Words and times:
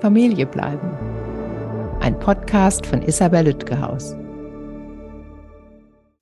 Familie 0.00 0.44
bleiben. 0.44 0.90
Ein 2.00 2.18
Podcast 2.18 2.84
von 2.84 3.00
Isabel 3.00 3.46
Lütgehaus. 3.46 4.14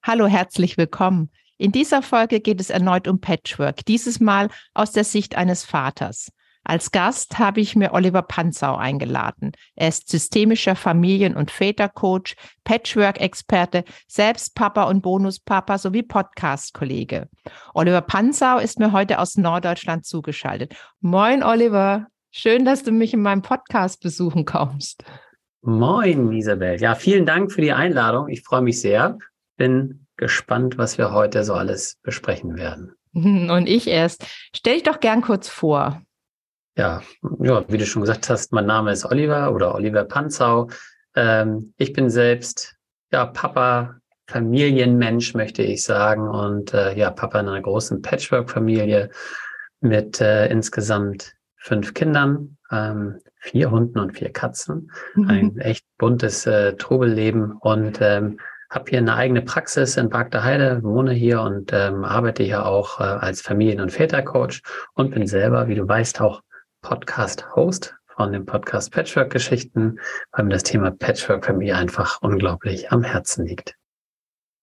Hallo, 0.02 0.26
herzlich 0.26 0.76
willkommen. 0.76 1.30
In 1.58 1.72
dieser 1.72 2.02
Folge 2.02 2.40
geht 2.40 2.60
es 2.60 2.70
erneut 2.70 3.08
um 3.08 3.20
Patchwork, 3.20 3.84
dieses 3.84 4.20
Mal 4.20 4.48
aus 4.74 4.92
der 4.92 5.02
Sicht 5.02 5.36
eines 5.36 5.64
Vaters. 5.64 6.30
Als 6.62 6.92
Gast 6.92 7.38
habe 7.38 7.60
ich 7.60 7.74
mir 7.74 7.92
Oliver 7.92 8.22
Panzau 8.22 8.76
eingeladen. 8.76 9.52
Er 9.74 9.88
ist 9.88 10.08
systemischer 10.08 10.76
Familien- 10.76 11.36
und 11.36 11.50
Vätercoach, 11.50 12.36
Patchwork-Experte, 12.62 13.84
selbst 14.06 14.54
Papa 14.54 14.84
und 14.84 15.02
Bonuspapa 15.02 15.78
sowie 15.78 16.02
Podcast-Kollege. 16.04 17.28
Oliver 17.74 18.00
Panzau 18.00 18.58
ist 18.58 18.78
mir 18.78 18.92
heute 18.92 19.18
aus 19.18 19.36
Norddeutschland 19.36 20.06
zugeschaltet. 20.06 20.74
Moin, 21.00 21.42
Oliver. 21.42 22.06
Schön, 22.36 22.64
dass 22.64 22.82
du 22.82 22.90
mich 22.90 23.14
in 23.14 23.22
meinem 23.22 23.42
Podcast 23.42 24.02
besuchen 24.02 24.44
kommst. 24.44 25.04
Moin, 25.62 26.32
Isabel. 26.32 26.80
Ja, 26.80 26.96
vielen 26.96 27.26
Dank 27.26 27.52
für 27.52 27.60
die 27.60 27.72
Einladung. 27.72 28.28
Ich 28.28 28.42
freue 28.42 28.60
mich 28.60 28.80
sehr. 28.80 29.18
Bin 29.56 30.08
gespannt, 30.16 30.76
was 30.76 30.98
wir 30.98 31.12
heute 31.12 31.44
so 31.44 31.54
alles 31.54 31.96
besprechen 32.02 32.56
werden. 32.56 32.96
Und 33.14 33.68
ich 33.68 33.86
erst. 33.86 34.26
Stell 34.52 34.74
dich 34.74 34.82
doch 34.82 34.98
gern 34.98 35.22
kurz 35.22 35.48
vor. 35.48 36.02
Ja, 36.76 37.02
ja, 37.38 37.64
wie 37.68 37.78
du 37.78 37.86
schon 37.86 38.02
gesagt 38.02 38.28
hast, 38.28 38.52
mein 38.52 38.66
Name 38.66 38.90
ist 38.90 39.04
Oliver 39.04 39.54
oder 39.54 39.72
Oliver 39.72 40.02
Panzau. 40.02 40.70
Ähm, 41.14 41.72
ich 41.76 41.92
bin 41.92 42.10
selbst 42.10 42.74
ja 43.12 43.26
Papa, 43.26 44.00
Familienmensch, 44.26 45.34
möchte 45.34 45.62
ich 45.62 45.84
sagen, 45.84 46.28
und 46.28 46.74
äh, 46.74 46.98
ja 46.98 47.12
Papa 47.12 47.38
in 47.38 47.46
einer 47.46 47.62
großen 47.62 48.02
Patchwork-Familie 48.02 49.10
mit 49.80 50.20
äh, 50.20 50.48
insgesamt 50.48 51.36
fünf 51.64 51.94
Kindern, 51.94 52.58
ähm, 52.70 53.20
vier 53.38 53.70
Hunden 53.70 53.98
und 53.98 54.18
vier 54.18 54.30
Katzen. 54.30 54.90
Mhm. 55.14 55.30
Ein 55.30 55.58
echt 55.58 55.86
buntes 55.96 56.46
äh, 56.46 56.76
Trubelleben 56.76 57.52
und 57.52 58.00
ähm, 58.02 58.38
habe 58.68 58.90
hier 58.90 58.98
eine 58.98 59.14
eigene 59.14 59.40
Praxis 59.40 59.96
in 59.96 60.12
Heide, 60.12 60.82
wohne 60.82 61.12
hier 61.12 61.40
und 61.40 61.72
ähm, 61.72 62.04
arbeite 62.04 62.42
hier 62.42 62.66
auch 62.66 63.00
äh, 63.00 63.04
als 63.04 63.40
Familien- 63.40 63.80
und 63.80 63.92
Vätercoach 63.92 64.60
und 64.92 65.12
bin 65.12 65.26
selber, 65.26 65.66
wie 65.68 65.74
du 65.74 65.88
weißt, 65.88 66.20
auch 66.20 66.42
Podcast-Host 66.82 67.94
von 68.08 68.32
dem 68.32 68.44
Podcast 68.44 68.92
Patchwork-Geschichten, 68.92 69.98
weil 70.32 70.44
mir 70.44 70.52
das 70.52 70.64
Thema 70.64 70.90
Patchwork-Familie 70.90 71.76
einfach 71.76 72.20
unglaublich 72.20 72.92
am 72.92 73.02
Herzen 73.02 73.46
liegt. 73.46 73.74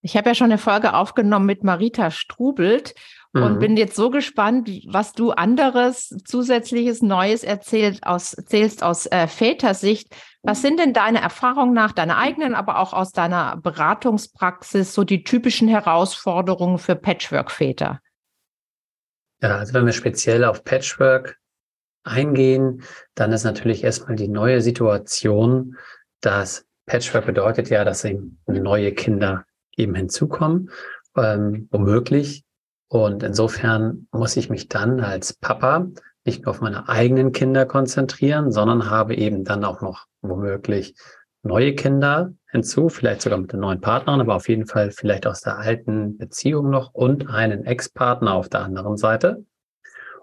Ich 0.04 0.18
habe 0.18 0.30
ja 0.30 0.36
schon 0.36 0.46
eine 0.46 0.58
Folge 0.60 0.94
aufgenommen 0.94 1.48
mit 1.48 1.64
Marita 1.64 2.12
Strubelt 2.12 2.94
und 3.34 3.56
mhm. 3.56 3.60
bin 3.60 3.78
jetzt 3.78 3.96
so 3.96 4.10
gespannt, 4.10 4.70
was 4.88 5.14
du 5.14 5.32
anderes, 5.32 6.10
zusätzliches, 6.26 7.02
Neues 7.02 7.44
erzählt 7.44 8.06
aus, 8.06 8.34
erzählst 8.34 8.84
aus 8.84 9.06
äh, 9.06 9.28
Vätersicht. 9.28 10.14
Was 10.44 10.62
sind 10.62 10.80
denn 10.80 10.94
deine 10.94 11.22
Erfahrungen 11.22 11.74
nach, 11.74 11.94
deiner 11.94 12.18
eigenen, 12.18 12.56
aber 12.56 12.80
auch 12.80 12.92
aus 12.92 13.12
deiner 13.12 13.56
Beratungspraxis, 13.58 14.94
so 14.94 15.06
die 15.06 15.24
typischen 15.24 15.70
Herausforderungen 15.70 16.78
für 16.78 16.96
Patchwork-Väter? 16.96 18.02
Ja, 19.42 19.58
also 19.58 19.74
wenn 19.74 19.86
wir 19.86 19.94
speziell 19.94 20.44
auf 20.44 20.64
Patchwork 20.66 21.38
eingehen, 22.04 22.84
dann 23.16 23.32
ist 23.32 23.44
natürlich 23.44 23.84
erstmal 23.84 24.18
die 24.18 24.28
neue 24.28 24.62
Situation, 24.62 25.78
dass 26.20 26.66
Patchwork 26.86 27.28
bedeutet 27.28 27.70
ja, 27.70 27.86
dass 27.86 28.04
eben 28.04 28.40
neue 28.46 28.92
Kinder 28.92 29.46
eben 29.78 29.96
hinzukommen, 29.96 30.70
ähm, 31.16 31.70
womöglich. 31.72 32.44
Und 32.92 33.24
insofern 33.24 34.10
muss 34.12 34.36
ich 34.36 34.50
mich 34.50 34.68
dann 34.68 35.00
als 35.00 35.32
Papa 35.32 35.88
nicht 36.26 36.44
nur 36.44 36.52
auf 36.52 36.60
meine 36.60 36.90
eigenen 36.90 37.32
Kinder 37.32 37.66
konzentrieren, 37.66 38.52
sondern 38.52 38.90
habe 38.90 39.16
eben 39.16 39.46
dann 39.46 39.64
auch 39.64 39.80
noch 39.80 40.08
womöglich 40.22 40.94
neue 41.42 41.74
Kinder 41.74 42.34
hinzu, 42.50 42.90
vielleicht 42.90 43.22
sogar 43.22 43.40
mit 43.40 43.54
der 43.54 43.60
neuen 43.60 43.80
Partnerin, 43.80 44.20
aber 44.20 44.36
auf 44.36 44.50
jeden 44.50 44.66
Fall 44.66 44.92
vielleicht 44.92 45.26
aus 45.26 45.40
der 45.40 45.58
alten 45.58 46.18
Beziehung 46.18 46.70
noch 46.70 46.94
und 46.94 47.30
einen 47.30 47.64
Ex-Partner 47.64 48.34
auf 48.34 48.50
der 48.50 48.60
anderen 48.60 48.98
Seite. 48.98 49.46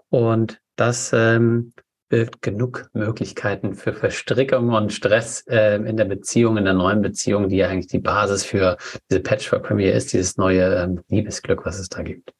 Und 0.09 0.61
das 0.75 1.09
ähm, 1.11 1.73
birgt 2.09 2.41
genug 2.41 2.89
Möglichkeiten 2.93 3.75
für 3.75 3.93
Verstrickung 3.93 4.73
und 4.73 4.91
Stress 4.91 5.45
äh, 5.47 5.75
in 5.75 5.95
der 5.95 6.05
Beziehung, 6.05 6.57
in 6.57 6.65
der 6.65 6.73
neuen 6.73 7.01
Beziehung, 7.01 7.49
die 7.49 7.57
ja 7.57 7.67
eigentlich 7.67 7.87
die 7.87 7.99
Basis 7.99 8.43
für 8.43 8.77
diese 9.09 9.21
Patchwork-Familie 9.21 9.93
ist, 9.93 10.11
dieses 10.11 10.35
neue 10.35 10.75
ähm, 10.75 11.01
Liebesglück, 11.07 11.65
was 11.65 11.79
es 11.79 11.87
da 11.87 12.01
gibt. 12.01 12.33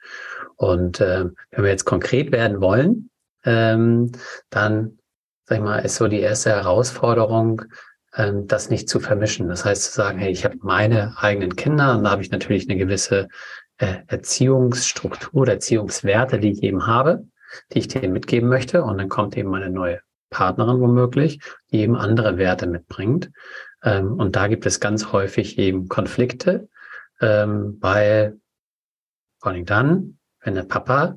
Und 0.56 1.00
äh, 1.00 1.25
wenn 1.52 1.63
wir 1.63 1.69
jetzt 1.69 1.85
konkret 1.85 2.31
werden 2.31 2.59
wollen, 2.59 3.09
ähm, 3.46 4.12
dann, 4.50 4.97
sag 5.46 5.59
ich 5.59 5.63
mal, 5.63 5.80
ist 5.80 5.96
so 5.96 6.07
die 6.07 6.19
erste 6.19 6.50
Herausforderung, 6.50 7.62
ähm, 8.16 8.47
das 8.47 8.72
nicht 8.72 8.90
zu 8.90 9.00
vermischen. 9.00 9.47
Das 9.50 9.66
heißt 9.66 9.84
zu 9.84 9.91
sagen, 9.91 10.18
hey, 10.18 10.31
ich 10.31 10.46
habe 10.46 10.57
meine 10.62 11.16
eigenen 11.18 11.56
Kinder 11.56 11.96
und 11.96 12.03
da 12.03 12.12
habe 12.12 12.24
ich 12.24 12.31
natürlich 12.31 12.68
eine 12.68 12.78
gewisse 12.78 13.30
äh, 13.78 13.97
Erziehungsstruktur, 14.07 15.47
Erziehungswerte, 15.47 16.40
die 16.40 16.51
ich 16.51 16.63
eben 16.63 16.88
habe 16.88 17.24
die 17.74 17.80
ich 17.80 17.88
dir 17.88 18.08
mitgeben 18.10 18.50
möchte. 18.50 18.84
Und 18.84 18.98
dann 18.98 19.10
kommt 19.10 19.38
eben 19.38 19.50
meine 19.50 19.70
neue 19.70 20.02
Partnerin 20.30 20.80
womöglich, 20.80 21.40
die 21.72 21.80
eben 21.80 21.96
andere 21.96 22.38
Werte 22.38 22.68
mitbringt. 22.68 23.32
Ähm, 23.84 24.14
und 24.14 24.36
da 24.36 24.48
gibt 24.48 24.66
es 24.66 24.80
ganz 24.80 25.12
häufig 25.12 25.58
eben 25.58 25.88
Konflikte, 25.88 26.70
ähm, 27.22 27.78
weil 27.80 28.40
vor 29.40 29.52
allem 29.52 29.66
dann, 29.66 30.18
wenn 30.42 30.56
der 30.56 30.64
Papa 30.64 31.16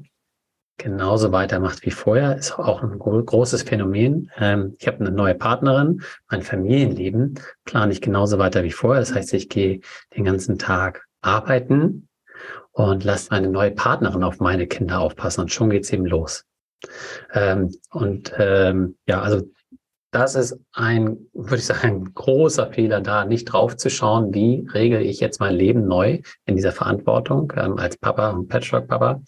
genauso 0.79 1.33
weitermacht 1.33 1.85
wie 1.85 1.91
vorher, 1.91 2.37
ist 2.37 2.59
auch 2.59 2.83
ein 2.83 2.99
großes 2.99 3.63
Phänomen. 3.63 4.31
Ähm, 4.37 4.77
ich 4.79 4.87
habe 4.87 5.01
eine 5.01 5.11
neue 5.11 5.35
Partnerin, 5.35 6.03
mein 6.31 6.43
Familienleben 6.43 7.39
plane 7.65 7.93
ich 7.93 8.01
genauso 8.01 8.39
weiter 8.39 8.65
wie 8.65 8.73
vorher. 8.73 9.01
Das 9.01 9.15
heißt, 9.15 9.33
ich 9.35 9.49
gehe 9.49 9.81
den 10.17 10.25
ganzen 10.25 10.59
Tag 10.59 11.07
arbeiten, 11.21 12.09
und 12.73 13.05
lasst 13.05 13.31
meine 13.31 13.49
neue 13.49 13.71
Partnerin 13.71 14.25
auf 14.25 14.41
meine 14.41 14.67
Kinder 14.67 15.01
aufpassen 15.01 15.43
und 15.43 15.53
schon 15.53 15.71
geht's 15.71 15.93
eben 15.93 16.07
los. 16.07 16.45
Ähm, 17.33 17.75
und 17.91 18.33
ähm, 18.39 18.97
ja, 19.07 19.23
also 19.23 19.43
das 20.11 20.35
ist 20.35 20.59
ein, 20.73 21.17
würde 21.33 21.57
ich 21.57 21.67
sagen, 21.67 21.89
ein 21.89 22.05
großer 22.15 22.73
Fehler 22.73 23.01
da, 23.01 23.25
nicht 23.25 23.47
drauf 23.47 23.77
zu 23.77 23.91
schauen, 23.91 24.35
wie 24.35 24.67
regle 24.73 25.03
ich 25.03 25.21
jetzt 25.21 25.41
mein 25.41 25.55
Leben 25.55 25.87
neu 25.87 26.21
in 26.45 26.57
dieser 26.57 26.73
Verantwortung 26.73 27.53
ähm, 27.57 27.79
als 27.79 27.97
Papa 27.97 28.31
und 28.31 28.49
Patchwork-Papa. 28.49 29.23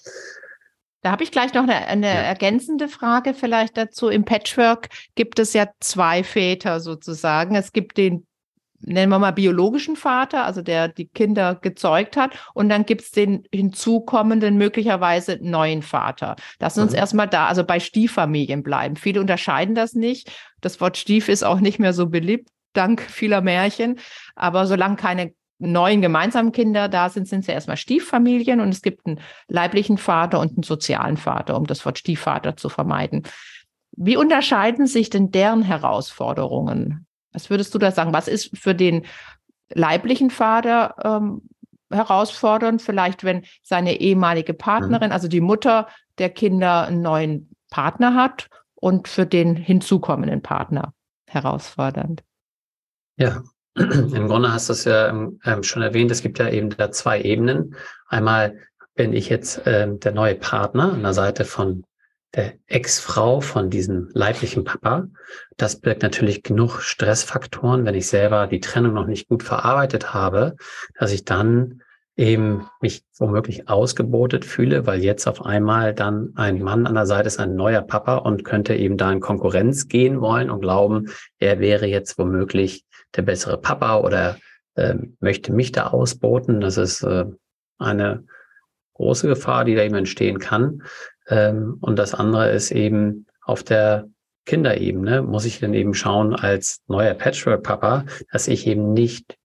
Da 1.03 1.11
habe 1.11 1.23
ich 1.23 1.31
gleich 1.31 1.53
noch 1.53 1.65
eine, 1.65 1.87
eine 1.87 2.07
ja. 2.07 2.13
ergänzende 2.15 2.89
Frage 2.89 3.35
vielleicht 3.35 3.77
dazu. 3.77 4.09
Im 4.09 4.25
Patchwork 4.25 4.89
gibt 5.15 5.39
es 5.39 5.53
ja 5.53 5.69
zwei 5.81 6.25
Väter 6.25 6.81
sozusagen. 6.81 7.57
Es 7.57 7.73
gibt 7.73 7.99
den 7.99 8.27
nennen 8.87 9.11
wir 9.11 9.19
mal 9.19 9.33
biologischen 9.33 9.97
Vater, 9.97 10.45
also 10.45 10.63
der 10.63 10.89
die 10.89 11.07
Kinder 11.07 11.55
gezeugt 11.55 12.17
hat, 12.17 12.33
und 12.55 12.69
dann 12.69 12.87
gibt 12.87 13.03
es 13.03 13.11
den 13.11 13.45
hinzukommenden, 13.53 14.57
möglicherweise 14.57 15.39
neuen 15.41 15.83
Vater. 15.83 16.37
Lass 16.61 16.79
uns 16.79 16.93
mhm. 16.93 16.99
erstmal 16.99 17.29
da, 17.29 17.47
also 17.47 17.65
bei 17.65 17.81
Stieffamilien 17.81 18.63
bleiben. 18.63 18.97
Viele 18.97 19.21
unterscheiden 19.21 19.75
das 19.75 19.95
nicht. 19.95 20.31
Das 20.61 20.81
Wort 20.81 20.97
Stief 20.97 21.29
ist 21.29 21.45
auch 21.45 21.61
nicht 21.61 21.79
mehr 21.79 21.93
so 21.93 22.09
beliebt, 22.09 22.49
dank 22.73 23.01
vieler 23.01 23.41
Märchen. 23.41 23.99
Aber 24.35 24.67
solange 24.67 24.97
keine 24.97 25.35
neuen 25.59 26.03
gemeinsamen 26.03 26.53
Kinder 26.53 26.89
da 26.89 27.09
sind, 27.09 27.29
sind 27.29 27.41
es 27.41 27.47
ja 27.47 27.55
erstmal 27.55 27.77
Stieffamilien 27.77 28.61
und 28.61 28.69
es 28.71 28.83
gibt 28.83 29.07
einen 29.07 29.21
leiblichen 29.49 29.99
Vater 29.99 30.41
und 30.41 30.53
einen 30.53 30.63
sozialen 30.63 31.17
Vater, 31.17 31.57
um 31.57 31.67
das 31.67 31.85
Wort 31.85 31.99
Stiefvater 31.99 32.57
zu 32.57 32.69
vermeiden. 32.69 33.23
Wie 33.97 34.17
unterscheiden 34.17 34.87
sich 34.87 35.11
denn 35.11 35.31
deren 35.31 35.63
Herausforderungen? 35.63 37.07
Was 37.35 37.51
würdest 37.51 37.75
du 37.75 37.79
da 37.79 37.91
sagen? 37.91 38.15
Was 38.15 38.29
ist 38.29 38.57
für 38.57 38.75
den 38.75 39.05
leiblichen 39.69 40.31
Vater 40.31 40.95
ähm, 41.05 41.43
herausfordernd? 41.91 42.81
Vielleicht, 42.81 43.25
wenn 43.25 43.45
seine 43.63 44.01
ehemalige 44.01 44.55
Partnerin, 44.55 45.09
mhm. 45.09 45.13
also 45.13 45.29
die 45.29 45.43
Mutter 45.43 45.89
der 46.19 46.31
Kinder, 46.31 46.87
einen 46.87 47.03
neuen 47.03 47.51
Partner 47.71 48.15
hat 48.15 48.49
und 48.75 49.09
für 49.09 49.27
den 49.27 49.57
hinzukommenden 49.57 50.41
Partner 50.41 50.95
herausfordernd. 51.29 52.23
Ja, 53.17 53.43
im 53.75 54.29
Grunde 54.29 54.53
hast 54.53 54.69
du 54.69 54.73
es 54.73 54.85
ja 54.85 55.09
ähm, 55.09 55.63
schon 55.63 55.83
erwähnt, 55.83 56.11
es 56.11 56.23
gibt 56.23 56.39
ja 56.39 56.49
eben 56.49 56.71
da 56.71 56.93
zwei 56.93 57.21
Ebenen. 57.21 57.75
Einmal 58.09 58.59
bin 58.95 59.13
ich 59.13 59.29
jetzt 59.29 59.63
ähm, 59.67 59.99
der 60.01 60.13
neue 60.13 60.37
Partner 60.37 60.93
an 60.93 61.03
der 61.03 61.15
Seite 61.15 61.45
von 61.45 61.85
der 62.35 62.55
Ex-Frau 62.67 63.41
von 63.41 63.71
diesem 63.71 64.09
leiblichen 64.13 64.65
Papa. 64.65 65.09
Das 65.57 65.81
birgt 65.81 66.03
natürlich 66.03 66.43
genug 66.43 66.81
Stressfaktoren, 66.81 67.85
wenn 67.85 67.95
ich 67.95 68.09
selber 68.09 68.47
die 68.47 68.61
Trennung 68.61 68.95
noch 68.95 69.07
nicht 69.07 69.29
gut 69.29 69.43
verarbeitet 69.43 70.13
habe, 70.13 70.57
dass 70.99 71.13
ich 71.13 71.25
dann 71.25 71.83
eben 72.17 72.69
mich 72.81 73.03
womöglich 73.19 73.69
ausgebotet 73.69 74.45
fühle, 74.45 74.87
weil 74.87 75.03
jetzt 75.03 75.27
auf 75.27 75.45
einmal 75.45 75.95
dann 75.95 76.33
ein 76.37 76.63
Mann 76.63 76.87
an 76.87 76.95
der 76.95 77.07
Seite 77.07 77.27
ist, 77.27 77.41
ein 77.41 77.57
neuer 77.57 77.83
Papa 77.83 78.17
und 78.17 78.45
könnte 78.45 78.75
eben 78.75 78.97
da 78.97 79.11
in 79.11 79.21
Konkurrenz 79.21 79.89
gehen 79.89 80.21
wollen 80.21 80.51
und 80.51 80.61
glauben, 80.61 81.11
er 81.39 81.59
wäre 81.59 81.87
jetzt 81.87 82.17
womöglich 82.19 82.85
der 83.17 83.23
bessere 83.23 83.59
Papa 83.59 83.99
oder 83.99 84.39
äh, 84.75 84.95
möchte 85.21 85.53
mich 85.53 85.73
da 85.73 85.89
ausboten. 85.89 86.61
Das 86.61 86.77
ist 86.77 87.03
äh, 87.03 87.25
eine 87.79 88.25
große 88.95 89.27
Gefahr, 89.27 89.65
die 89.65 89.75
da 89.75 89.83
eben 89.83 89.97
entstehen 89.97 90.39
kann. 90.39 90.83
Ähm, 91.29 91.79
und 91.81 91.99
das 91.99 92.15
andere 92.15 92.51
ist 92.51 92.71
eben 92.71 93.27
auf 93.43 93.63
der 93.63 94.09
Kinderebene 94.47 95.23
muss 95.23 95.47
ich 95.47 95.61
dann 95.61 95.75
eben 95.75 95.95
schauen 95.95 96.35
als 96.35 96.83
neuer 96.87 97.15
Patchwork-Papa, 97.15 98.05
dass 98.31 98.49
ich 98.49 98.67
eben 98.67 98.93
nicht 98.93 99.37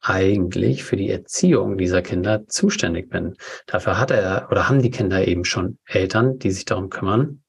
eigentlich 0.00 0.84
für 0.84 0.96
die 0.96 1.10
Erziehung 1.10 1.78
dieser 1.78 2.02
Kinder 2.02 2.46
zuständig 2.48 3.08
bin. 3.10 3.36
Dafür 3.66 3.98
hat 3.98 4.10
er 4.10 4.48
oder 4.50 4.68
haben 4.68 4.82
die 4.82 4.90
Kinder 4.90 5.26
eben 5.26 5.44
schon 5.44 5.78
Eltern, 5.86 6.38
die 6.38 6.50
sich 6.50 6.64
darum 6.64 6.90
kümmern. 6.90 7.42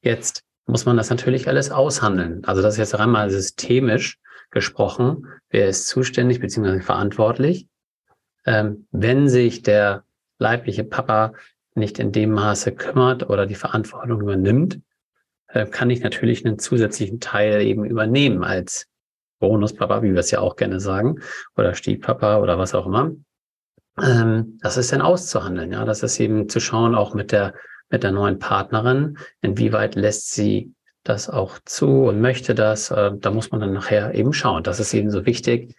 Jetzt 0.00 0.42
muss 0.66 0.84
man 0.84 0.96
das 0.96 1.10
natürlich 1.10 1.48
alles 1.48 1.70
aushandeln. 1.70 2.44
Also 2.44 2.60
das 2.60 2.74
ist 2.74 2.78
jetzt 2.78 2.94
einmal 2.94 3.30
systemisch 3.30 4.18
gesprochen. 4.50 5.26
Wer 5.48 5.68
ist 5.68 5.86
zuständig 5.86 6.40
bzw. 6.40 6.80
verantwortlich? 6.80 7.68
Ähm, 8.44 8.86
wenn 8.90 9.28
sich 9.28 9.62
der 9.62 10.04
leibliche 10.38 10.84
Papa 10.84 11.32
nicht 11.76 11.98
in 11.98 12.12
dem 12.12 12.32
Maße 12.32 12.72
kümmert 12.72 13.28
oder 13.28 13.46
die 13.46 13.54
Verantwortung 13.54 14.20
übernimmt, 14.20 14.80
äh, 15.48 15.66
kann 15.66 15.90
ich 15.90 16.00
natürlich 16.00 16.44
einen 16.44 16.58
zusätzlichen 16.58 17.20
Teil 17.20 17.62
eben 17.62 17.84
übernehmen 17.84 18.44
als 18.44 18.86
Bonuspapa, 19.38 20.02
wie 20.02 20.12
wir 20.12 20.20
es 20.20 20.30
ja 20.30 20.40
auch 20.40 20.56
gerne 20.56 20.80
sagen, 20.80 21.20
oder 21.56 21.74
Stiefpapa 21.74 22.38
oder 22.38 22.58
was 22.58 22.74
auch 22.74 22.86
immer. 22.86 23.12
Ähm, 24.02 24.58
das 24.62 24.76
ist 24.76 24.92
dann 24.92 25.02
auszuhandeln, 25.02 25.72
ja. 25.72 25.84
Das 25.84 26.02
ist 26.02 26.18
eben 26.20 26.48
zu 26.48 26.60
schauen, 26.60 26.94
auch 26.94 27.14
mit 27.14 27.32
der, 27.32 27.54
mit 27.90 28.02
der 28.02 28.12
neuen 28.12 28.38
Partnerin, 28.38 29.18
inwieweit 29.40 29.94
lässt 29.94 30.32
sie 30.32 30.72
das 31.04 31.30
auch 31.30 31.58
zu 31.64 32.04
und 32.04 32.20
möchte 32.20 32.54
das. 32.54 32.90
Äh, 32.90 33.12
da 33.16 33.30
muss 33.30 33.50
man 33.50 33.60
dann 33.60 33.72
nachher 33.72 34.14
eben 34.14 34.32
schauen. 34.32 34.62
Das 34.62 34.80
ist 34.80 34.92
eben 34.92 35.10
so 35.10 35.24
wichtig, 35.24 35.74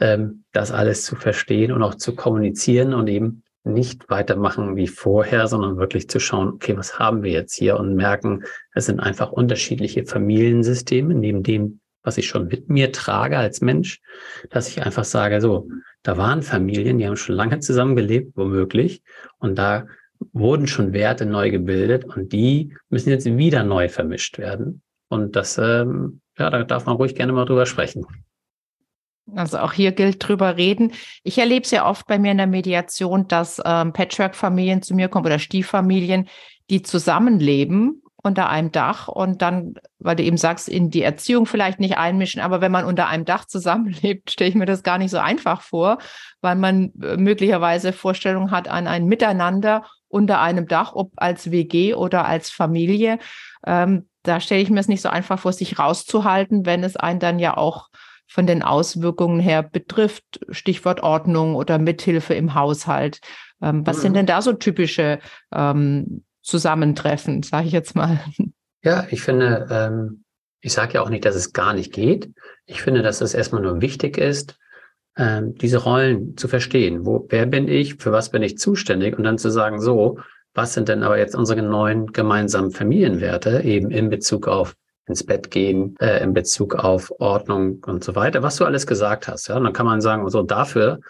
ähm, 0.00 0.44
das 0.52 0.72
alles 0.72 1.04
zu 1.04 1.16
verstehen 1.16 1.72
und 1.72 1.82
auch 1.82 1.94
zu 1.94 2.14
kommunizieren 2.14 2.94
und 2.94 3.08
eben 3.08 3.44
nicht 3.64 4.08
weitermachen 4.08 4.76
wie 4.76 4.86
vorher, 4.86 5.46
sondern 5.46 5.76
wirklich 5.76 6.08
zu 6.08 6.18
schauen, 6.18 6.48
okay, 6.48 6.76
was 6.76 6.98
haben 6.98 7.22
wir 7.22 7.30
jetzt 7.30 7.54
hier 7.54 7.78
und 7.78 7.94
merken, 7.94 8.44
es 8.74 8.86
sind 8.86 9.00
einfach 9.00 9.32
unterschiedliche 9.32 10.06
Familiensysteme, 10.06 11.14
neben 11.14 11.42
dem, 11.42 11.80
was 12.02 12.16
ich 12.16 12.26
schon 12.26 12.46
mit 12.46 12.70
mir 12.70 12.92
trage 12.92 13.36
als 13.36 13.60
Mensch, 13.60 14.00
dass 14.48 14.68
ich 14.68 14.82
einfach 14.82 15.04
sage, 15.04 15.40
so, 15.40 15.68
da 16.02 16.16
waren 16.16 16.42
Familien, 16.42 16.98
die 16.98 17.06
haben 17.06 17.16
schon 17.16 17.36
lange 17.36 17.60
zusammengelebt, 17.60 18.32
womöglich, 18.36 19.02
und 19.38 19.58
da 19.58 19.86
wurden 20.32 20.66
schon 20.66 20.92
Werte 20.92 21.26
neu 21.26 21.50
gebildet 21.50 22.04
und 22.04 22.32
die 22.32 22.74
müssen 22.88 23.10
jetzt 23.10 23.26
wieder 23.26 23.64
neu 23.64 23.88
vermischt 23.88 24.38
werden. 24.38 24.82
Und 25.08 25.34
das, 25.36 25.58
ähm, 25.58 26.20
ja, 26.38 26.50
da 26.50 26.62
darf 26.62 26.86
man 26.86 26.96
ruhig 26.96 27.14
gerne 27.14 27.32
mal 27.32 27.44
drüber 27.44 27.66
sprechen. 27.66 28.06
Also 29.36 29.58
auch 29.58 29.72
hier 29.72 29.92
gilt 29.92 30.26
drüber 30.26 30.56
reden. 30.56 30.92
Ich 31.22 31.38
erlebe 31.38 31.64
es 31.64 31.70
ja 31.70 31.88
oft 31.88 32.06
bei 32.06 32.18
mir 32.18 32.32
in 32.32 32.38
der 32.38 32.46
Mediation, 32.46 33.28
dass 33.28 33.60
ähm, 33.64 33.92
Patchwork-Familien 33.92 34.82
zu 34.82 34.94
mir 34.94 35.08
kommen 35.08 35.26
oder 35.26 35.38
Stieffamilien, 35.38 36.28
die 36.70 36.82
zusammenleben 36.82 38.02
unter 38.22 38.50
einem 38.50 38.70
Dach 38.70 39.08
und 39.08 39.40
dann, 39.42 39.74
weil 39.98 40.16
du 40.16 40.22
eben 40.22 40.36
sagst, 40.36 40.68
in 40.68 40.90
die 40.90 41.02
Erziehung 41.02 41.46
vielleicht 41.46 41.80
nicht 41.80 41.96
einmischen, 41.96 42.42
aber 42.42 42.60
wenn 42.60 42.72
man 42.72 42.84
unter 42.84 43.08
einem 43.08 43.24
Dach 43.24 43.46
zusammenlebt, 43.46 44.30
stelle 44.32 44.50
ich 44.50 44.56
mir 44.56 44.66
das 44.66 44.82
gar 44.82 44.98
nicht 44.98 45.10
so 45.10 45.18
einfach 45.18 45.62
vor, 45.62 45.98
weil 46.40 46.56
man 46.56 46.92
äh, 47.02 47.16
möglicherweise 47.16 47.92
Vorstellungen 47.92 48.50
hat 48.50 48.68
an 48.68 48.86
ein 48.86 49.06
Miteinander 49.06 49.84
unter 50.08 50.40
einem 50.40 50.66
Dach, 50.66 50.92
ob 50.94 51.12
als 51.16 51.50
WG 51.50 51.94
oder 51.94 52.26
als 52.26 52.50
Familie. 52.50 53.18
Ähm, 53.66 54.08
da 54.22 54.40
stelle 54.40 54.60
ich 54.60 54.70
mir 54.70 54.80
es 54.80 54.88
nicht 54.88 55.02
so 55.02 55.08
einfach 55.08 55.38
vor, 55.38 55.52
sich 55.52 55.78
rauszuhalten, 55.78 56.66
wenn 56.66 56.84
es 56.84 56.96
einen 56.96 57.20
dann 57.20 57.38
ja 57.38 57.56
auch 57.56 57.88
von 58.30 58.46
den 58.46 58.62
Auswirkungen 58.62 59.40
her 59.40 59.62
betrifft, 59.64 60.40
Stichwort 60.50 61.02
Ordnung 61.02 61.56
oder 61.56 61.78
Mithilfe 61.78 62.34
im 62.34 62.54
Haushalt. 62.54 63.20
Ähm, 63.60 63.84
was 63.84 63.98
mhm. 63.98 64.02
sind 64.02 64.16
denn 64.16 64.26
da 64.26 64.40
so 64.40 64.52
typische 64.52 65.18
ähm, 65.52 66.24
Zusammentreffen, 66.40 67.42
sage 67.42 67.66
ich 67.66 67.72
jetzt 67.72 67.96
mal? 67.96 68.20
Ja, 68.82 69.06
ich 69.10 69.20
finde, 69.20 69.66
ähm, 69.70 70.24
ich 70.60 70.72
sage 70.72 70.94
ja 70.94 71.02
auch 71.02 71.10
nicht, 71.10 71.24
dass 71.24 71.34
es 71.34 71.52
gar 71.52 71.74
nicht 71.74 71.92
geht. 71.92 72.30
Ich 72.66 72.82
finde, 72.82 73.02
dass 73.02 73.20
es 73.20 73.34
erstmal 73.34 73.62
nur 73.62 73.82
wichtig 73.82 74.16
ist, 74.16 74.58
ähm, 75.18 75.54
diese 75.56 75.78
Rollen 75.78 76.36
zu 76.36 76.46
verstehen. 76.46 77.04
Wo, 77.04 77.26
wer 77.28 77.46
bin 77.46 77.66
ich? 77.66 77.96
Für 77.96 78.12
was 78.12 78.30
bin 78.30 78.42
ich 78.42 78.58
zuständig? 78.58 79.18
Und 79.18 79.24
dann 79.24 79.38
zu 79.38 79.50
sagen, 79.50 79.80
so, 79.80 80.18
was 80.54 80.72
sind 80.72 80.88
denn 80.88 81.02
aber 81.02 81.18
jetzt 81.18 81.34
unsere 81.34 81.62
neuen 81.62 82.06
gemeinsamen 82.12 82.70
Familienwerte 82.70 83.62
eben 83.64 83.90
in 83.90 84.08
Bezug 84.08 84.46
auf 84.46 84.76
ins 85.06 85.24
Bett 85.24 85.50
gehen, 85.50 85.96
äh, 86.00 86.22
in 86.22 86.34
Bezug 86.34 86.74
auf 86.74 87.12
Ordnung 87.18 87.82
und 87.86 88.04
so 88.04 88.14
weiter, 88.14 88.42
was 88.42 88.56
du 88.56 88.64
alles 88.64 88.86
gesagt 88.86 89.28
hast. 89.28 89.48
Ja, 89.48 89.56
und 89.56 89.64
dann 89.64 89.72
kann 89.72 89.86
man 89.86 90.00
sagen, 90.00 90.28
so 90.28 90.42
dafür, 90.42 91.00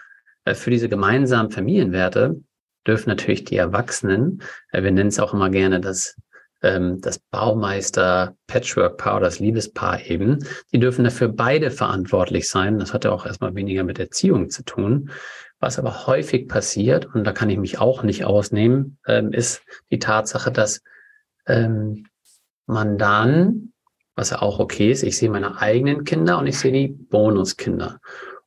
äh, 0.45 0.55
für 0.55 0.71
diese 0.71 0.89
gemeinsamen 0.89 1.51
Familienwerte 1.51 2.41
dürfen 2.87 3.11
natürlich 3.11 3.45
die 3.45 3.57
Erwachsenen, 3.57 4.43
äh, 4.73 4.83
wir 4.83 4.91
nennen 4.91 5.09
es 5.09 5.21
auch 5.21 5.35
immer 5.35 5.51
gerne 5.51 5.81
das 5.81 6.17
ähm, 6.63 7.01
das 7.01 7.19
Baumeister 7.19 8.37
Patchwork-Paar 8.47 9.17
oder 9.17 9.27
das 9.27 9.39
Liebespaar 9.39 10.05
eben, 10.07 10.45
die 10.73 10.79
dürfen 10.79 11.05
dafür 11.05 11.29
beide 11.29 11.71
verantwortlich 11.71 12.49
sein. 12.49 12.79
Das 12.79 12.93
hat 12.93 13.05
ja 13.05 13.13
auch 13.13 13.27
erstmal 13.27 13.55
weniger 13.55 13.85
mit 13.85 13.99
Erziehung 13.99 14.51
zu 14.51 14.65
tun. 14.65 15.11
Was 15.59 15.79
aber 15.79 16.07
häufig 16.07 16.49
passiert, 16.49 17.07
und 17.15 17.25
da 17.25 17.33
kann 17.33 17.51
ich 17.51 17.59
mich 17.59 17.79
auch 17.79 18.03
nicht 18.03 18.25
ausnehmen, 18.25 18.99
ähm, 19.07 19.33
ist 19.33 19.63
die 19.91 19.99
Tatsache, 19.99 20.51
dass 20.51 20.81
ähm, 21.47 22.07
man 22.67 22.97
dann, 22.97 23.70
was 24.21 24.31
ja 24.31 24.43
auch 24.43 24.59
okay 24.59 24.93
ist, 24.93 25.03
ich 25.03 25.17
sehe 25.17 25.31
meine 25.31 25.63
eigenen 25.63 26.05
Kinder 26.05 26.39
und 26.39 26.47
ich 26.47 26.59
sehe 26.59 26.73
die 26.73 26.89
Bonuskinder. 26.89 28.01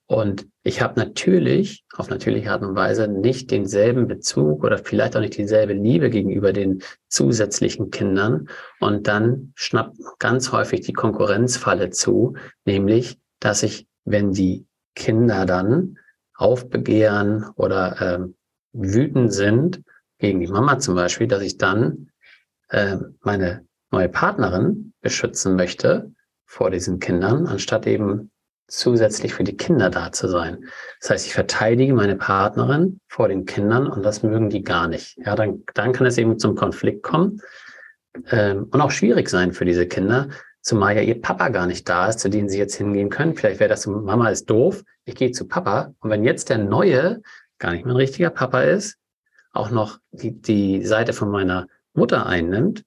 Und 0.05 0.45
ich 0.61 0.83
habe 0.83 0.99
natürlich 0.99 1.83
auf 1.95 2.11
natürliche 2.11 2.51
Art 2.51 2.61
und 2.61 2.75
Weise 2.75 3.07
nicht 3.07 3.49
denselben 3.49 4.07
Bezug 4.07 4.63
oder 4.63 4.77
vielleicht 4.77 5.15
auch 5.15 5.19
nicht 5.19 5.35
dieselbe 5.35 5.73
Liebe 5.73 6.11
gegenüber 6.11 6.53
den 6.53 6.83
zusätzlichen 7.07 7.89
Kindern. 7.89 8.49
Und 8.79 9.07
dann 9.07 9.53
schnappt 9.55 9.97
ganz 10.19 10.51
häufig 10.51 10.81
die 10.81 10.93
Konkurrenzfalle 10.93 11.89
zu, 11.89 12.35
nämlich, 12.65 13.17
dass 13.39 13.63
ich, 13.63 13.87
wenn 14.05 14.31
die 14.31 14.67
Kinder 14.93 15.47
dann 15.47 15.97
aufbegehren 16.35 17.47
oder 17.55 17.99
ähm, 17.99 18.35
wütend 18.73 19.33
sind 19.33 19.81
gegen 20.19 20.39
die 20.39 20.47
Mama 20.47 20.77
zum 20.77 20.93
Beispiel, 20.93 21.27
dass 21.27 21.41
ich 21.41 21.57
dann 21.57 22.11
äh, 22.69 22.97
meine 23.21 23.65
neue 23.93 24.09
Partnerin 24.09 24.93
beschützen 25.01 25.55
möchte 25.55 26.11
vor 26.45 26.69
diesen 26.69 26.99
Kindern, 26.99 27.47
anstatt 27.47 27.87
eben 27.87 28.31
zusätzlich 28.67 29.33
für 29.33 29.43
die 29.43 29.55
Kinder 29.55 29.89
da 29.89 30.11
zu 30.11 30.27
sein. 30.27 30.65
Das 30.99 31.11
heißt, 31.11 31.25
ich 31.27 31.33
verteidige 31.33 31.93
meine 31.93 32.15
Partnerin 32.15 32.99
vor 33.07 33.27
den 33.27 33.45
Kindern 33.45 33.87
und 33.87 34.03
das 34.03 34.23
mögen 34.23 34.49
die 34.49 34.63
gar 34.63 34.87
nicht. 34.87 35.17
Ja, 35.17 35.35
dann, 35.35 35.63
dann 35.73 35.93
kann 35.93 36.07
es 36.07 36.17
eben 36.17 36.39
zum 36.39 36.55
Konflikt 36.55 37.03
kommen 37.03 37.41
ähm, 38.29 38.67
und 38.71 38.81
auch 38.81 38.91
schwierig 38.91 39.29
sein 39.29 39.53
für 39.53 39.65
diese 39.65 39.87
Kinder, 39.87 40.29
zumal 40.61 40.95
ja 40.95 41.01
ihr 41.01 41.21
Papa 41.21 41.49
gar 41.49 41.67
nicht 41.67 41.87
da 41.87 42.07
ist, 42.07 42.19
zu 42.19 42.29
dem 42.29 42.49
sie 42.49 42.57
jetzt 42.57 42.75
hingehen 42.75 43.09
können. 43.09 43.35
Vielleicht 43.35 43.59
wäre 43.59 43.69
das 43.69 43.83
so, 43.83 43.91
Mama 43.91 44.29
ist 44.29 44.49
doof, 44.49 44.83
ich 45.05 45.15
gehe 45.15 45.31
zu 45.31 45.47
Papa. 45.47 45.93
Und 45.99 46.09
wenn 46.09 46.23
jetzt 46.23 46.49
der 46.49 46.57
Neue 46.57 47.21
gar 47.59 47.73
nicht 47.73 47.85
mein 47.85 47.95
richtiger 47.95 48.29
Papa 48.29 48.61
ist, 48.61 48.97
auch 49.51 49.69
noch 49.69 49.99
die, 50.11 50.31
die 50.31 50.85
Seite 50.85 51.13
von 51.13 51.29
meiner 51.29 51.67
Mutter 51.93 52.25
einnimmt, 52.25 52.83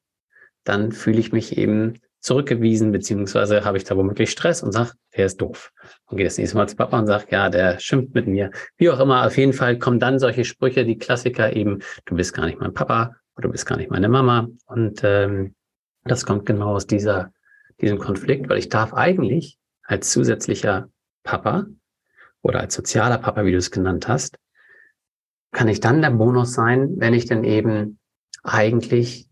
dann 0.68 0.92
fühle 0.92 1.18
ich 1.18 1.32
mich 1.32 1.56
eben 1.56 2.00
zurückgewiesen, 2.20 2.90
beziehungsweise 2.90 3.64
habe 3.64 3.76
ich 3.76 3.85
da 3.85 3.96
womöglich 3.96 4.30
Stress 4.30 4.62
und 4.62 4.73
sage, 4.73 4.92
der 5.16 5.26
ist 5.26 5.40
doof. 5.40 5.73
Und 6.06 6.16
gehe 6.16 6.26
das 6.26 6.38
nächste 6.38 6.56
Mal 6.56 6.68
zu 6.68 6.75
Papa 6.75 6.99
und 6.99 7.06
sage, 7.06 7.26
ja, 7.30 7.49
der 7.49 7.78
schimpft 7.78 8.14
mit 8.14 8.26
mir. 8.26 8.50
Wie 8.76 8.90
auch 8.90 8.99
immer, 8.99 9.25
auf 9.25 9.37
jeden 9.37 9.52
Fall 9.52 9.78
kommen 9.78 10.00
dann 10.00 10.18
solche 10.18 10.44
Sprüche, 10.44 10.85
die 10.85 10.99
Klassiker 10.99 11.54
eben, 11.54 11.80
du 12.04 12.16
bist 12.16 12.35
gar 12.35 12.46
nicht 12.46 12.58
mein 12.58 12.75
Papa 12.75 13.14
oder 13.37 13.49
du 13.49 13.52
bist 13.52 13.66
gar 13.66 13.76
nicht 13.76 13.90
meine 13.90 14.08
Mama. 14.08 14.49
Und 14.66 15.02
ähm, 15.04 15.54
das 16.04 16.26
kommt 16.26 16.46
genau 16.46 16.75
aus 16.75 16.87
dieser, 16.88 17.32
diesem 17.80 17.99
Konflikt, 17.99 18.49
weil 18.49 18.58
ich 18.58 18.68
darf 18.68 18.92
eigentlich 18.92 19.58
als 19.85 20.11
zusätzlicher 20.11 20.88
Papa 21.23 21.66
oder 22.42 22.61
als 22.61 22.75
sozialer 22.75 23.18
Papa, 23.18 23.44
wie 23.44 23.52
du 23.52 23.58
es 23.58 23.70
genannt 23.70 24.08
hast, 24.08 24.37
kann 25.52 25.68
ich 25.68 25.78
dann 25.78 26.02
der 26.02 26.11
Bonus 26.11 26.54
sein, 26.54 26.94
wenn 26.96 27.14
ich 27.14 27.26
dann 27.26 27.44
eben 27.44 27.99
eigentlich 28.42 29.28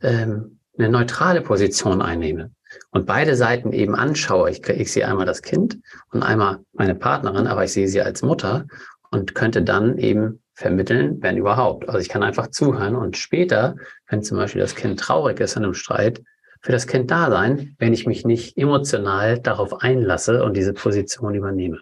ähm, 0.00 0.55
eine 0.78 0.88
neutrale 0.88 1.40
Position 1.40 2.02
einnehme 2.02 2.50
und 2.90 3.06
beide 3.06 3.36
Seiten 3.36 3.72
eben 3.72 3.94
anschaue. 3.94 4.50
Ich, 4.50 4.66
ich 4.68 4.92
sehe 4.92 5.06
einmal 5.06 5.26
das 5.26 5.42
Kind 5.42 5.78
und 6.12 6.22
einmal 6.22 6.60
meine 6.72 6.94
Partnerin, 6.94 7.46
aber 7.46 7.64
ich 7.64 7.72
sehe 7.72 7.88
sie 7.88 8.02
als 8.02 8.22
Mutter 8.22 8.66
und 9.10 9.34
könnte 9.34 9.62
dann 9.62 9.98
eben 9.98 10.42
vermitteln, 10.54 11.18
wenn 11.20 11.36
überhaupt. 11.36 11.88
Also 11.88 12.00
ich 12.00 12.08
kann 12.08 12.22
einfach 12.22 12.48
zuhören 12.48 12.96
und 12.96 13.16
später, 13.16 13.76
wenn 14.08 14.22
zum 14.22 14.38
Beispiel 14.38 14.60
das 14.60 14.74
Kind 14.74 14.98
traurig 14.98 15.40
ist 15.40 15.56
in 15.56 15.64
einem 15.64 15.74
Streit, 15.74 16.22
für 16.62 16.72
das 16.72 16.86
Kind 16.86 17.10
da 17.10 17.30
sein, 17.30 17.76
wenn 17.78 17.92
ich 17.92 18.06
mich 18.06 18.24
nicht 18.24 18.56
emotional 18.56 19.38
darauf 19.38 19.82
einlasse 19.82 20.42
und 20.42 20.56
diese 20.56 20.72
Position 20.72 21.34
übernehme. 21.34 21.80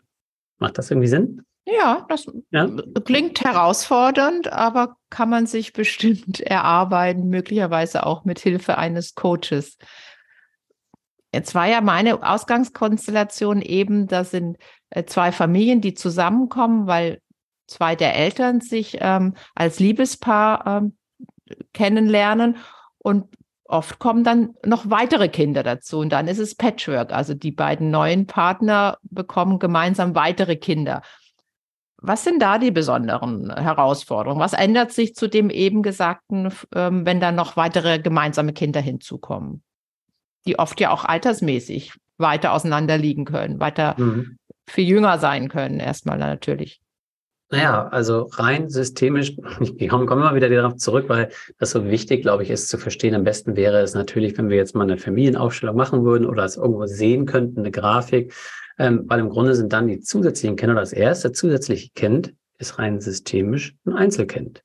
Macht 0.59 0.79
das 0.79 0.91
irgendwie 0.91 1.09
Sinn? 1.09 1.43
Ja, 1.67 2.05
das 2.09 2.27
ja. 2.51 2.69
klingt 3.05 3.43
herausfordernd, 3.43 4.53
aber 4.53 4.97
kann 5.09 5.31
man 5.31 5.47
sich 5.47 5.73
bestimmt 5.73 6.41
erarbeiten, 6.41 7.29
möglicherweise 7.29 8.05
auch 8.05 8.25
mit 8.25 8.39
Hilfe 8.39 8.77
eines 8.77 9.15
Coaches. 9.15 9.79
Jetzt 11.33 11.55
war 11.55 11.67
ja 11.67 11.81
meine 11.81 12.23
Ausgangskonstellation 12.23 13.63
eben, 13.63 14.07
das 14.07 14.31
sind 14.31 14.59
äh, 14.91 15.05
zwei 15.05 15.33
Familien, 15.33 15.81
die 15.81 15.95
zusammenkommen, 15.95 16.87
weil 16.87 17.21
zwei 17.67 17.97
der 17.97 18.15
Eltern 18.15 18.61
sich 18.61 18.99
ähm, 19.01 19.35
als 19.55 19.81
Liebespaar 19.81 20.67
ähm, 20.67 20.97
kennenlernen 21.73 22.59
und 22.99 23.35
oft 23.65 23.99
kommen 23.99 24.23
dann 24.23 24.55
noch 24.65 24.91
weitere 24.91 25.29
Kinder 25.29 25.63
dazu 25.63 25.99
und 25.99 26.11
dann 26.11 26.29
ist 26.29 26.39
es 26.39 26.55
Patchwork. 26.55 27.13
Also 27.13 27.35
die 27.35 27.51
beiden 27.51 27.91
neuen 27.91 28.27
Partner 28.27 28.99
bekommen 29.03 29.59
gemeinsam 29.59 30.15
weitere 30.15 30.57
Kinder. 30.57 31.03
Was 32.07 32.23
sind 32.23 32.43
da 32.43 32.59
die 32.59 32.71
besonderen 32.71 33.51
Herausforderungen? 33.55 34.41
Was 34.41 34.53
ändert 34.53 34.93
sich 34.93 35.15
zu 35.15 35.27
dem 35.27 35.49
eben 35.49 35.83
Gesagten, 35.83 36.53
ähm, 36.75 37.07
wenn 37.07 37.19
da 37.19 37.33
noch 37.33 37.57
weitere 37.57 37.99
gemeinsame 37.99 38.53
Kinder 38.53 38.81
hinzukommen, 38.81 39.63
die 40.47 40.59
oft 40.59 40.79
ja 40.81 40.91
auch 40.91 41.07
altersmäßig 41.07 41.95
weiter 42.19 42.53
auseinander 42.53 42.99
liegen 42.99 43.25
können, 43.25 43.59
weiter 43.59 43.95
mhm. 43.97 44.37
viel 44.69 44.87
jünger 44.87 45.19
sein 45.19 45.49
können, 45.49 45.81
erstmal 45.81 46.19
natürlich? 46.19 46.83
Naja, 47.51 47.89
also 47.89 48.29
rein 48.33 48.69
systemisch, 48.69 49.37
ich 49.77 49.89
komme 49.89 50.05
immer 50.05 50.35
wieder 50.35 50.51
darauf 50.51 50.77
zurück, 50.77 51.07
weil 51.09 51.31
das 51.59 51.71
so 51.71 51.87
wichtig, 51.87 52.21
glaube 52.21 52.43
ich, 52.43 52.51
ist 52.51 52.69
zu 52.69 52.77
verstehen. 52.77 53.15
Am 53.15 53.25
besten 53.25 53.57
wäre 53.57 53.81
es 53.81 53.95
natürlich, 53.95 54.37
wenn 54.37 54.51
wir 54.51 54.59
jetzt 54.59 54.75
mal 54.75 54.83
eine 54.83 54.99
Familienaufstellung 54.99 55.77
machen 55.77 56.05
würden 56.05 56.27
oder 56.27 56.45
es 56.45 56.57
irgendwo 56.57 56.85
sehen 56.85 57.25
könnten, 57.25 57.61
eine 57.61 57.71
Grafik, 57.71 58.35
ähm, 58.79 59.05
weil 59.07 59.21
im 59.21 59.29
Grunde 59.29 59.55
sind 59.55 59.73
dann 59.73 59.89
die 59.89 60.01
zusätzlichen 60.01 60.57
Kinder, 60.57 60.75
das 60.75 60.93
erste 60.93 61.33
zusätzliche 61.33 61.91
Kind 61.95 62.35
ist 62.59 62.79
rein 62.79 63.01
systemisch 63.01 63.75
ein 63.85 63.95
Einzelkind. 63.95 64.63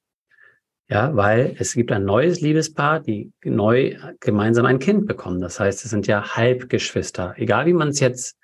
Ja, 0.88 1.16
weil 1.16 1.56
es 1.60 1.74
gibt 1.74 1.92
ein 1.92 2.04
neues 2.04 2.42
Liebespaar, 2.42 3.00
die 3.00 3.32
neu 3.44 3.96
gemeinsam 4.20 4.66
ein 4.66 4.80
Kind 4.80 5.06
bekommen. 5.06 5.40
Das 5.40 5.60
heißt, 5.60 5.86
es 5.86 5.92
sind 5.92 6.08
ja 6.08 6.36
Halbgeschwister. 6.36 7.36
Egal 7.38 7.68
wie 7.68 7.74
man 7.74 7.90
es 7.90 8.00
jetzt 8.00 8.38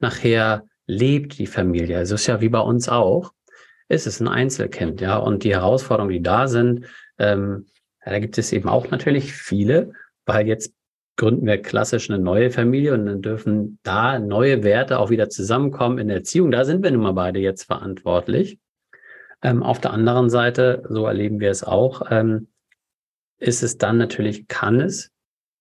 nachher 0.00 0.64
lebt, 0.86 1.38
die 1.38 1.46
Familie. 1.46 2.00
Es 2.00 2.10
ist 2.10 2.26
ja 2.26 2.40
wie 2.40 2.48
bei 2.48 2.58
uns 2.58 2.88
auch 2.88 3.32
ist 3.88 4.06
es 4.06 4.20
ein 4.20 4.28
Einzelkind, 4.28 5.00
ja. 5.02 5.16
Und 5.16 5.44
die 5.44 5.54
Herausforderungen, 5.54 6.14
die 6.14 6.22
da 6.22 6.48
sind, 6.48 6.86
ähm, 7.18 7.66
da 8.04 8.18
gibt 8.18 8.38
es 8.38 8.52
eben 8.52 8.68
auch 8.68 8.90
natürlich 8.90 9.32
viele, 9.32 9.92
weil 10.24 10.48
jetzt 10.48 10.72
gründen 11.22 11.46
wir 11.46 11.62
klassisch 11.62 12.10
eine 12.10 12.18
neue 12.18 12.50
Familie 12.50 12.94
und 12.94 13.06
dann 13.06 13.22
dürfen 13.22 13.78
da 13.84 14.18
neue 14.18 14.64
Werte 14.64 14.98
auch 14.98 15.08
wieder 15.08 15.28
zusammenkommen 15.28 15.98
in 15.98 16.08
der 16.08 16.16
Erziehung. 16.16 16.50
Da 16.50 16.64
sind 16.64 16.82
wir 16.82 16.90
nun 16.90 17.02
mal 17.02 17.12
beide 17.12 17.38
jetzt 17.38 17.62
verantwortlich. 17.62 18.58
Ähm, 19.40 19.62
auf 19.62 19.80
der 19.80 19.92
anderen 19.92 20.30
Seite, 20.30 20.82
so 20.88 21.06
erleben 21.06 21.38
wir 21.38 21.52
es 21.52 21.62
auch, 21.62 22.02
ähm, 22.10 22.48
ist 23.38 23.62
es 23.62 23.78
dann 23.78 23.98
natürlich, 23.98 24.48
kann 24.48 24.80
es, 24.80 25.12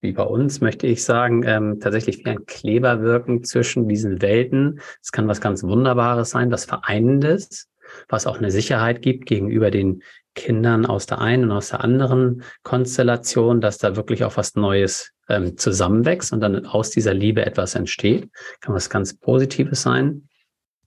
wie 0.01 0.13
bei 0.13 0.23
uns, 0.23 0.61
möchte 0.61 0.87
ich 0.87 1.03
sagen, 1.03 1.43
ähm, 1.45 1.79
tatsächlich 1.79 2.25
wie 2.25 2.29
ein 2.31 2.47
Kleber 2.47 3.03
wirken 3.03 3.43
zwischen 3.43 3.87
diesen 3.87 4.19
Welten. 4.23 4.79
Es 4.99 5.11
kann 5.11 5.27
was 5.27 5.41
ganz 5.41 5.61
Wunderbares 5.61 6.31
sein, 6.31 6.49
was 6.49 6.65
Vereinendes 6.65 7.69
was 8.09 8.27
auch 8.27 8.37
eine 8.37 8.51
Sicherheit 8.51 9.01
gibt 9.01 9.25
gegenüber 9.25 9.71
den 9.71 10.03
Kindern 10.35 10.85
aus 10.85 11.05
der 11.05 11.19
einen 11.19 11.45
und 11.45 11.51
aus 11.51 11.69
der 11.69 11.83
anderen 11.83 12.43
Konstellation, 12.63 13.59
dass 13.61 13.77
da 13.77 13.95
wirklich 13.95 14.23
auch 14.23 14.37
was 14.37 14.55
Neues 14.55 15.11
ähm, 15.27 15.57
zusammenwächst 15.57 16.31
und 16.31 16.41
dann 16.41 16.65
aus 16.65 16.89
dieser 16.89 17.13
Liebe 17.13 17.45
etwas 17.45 17.75
entsteht. 17.75 18.29
Kann 18.61 18.73
was 18.73 18.89
ganz 18.89 19.13
Positives 19.13 19.81
sein, 19.81 20.27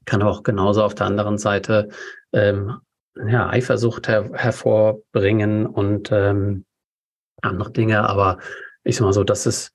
kann 0.06 0.22
aber 0.22 0.30
auch 0.30 0.42
genauso 0.42 0.82
auf 0.82 0.94
der 0.94 1.06
anderen 1.06 1.38
Seite 1.38 1.88
ähm, 2.32 2.78
ja, 3.16 3.48
Eifersucht 3.48 4.08
her 4.08 4.30
hervorbringen 4.32 5.66
und 5.66 6.10
ähm, 6.10 6.64
andere 7.42 7.72
Dinge. 7.72 8.08
Aber 8.08 8.38
ich 8.82 8.96
sag 8.96 9.04
mal 9.04 9.12
so, 9.12 9.24
das 9.24 9.46
ist 9.46 9.74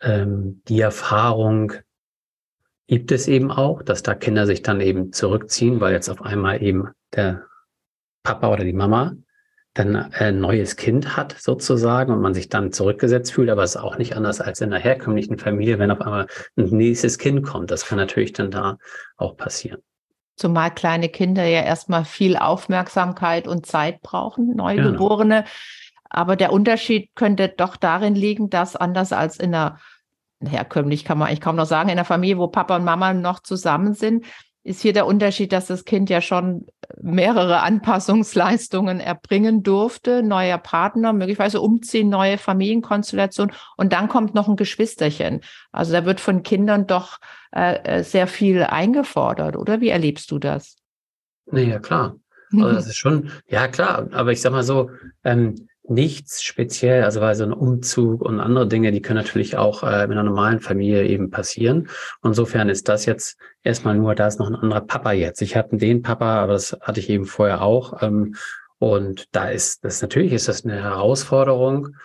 ähm, 0.00 0.62
die 0.68 0.80
Erfahrung, 0.80 1.72
gibt 2.86 3.12
es 3.12 3.28
eben 3.28 3.50
auch, 3.50 3.82
dass 3.82 4.02
da 4.02 4.14
Kinder 4.14 4.46
sich 4.46 4.62
dann 4.62 4.80
eben 4.80 5.12
zurückziehen, 5.12 5.80
weil 5.80 5.92
jetzt 5.92 6.08
auf 6.08 6.22
einmal 6.22 6.62
eben 6.62 6.88
der 7.14 7.44
Papa 8.22 8.52
oder 8.52 8.64
die 8.64 8.72
Mama 8.72 9.14
dann 9.74 9.96
ein 9.96 10.38
neues 10.38 10.76
Kind 10.76 11.16
hat 11.16 11.34
sozusagen 11.38 12.12
und 12.12 12.20
man 12.20 12.32
sich 12.32 12.48
dann 12.48 12.70
zurückgesetzt 12.70 13.32
fühlt, 13.32 13.50
aber 13.50 13.64
es 13.64 13.74
ist 13.74 13.80
auch 13.82 13.98
nicht 13.98 14.16
anders 14.16 14.40
als 14.40 14.60
in 14.60 14.72
einer 14.72 14.82
herkömmlichen 14.82 15.36
Familie, 15.36 15.80
wenn 15.80 15.90
auf 15.90 16.00
einmal 16.00 16.28
ein 16.56 16.66
nächstes 16.66 17.18
Kind 17.18 17.44
kommt. 17.44 17.72
Das 17.72 17.86
kann 17.86 17.98
natürlich 17.98 18.32
dann 18.32 18.52
da 18.52 18.78
auch 19.16 19.36
passieren. 19.36 19.80
Zumal 20.36 20.72
kleine 20.72 21.08
Kinder 21.08 21.44
ja 21.44 21.62
erstmal 21.62 22.04
viel 22.04 22.36
Aufmerksamkeit 22.36 23.48
und 23.48 23.66
Zeit 23.66 24.00
brauchen, 24.00 24.54
Neugeborene. 24.54 25.42
Genau. 25.42 25.50
Aber 26.08 26.36
der 26.36 26.52
Unterschied 26.52 27.10
könnte 27.16 27.48
doch 27.48 27.76
darin 27.76 28.14
liegen, 28.14 28.50
dass 28.50 28.76
anders 28.76 29.12
als 29.12 29.38
in 29.38 29.54
einer 29.54 29.80
herkömmlich 30.46 31.04
kann 31.04 31.18
man 31.18 31.28
eigentlich 31.28 31.40
kaum 31.40 31.56
noch 31.56 31.66
sagen, 31.66 31.88
in 31.88 31.96
der 31.96 32.04
Familie, 32.04 32.38
wo 32.38 32.48
Papa 32.48 32.76
und 32.76 32.84
Mama 32.84 33.12
noch 33.12 33.40
zusammen 33.40 33.94
sind, 33.94 34.24
ist 34.64 34.80
hier 34.80 34.94
der 34.94 35.06
Unterschied, 35.06 35.52
dass 35.52 35.66
das 35.66 35.84
Kind 35.84 36.08
ja 36.08 36.22
schon 36.22 36.66
mehrere 37.00 37.60
Anpassungsleistungen 37.60 38.98
erbringen 38.98 39.62
durfte, 39.62 40.22
neuer 40.22 40.56
Partner, 40.56 41.12
möglicherweise 41.12 41.60
umziehen, 41.60 42.08
neue 42.08 42.38
Familienkonstellation 42.38 43.52
und 43.76 43.92
dann 43.92 44.08
kommt 44.08 44.34
noch 44.34 44.48
ein 44.48 44.56
Geschwisterchen. 44.56 45.42
Also 45.70 45.92
da 45.92 46.06
wird 46.06 46.18
von 46.18 46.42
Kindern 46.42 46.86
doch 46.86 47.18
äh, 47.54 47.98
äh 47.98 48.02
sehr 48.02 48.26
viel 48.26 48.62
eingefordert, 48.62 49.56
oder? 49.56 49.82
Wie 49.82 49.90
erlebst 49.90 50.30
du 50.30 50.38
das? 50.38 50.76
Nee, 51.50 51.68
ja 51.68 51.78
klar. 51.78 52.16
Also 52.52 52.72
das 52.72 52.86
ist 52.86 52.96
schon, 52.96 53.30
ja 53.46 53.68
klar, 53.68 54.08
aber 54.12 54.32
ich 54.32 54.40
sag 54.40 54.52
mal 54.52 54.62
so, 54.62 54.90
ähm, 55.24 55.68
nichts 55.86 56.42
speziell, 56.42 57.04
also 57.04 57.20
weil 57.20 57.34
so 57.34 57.44
ein 57.44 57.52
Umzug 57.52 58.22
und 58.22 58.40
andere 58.40 58.66
Dinge, 58.66 58.90
die 58.90 59.02
können 59.02 59.18
natürlich 59.18 59.56
auch 59.56 59.82
äh, 59.82 60.04
in 60.04 60.12
einer 60.12 60.22
normalen 60.22 60.60
Familie 60.60 61.06
eben 61.06 61.30
passieren. 61.30 61.88
insofern 62.22 62.68
ist 62.68 62.88
das 62.88 63.04
jetzt 63.06 63.36
erstmal 63.62 63.94
nur, 63.94 64.14
da 64.14 64.26
ist 64.26 64.38
noch 64.38 64.48
ein 64.48 64.54
anderer 64.54 64.80
Papa 64.80 65.12
jetzt. 65.12 65.42
Ich 65.42 65.56
hatte 65.56 65.76
den 65.76 66.02
Papa, 66.02 66.42
aber 66.42 66.54
das 66.54 66.76
hatte 66.80 67.00
ich 67.00 67.10
eben 67.10 67.26
vorher 67.26 67.62
auch. 67.62 68.02
Ähm, 68.02 68.34
und 68.78 69.26
da 69.32 69.50
ist 69.50 69.84
das 69.84 70.00
natürlich 70.02 70.32
ist 70.32 70.48
das 70.48 70.64
eine 70.64 70.82
Herausforderung, 70.82 71.96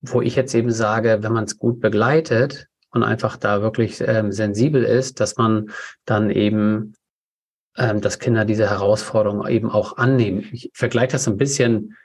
wo 0.00 0.22
ich 0.22 0.36
jetzt 0.36 0.54
eben 0.54 0.70
sage, 0.70 1.18
wenn 1.20 1.32
man 1.32 1.44
es 1.44 1.58
gut 1.58 1.80
begleitet 1.80 2.68
und 2.90 3.02
einfach 3.02 3.36
da 3.36 3.62
wirklich 3.62 4.00
ähm, 4.00 4.32
sensibel 4.32 4.84
ist, 4.84 5.20
dass 5.20 5.36
man 5.36 5.70
dann 6.04 6.30
eben 6.30 6.94
ähm, 7.76 8.00
dass 8.00 8.18
Kinder 8.18 8.44
diese 8.44 8.70
Herausforderung 8.70 9.46
eben 9.46 9.70
auch 9.70 9.96
annehmen. 9.96 10.44
Ich 10.52 10.70
vergleiche 10.72 11.12
das 11.12 11.28
ein 11.28 11.36
bisschen 11.36 11.96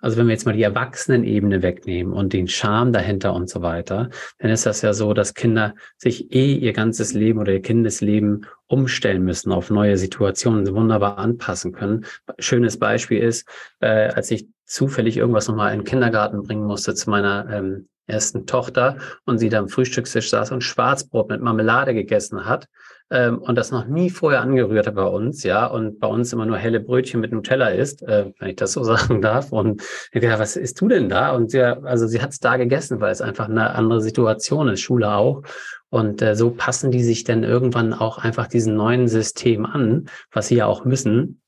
also 0.00 0.18
wenn 0.18 0.26
wir 0.26 0.32
jetzt 0.32 0.46
mal 0.46 0.52
die 0.52 0.62
Erwachsenenebene 0.62 1.62
wegnehmen 1.62 2.12
und 2.12 2.32
den 2.32 2.48
Charme 2.48 2.92
dahinter 2.92 3.34
und 3.34 3.48
so 3.48 3.62
weiter, 3.62 4.10
dann 4.38 4.50
ist 4.50 4.66
das 4.66 4.82
ja 4.82 4.92
so, 4.92 5.14
dass 5.14 5.34
Kinder 5.34 5.74
sich 5.96 6.32
eh 6.32 6.54
ihr 6.54 6.72
ganzes 6.72 7.14
Leben 7.14 7.40
oder 7.40 7.52
ihr 7.52 7.62
Kindesleben 7.62 8.46
umstellen 8.66 9.22
müssen 9.22 9.52
auf 9.52 9.70
neue 9.70 9.96
Situationen, 9.96 10.74
wunderbar 10.74 11.18
anpassen 11.18 11.72
können. 11.72 12.04
Schönes 12.38 12.78
Beispiel 12.78 13.20
ist, 13.20 13.48
äh, 13.80 14.08
als 14.08 14.30
ich 14.30 14.46
zufällig 14.64 15.16
irgendwas 15.16 15.48
nochmal 15.48 15.72
in 15.72 15.80
den 15.80 15.86
Kindergarten 15.86 16.42
bringen 16.42 16.64
musste 16.64 16.94
zu 16.94 17.08
meiner 17.08 17.48
ähm, 17.50 17.88
ersten 18.06 18.46
Tochter 18.46 18.98
und 19.24 19.38
sie 19.38 19.48
da 19.48 19.58
am 19.58 19.68
Frühstückstisch 19.68 20.30
saß 20.30 20.52
und 20.52 20.62
Schwarzbrot 20.62 21.28
mit 21.28 21.40
Marmelade 21.40 21.94
gegessen 21.94 22.46
hat 22.46 22.68
ähm, 23.10 23.38
und 23.38 23.56
das 23.56 23.70
noch 23.70 23.86
nie 23.86 24.10
vorher 24.10 24.40
angerührt 24.40 24.86
hat 24.86 24.96
bei 24.96 25.04
uns, 25.04 25.44
ja, 25.44 25.66
und 25.66 26.00
bei 26.00 26.08
uns 26.08 26.32
immer 26.32 26.46
nur 26.46 26.58
helle 26.58 26.80
Brötchen 26.80 27.20
mit 27.20 27.32
Nutella 27.32 27.68
isst, 27.68 28.02
äh, 28.02 28.32
wenn 28.38 28.48
ich 28.48 28.56
das 28.56 28.72
so 28.72 28.82
sagen 28.84 29.22
darf. 29.22 29.52
Und 29.52 29.82
ich 30.12 30.20
dachte, 30.20 30.38
was 30.38 30.56
isst 30.56 30.80
du 30.80 30.88
denn 30.88 31.08
da? 31.08 31.30
Und 31.30 31.50
sie, 31.50 31.62
also 31.62 32.06
sie 32.06 32.20
hat 32.20 32.30
es 32.30 32.40
da 32.40 32.56
gegessen, 32.56 33.00
weil 33.00 33.12
es 33.12 33.20
einfach 33.20 33.48
eine 33.48 33.74
andere 33.74 34.00
Situation 34.00 34.68
ist, 34.68 34.80
Schule 34.80 35.12
auch. 35.12 35.42
Und 35.88 36.20
äh, 36.20 36.34
so 36.34 36.50
passen 36.50 36.90
die 36.90 37.04
sich 37.04 37.24
dann 37.24 37.44
irgendwann 37.44 37.94
auch 37.94 38.18
einfach 38.18 38.48
diesem 38.48 38.74
neuen 38.74 39.06
System 39.06 39.66
an, 39.66 40.08
was 40.32 40.48
sie 40.48 40.56
ja 40.56 40.66
auch 40.66 40.84
müssen, 40.84 41.40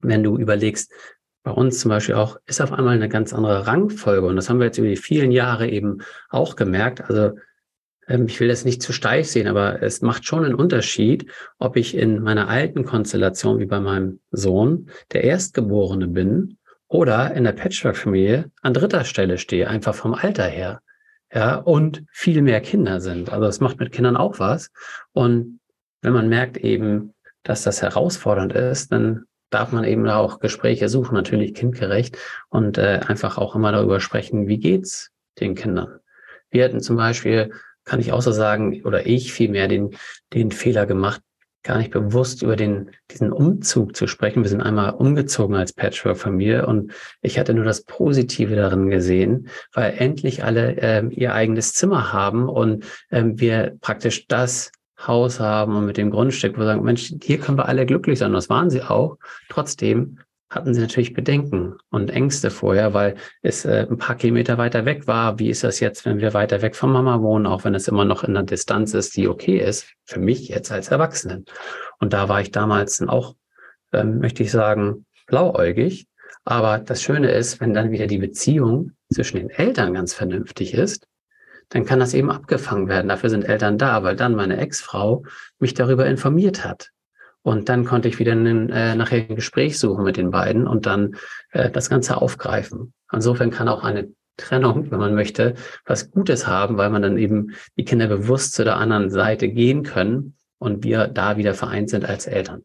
wenn 0.00 0.22
du 0.22 0.36
überlegst, 0.36 0.90
bei 1.44 1.52
uns 1.52 1.78
zum 1.78 1.90
Beispiel 1.90 2.14
auch, 2.14 2.38
ist 2.46 2.62
auf 2.62 2.72
einmal 2.72 2.94
eine 2.94 3.08
ganz 3.08 3.34
andere 3.34 3.66
Rangfolge. 3.66 4.26
Und 4.26 4.36
das 4.36 4.48
haben 4.48 4.58
wir 4.58 4.66
jetzt 4.66 4.78
über 4.78 4.88
die 4.88 4.96
vielen 4.96 5.30
Jahre 5.30 5.68
eben 5.68 5.98
auch 6.30 6.56
gemerkt. 6.56 7.02
Also 7.02 7.32
ich 8.06 8.40
will 8.40 8.48
das 8.48 8.64
nicht 8.64 8.82
zu 8.82 8.92
steif 8.92 9.28
sehen, 9.28 9.46
aber 9.46 9.82
es 9.82 10.02
macht 10.02 10.26
schon 10.26 10.44
einen 10.44 10.54
Unterschied, 10.54 11.30
ob 11.58 11.76
ich 11.76 11.96
in 11.96 12.22
meiner 12.22 12.48
alten 12.48 12.84
Konstellation 12.84 13.58
wie 13.58 13.66
bei 13.66 13.80
meinem 13.80 14.20
Sohn 14.30 14.90
der 15.12 15.24
Erstgeborene 15.24 16.08
bin 16.08 16.58
oder 16.88 17.32
in 17.34 17.44
der 17.44 17.52
Patchwork-Familie 17.52 18.50
an 18.62 18.74
dritter 18.74 19.04
Stelle 19.04 19.38
stehe, 19.38 19.68
einfach 19.68 19.94
vom 19.94 20.14
Alter 20.14 20.44
her. 20.44 20.80
Ja, 21.32 21.56
und 21.56 22.04
viel 22.12 22.42
mehr 22.42 22.60
Kinder 22.60 23.00
sind. 23.00 23.32
Also 23.32 23.46
es 23.46 23.58
macht 23.58 23.80
mit 23.80 23.90
Kindern 23.90 24.16
auch 24.16 24.38
was. 24.38 24.70
Und 25.12 25.58
wenn 26.00 26.12
man 26.12 26.28
merkt 26.28 26.58
eben, 26.58 27.14
dass 27.42 27.62
das 27.62 27.82
herausfordernd 27.82 28.52
ist, 28.52 28.92
dann 28.92 29.24
darf 29.50 29.72
man 29.72 29.84
eben 29.84 30.08
auch 30.08 30.38
Gespräche 30.38 30.88
suchen, 30.88 31.14
natürlich 31.14 31.54
kindgerecht 31.54 32.18
und 32.50 32.78
äh, 32.78 33.00
einfach 33.06 33.38
auch 33.38 33.54
immer 33.54 33.72
darüber 33.72 34.00
sprechen, 34.00 34.46
wie 34.46 34.58
geht's 34.58 35.10
den 35.40 35.54
Kindern. 35.54 36.00
Wir 36.50 36.64
hatten 36.64 36.80
zum 36.80 36.96
Beispiel 36.96 37.52
kann 37.84 38.00
ich 38.00 38.12
auch 38.12 38.22
so 38.22 38.32
sagen, 38.32 38.82
oder 38.84 39.06
ich 39.06 39.32
vielmehr 39.32 39.68
den, 39.68 39.96
den 40.32 40.50
Fehler 40.50 40.86
gemacht, 40.86 41.20
gar 41.64 41.78
nicht 41.78 41.90
bewusst 41.90 42.42
über 42.42 42.56
den, 42.56 42.90
diesen 43.10 43.32
Umzug 43.32 43.96
zu 43.96 44.06
sprechen. 44.06 44.42
Wir 44.42 44.50
sind 44.50 44.60
einmal 44.60 44.90
umgezogen 44.90 45.56
als 45.56 45.72
Patchwork-Familie 45.72 46.66
und 46.66 46.92
ich 47.22 47.38
hatte 47.38 47.54
nur 47.54 47.64
das 47.64 47.84
Positive 47.84 48.54
darin 48.54 48.90
gesehen, 48.90 49.48
weil 49.72 49.94
endlich 49.96 50.44
alle 50.44 50.76
ähm, 50.78 51.10
ihr 51.10 51.32
eigenes 51.32 51.72
Zimmer 51.72 52.12
haben 52.12 52.48
und 52.48 52.84
ähm, 53.10 53.40
wir 53.40 53.76
praktisch 53.80 54.26
das 54.28 54.72
Haus 55.06 55.40
haben 55.40 55.74
und 55.76 55.86
mit 55.86 55.96
dem 55.96 56.10
Grundstück, 56.10 56.56
wo 56.56 56.60
wir 56.60 56.66
sagen, 56.66 56.84
Mensch, 56.84 57.12
hier 57.22 57.38
können 57.38 57.58
wir 57.58 57.66
alle 57.66 57.86
glücklich 57.86 58.18
sein. 58.18 58.32
Das 58.32 58.50
waren 58.50 58.70
sie 58.70 58.82
auch. 58.82 59.16
Trotzdem 59.48 60.18
hatten 60.54 60.74
sie 60.74 60.80
natürlich 60.80 61.12
Bedenken 61.14 61.76
und 61.90 62.10
Ängste 62.10 62.50
vorher, 62.50 62.94
weil 62.94 63.16
es 63.42 63.64
äh, 63.64 63.86
ein 63.90 63.98
paar 63.98 64.16
Kilometer 64.16 64.56
weiter 64.58 64.84
weg 64.84 65.06
war. 65.06 65.38
Wie 65.38 65.50
ist 65.50 65.64
das 65.64 65.80
jetzt, 65.80 66.04
wenn 66.04 66.20
wir 66.20 66.34
weiter 66.34 66.62
weg 66.62 66.76
von 66.76 66.92
Mama 66.92 67.20
wohnen, 67.20 67.46
auch 67.46 67.64
wenn 67.64 67.74
es 67.74 67.88
immer 67.88 68.04
noch 68.04 68.22
in 68.22 68.36
einer 68.36 68.46
Distanz 68.46 68.94
ist, 68.94 69.16
die 69.16 69.28
okay 69.28 69.58
ist, 69.58 69.88
für 70.04 70.20
mich 70.20 70.48
jetzt 70.48 70.70
als 70.70 70.88
Erwachsenen. 70.88 71.44
Und 71.98 72.12
da 72.12 72.28
war 72.28 72.40
ich 72.40 72.50
damals 72.50 73.02
auch, 73.02 73.34
ähm, 73.92 74.18
möchte 74.20 74.42
ich 74.42 74.50
sagen, 74.50 75.06
blauäugig. 75.26 76.06
Aber 76.44 76.78
das 76.78 77.02
Schöne 77.02 77.30
ist, 77.30 77.60
wenn 77.60 77.74
dann 77.74 77.90
wieder 77.90 78.06
die 78.06 78.18
Beziehung 78.18 78.92
zwischen 79.12 79.38
den 79.38 79.50
Eltern 79.50 79.94
ganz 79.94 80.14
vernünftig 80.14 80.74
ist, 80.74 81.06
dann 81.70 81.84
kann 81.84 81.98
das 81.98 82.14
eben 82.14 82.30
abgefangen 82.30 82.88
werden. 82.88 83.08
Dafür 83.08 83.30
sind 83.30 83.44
Eltern 83.44 83.78
da, 83.78 84.02
weil 84.02 84.16
dann 84.16 84.34
meine 84.34 84.58
Ex-Frau 84.58 85.24
mich 85.58 85.74
darüber 85.74 86.06
informiert 86.06 86.64
hat. 86.64 86.90
Und 87.44 87.68
dann 87.68 87.84
konnte 87.84 88.08
ich 88.08 88.18
wieder 88.18 88.32
einen, 88.32 88.70
äh, 88.70 88.94
nachher 88.94 89.18
ein 89.28 89.36
Gespräch 89.36 89.78
suchen 89.78 90.02
mit 90.02 90.16
den 90.16 90.30
beiden 90.30 90.66
und 90.66 90.86
dann 90.86 91.16
äh, 91.50 91.70
das 91.70 91.90
Ganze 91.90 92.16
aufgreifen. 92.16 92.94
Insofern 93.12 93.50
kann 93.50 93.68
auch 93.68 93.84
eine 93.84 94.08
Trennung, 94.38 94.90
wenn 94.90 94.98
man 94.98 95.14
möchte, 95.14 95.54
was 95.84 96.10
Gutes 96.10 96.46
haben, 96.46 96.78
weil 96.78 96.88
man 96.88 97.02
dann 97.02 97.18
eben 97.18 97.54
die 97.76 97.84
Kinder 97.84 98.06
bewusst 98.06 98.54
zu 98.54 98.64
der 98.64 98.78
anderen 98.78 99.10
Seite 99.10 99.50
gehen 99.50 99.82
können 99.82 100.36
und 100.58 100.84
wir 100.84 101.06
da 101.06 101.36
wieder 101.36 101.52
vereint 101.52 101.90
sind 101.90 102.06
als 102.06 102.26
Eltern. 102.26 102.62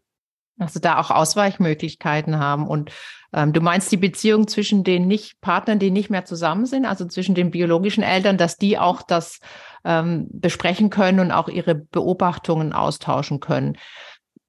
Also 0.58 0.80
da 0.80 0.98
auch 0.98 1.12
Ausweichmöglichkeiten 1.12 2.40
haben. 2.40 2.66
Und 2.66 2.92
ähm, 3.34 3.52
du 3.52 3.60
meinst 3.60 3.92
die 3.92 3.98
Beziehung 3.98 4.48
zwischen 4.48 4.86
den 4.86 5.08
nicht 5.08 5.42
Partnern, 5.42 5.80
die 5.80 5.92
nicht 5.92 6.10
mehr 6.10 6.24
zusammen 6.24 6.66
sind, 6.66 6.86
also 6.86 7.06
zwischen 7.06 7.36
den 7.36 7.52
biologischen 7.52 8.04
Eltern, 8.04 8.38
dass 8.38 8.56
die 8.56 8.78
auch 8.78 9.02
das 9.02 9.40
ähm, 9.84 10.28
besprechen 10.32 10.90
können 10.90 11.20
und 11.20 11.32
auch 11.32 11.50
ihre 11.50 11.76
Beobachtungen 11.76 12.72
austauschen 12.72 13.42
können. 13.42 13.78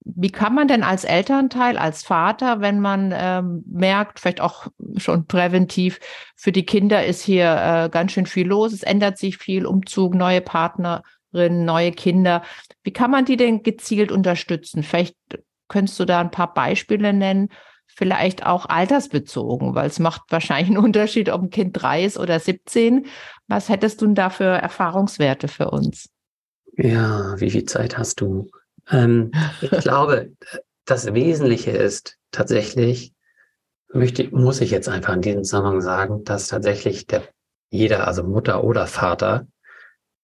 Wie 0.03 0.31
kann 0.31 0.55
man 0.55 0.67
denn 0.67 0.83
als 0.83 1.05
Elternteil, 1.05 1.77
als 1.77 2.03
Vater, 2.03 2.61
wenn 2.61 2.81
man 2.81 3.13
ähm, 3.15 3.65
merkt, 3.67 4.21
vielleicht 4.21 4.41
auch 4.41 4.69
schon 4.97 5.27
präventiv, 5.27 6.01
für 6.37 6.53
die 6.53 6.65
Kinder 6.65 7.05
ist 7.05 7.23
hier 7.23 7.53
äh, 7.53 7.89
ganz 7.91 8.13
schön 8.13 8.27
viel 8.27 8.47
los, 8.47 8.73
es 8.73 8.83
ändert 8.83 9.19
sich 9.19 9.37
viel, 9.37 9.67
Umzug, 9.67 10.15
neue 10.15 10.41
Partnerin, 10.41 11.65
neue 11.65 11.93
Kinder. 11.93 12.43
Wie 12.83 12.93
kann 12.93 13.11
man 13.11 13.27
die 13.27 13.37
denn 13.37 13.63
gezielt 13.63 14.11
unterstützen? 14.11 14.83
Vielleicht 14.83 15.17
Könntest 15.71 16.01
du 16.01 16.05
da 16.05 16.21
ein 16.21 16.33
paar 16.33 16.53
Beispiele 16.53 17.15
nennen? 17.15 17.49
Vielleicht 17.87 18.45
auch 18.45 18.67
altersbezogen, 18.67 19.75
weil 19.75 19.87
es 19.87 19.99
macht 19.99 20.23
wahrscheinlich 20.29 20.69
einen 20.69 20.85
Unterschied, 20.85 21.31
ob 21.31 21.43
ein 21.43 21.51
Kind 21.51 21.81
drei 21.81 22.05
ist 22.05 22.19
oder 22.19 22.39
17. 22.39 23.07
Was 23.47 23.69
hättest 23.69 24.03
du 24.03 24.07
denn 24.07 24.15
da 24.15 24.29
für 24.31 24.45
Erfahrungswerte 24.45 25.49
für 25.49 25.71
uns? 25.71 26.11
Ja, 26.77 27.41
wie 27.41 27.51
viel 27.51 27.65
Zeit 27.65 27.97
hast 27.97 28.21
du? 28.21 28.51
Ähm, 28.91 29.33
ich 29.61 29.71
glaube, 29.71 30.33
das 30.85 31.13
Wesentliche 31.15 31.71
ist 31.71 32.19
tatsächlich, 32.31 33.13
möchte, 33.93 34.29
muss 34.35 34.61
ich 34.61 34.71
jetzt 34.71 34.89
einfach 34.89 35.15
in 35.15 35.23
diesem 35.23 35.45
Zusammenhang 35.45 35.81
sagen, 35.81 36.25
dass 36.25 36.49
tatsächlich 36.49 37.07
der, 37.07 37.23
jeder, 37.71 38.07
also 38.07 38.23
Mutter 38.23 38.65
oder 38.65 38.87
Vater, 38.87 39.47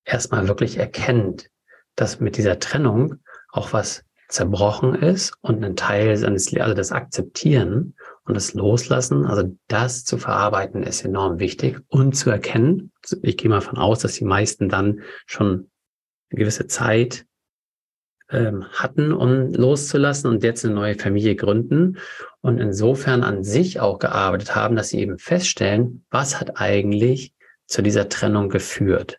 erstmal 0.04 0.48
wirklich 0.48 0.78
erkennt, 0.78 1.50
dass 1.96 2.20
mit 2.20 2.36
dieser 2.36 2.58
Trennung 2.58 3.16
auch 3.50 3.72
was 3.72 4.04
zerbrochen 4.28 4.94
ist 4.94 5.34
und 5.40 5.64
ein 5.64 5.76
Teil 5.76 6.16
seines, 6.16 6.54
also 6.56 6.74
das 6.74 6.92
Akzeptieren 6.92 7.94
und 8.24 8.34
das 8.34 8.54
Loslassen, 8.54 9.24
also 9.24 9.56
das 9.68 10.04
zu 10.04 10.18
verarbeiten, 10.18 10.82
ist 10.82 11.04
enorm 11.04 11.38
wichtig 11.38 11.80
und 11.88 12.16
zu 12.16 12.30
erkennen. 12.30 12.92
Ich 13.22 13.36
gehe 13.36 13.48
mal 13.48 13.60
von 13.60 13.78
aus, 13.78 14.00
dass 14.00 14.14
die 14.14 14.24
meisten 14.24 14.68
dann 14.68 15.02
schon 15.26 15.70
eine 16.30 16.40
gewisse 16.40 16.66
Zeit 16.66 17.24
ähm, 18.30 18.64
hatten, 18.72 19.12
um 19.12 19.52
loszulassen 19.52 20.30
und 20.30 20.42
jetzt 20.42 20.64
eine 20.64 20.74
neue 20.74 20.96
Familie 20.96 21.36
gründen 21.36 21.98
und 22.40 22.58
insofern 22.58 23.22
an 23.22 23.44
sich 23.44 23.80
auch 23.80 23.98
gearbeitet 23.98 24.54
haben, 24.54 24.76
dass 24.76 24.88
sie 24.88 25.00
eben 25.00 25.18
feststellen, 25.18 26.04
was 26.10 26.40
hat 26.40 26.60
eigentlich 26.60 27.32
zu 27.66 27.82
dieser 27.82 28.08
Trennung 28.08 28.48
geführt. 28.48 29.18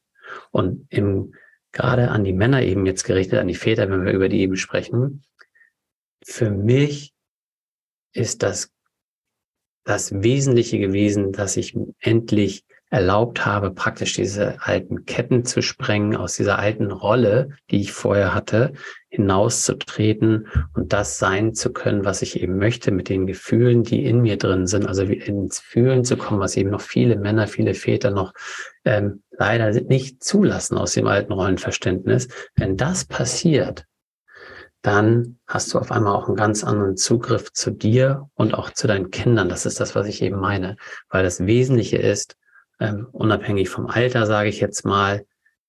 Und 0.51 0.85
im 0.89 1.33
gerade 1.71 2.09
an 2.09 2.23
die 2.23 2.33
Männer 2.33 2.63
eben 2.63 2.85
jetzt 2.85 3.03
gerichtet, 3.03 3.39
an 3.39 3.47
die 3.47 3.55
Väter, 3.55 3.89
wenn 3.89 4.03
wir 4.03 4.13
über 4.13 4.29
die 4.29 4.41
eben 4.41 4.55
sprechen. 4.55 5.23
Für 6.23 6.49
mich 6.49 7.13
ist 8.13 8.41
das 8.41 8.71
das 9.83 10.11
Wesentliche 10.21 10.79
gewesen, 10.79 11.31
dass 11.31 11.55
ich 11.55 11.77
endlich 11.99 12.65
erlaubt 12.89 13.45
habe, 13.45 13.71
praktisch 13.71 14.13
diese 14.13 14.61
alten 14.61 15.05
Ketten 15.05 15.43
zu 15.43 15.61
sprengen, 15.61 16.15
aus 16.15 16.37
dieser 16.37 16.57
alten 16.57 16.91
Rolle, 16.91 17.49
die 17.69 17.81
ich 17.81 17.91
vorher 17.91 18.33
hatte, 18.33 18.73
hinauszutreten 19.09 20.47
und 20.73 20.93
das 20.93 21.17
sein 21.17 21.53
zu 21.53 21.73
können, 21.73 22.05
was 22.05 22.21
ich 22.21 22.41
eben 22.41 22.57
möchte, 22.57 22.91
mit 22.91 23.09
den 23.09 23.27
Gefühlen, 23.27 23.83
die 23.83 24.05
in 24.05 24.21
mir 24.21 24.37
drin 24.37 24.67
sind, 24.67 24.87
also 24.87 25.03
ins 25.03 25.59
Fühlen 25.59 26.05
zu 26.05 26.15
kommen, 26.15 26.39
was 26.39 26.55
eben 26.55 26.69
noch 26.69 26.81
viele 26.81 27.17
Männer, 27.17 27.47
viele 27.47 27.73
Väter 27.73 28.11
noch 28.11 28.33
ähm, 28.85 29.21
leider 29.31 29.69
nicht 29.81 30.23
zulassen 30.23 30.77
aus 30.77 30.93
dem 30.93 31.07
alten 31.07 31.33
Rollenverständnis. 31.33 32.29
Wenn 32.55 32.77
das 32.77 33.03
passiert, 33.03 33.85
dann 34.81 35.39
hast 35.45 35.73
du 35.73 35.79
auf 35.79 35.91
einmal 35.91 36.15
auch 36.15 36.27
einen 36.27 36.37
ganz 36.37 36.63
anderen 36.63 36.95
Zugriff 36.95 37.51
zu 37.51 37.71
dir 37.71 38.29
und 38.35 38.53
auch 38.53 38.69
zu 38.69 38.87
deinen 38.87 39.11
Kindern. 39.11 39.49
Das 39.49 39.65
ist 39.65 39.81
das, 39.81 39.95
was 39.95 40.07
ich 40.07 40.21
eben 40.21 40.39
meine, 40.39 40.77
weil 41.09 41.23
das 41.23 41.45
Wesentliche 41.45 41.97
ist, 41.97 42.37
ähm, 42.79 43.07
unabhängig 43.11 43.69
vom 43.69 43.87
Alter, 43.87 44.25
sage 44.25 44.49
ich 44.49 44.59
jetzt 44.59 44.85
mal, 44.85 45.25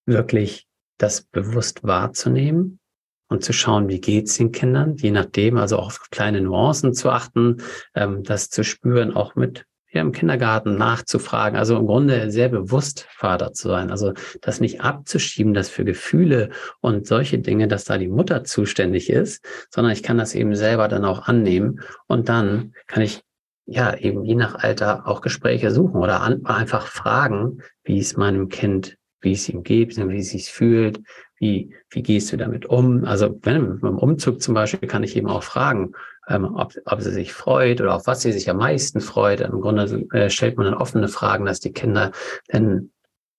wirklich 0.07 0.67
das 0.99 1.23
bewusst 1.23 1.85
wahrzunehmen 1.85 2.81
und 3.29 3.45
zu 3.45 3.53
schauen, 3.53 3.89
wie 3.89 4.01
geht's 4.01 4.37
den 4.37 4.53
Kindern, 4.53 4.97
je 4.97 5.11
nachdem, 5.11 5.57
also 5.59 5.79
auch 5.79 5.87
auf 5.87 6.11
kleine 6.11 6.41
Nuancen 6.41 6.95
zu 6.95 7.11
achten, 7.11 7.59
ähm, 7.95 8.23
das 8.25 8.51
zu 8.51 8.65
spüren, 8.65 9.15
auch 9.15 9.35
mit 9.35 9.65
ja, 9.91 10.03
im 10.03 10.13
Kindergarten 10.13 10.77
nachzufragen, 10.77 11.59
also 11.59 11.77
im 11.79 11.87
Grunde 11.87 12.31
sehr 12.31 12.51
bewusst 12.51 13.07
Vater 13.11 13.55
zu 13.55 13.69
sein, 13.69 13.91
also 13.91 14.13
das 14.43 14.61
nicht 14.61 14.83
abzuschieben, 14.83 15.55
dass 15.55 15.71
für 15.71 15.85
Gefühle 15.85 16.51
und 16.81 17.07
solche 17.07 17.39
Dinge, 17.39 17.69
dass 17.69 17.85
da 17.85 17.97
die 17.97 18.09
Mutter 18.09 18.45
zuständig 18.45 19.09
ist, 19.09 19.43
sondern 19.71 19.93
ich 19.93 20.03
kann 20.03 20.19
das 20.19 20.35
eben 20.35 20.55
selber 20.55 20.89
dann 20.89 21.07
auch 21.07 21.27
annehmen. 21.27 21.81
Und 22.07 22.29
dann 22.29 22.75
kann 22.87 23.03
ich 23.03 23.23
ja, 23.71 23.95
eben 23.95 24.25
je 24.25 24.35
nach 24.35 24.55
Alter 24.55 25.07
auch 25.07 25.21
Gespräche 25.21 25.71
suchen 25.71 26.01
oder 26.01 26.23
an, 26.23 26.45
einfach 26.47 26.87
fragen, 26.87 27.63
wie 27.85 27.99
es 27.99 28.17
meinem 28.17 28.49
Kind, 28.49 28.97
wie 29.21 29.33
es 29.33 29.49
ihm 29.49 29.63
geht, 29.63 29.97
wie 29.97 30.19
es 30.19 30.31
sich 30.31 30.51
fühlt, 30.51 31.01
wie, 31.39 31.75
wie 31.91 32.03
gehst 32.03 32.33
du 32.33 32.39
damit 32.39 32.65
um? 32.65 33.05
Also 33.05 33.39
wenn 33.43 33.79
beim 33.79 33.99
Umzug 33.99 34.41
zum 34.41 34.55
Beispiel 34.55 34.89
kann 34.89 35.05
ich 35.05 35.17
eben 35.17 35.29
auch 35.29 35.43
fragen, 35.43 35.93
ähm, 36.29 36.55
ob, 36.55 36.73
ob 36.87 37.03
sie 37.03 37.13
sich 37.13 37.35
freut 37.35 37.83
oder 37.83 37.95
auf 37.95 38.07
was 38.07 38.23
sie 38.23 38.33
sich 38.33 38.49
am 38.49 38.57
meisten 38.57 39.01
freut. 39.01 39.41
Im 39.43 39.61
Grunde 39.61 40.07
äh, 40.13 40.31
stellt 40.31 40.57
man 40.57 40.65
dann 40.65 40.75
offene 40.75 41.09
Fragen, 41.09 41.45
dass 41.45 41.61
die 41.61 41.73
Kinder 41.73 42.13
dann 42.49 42.91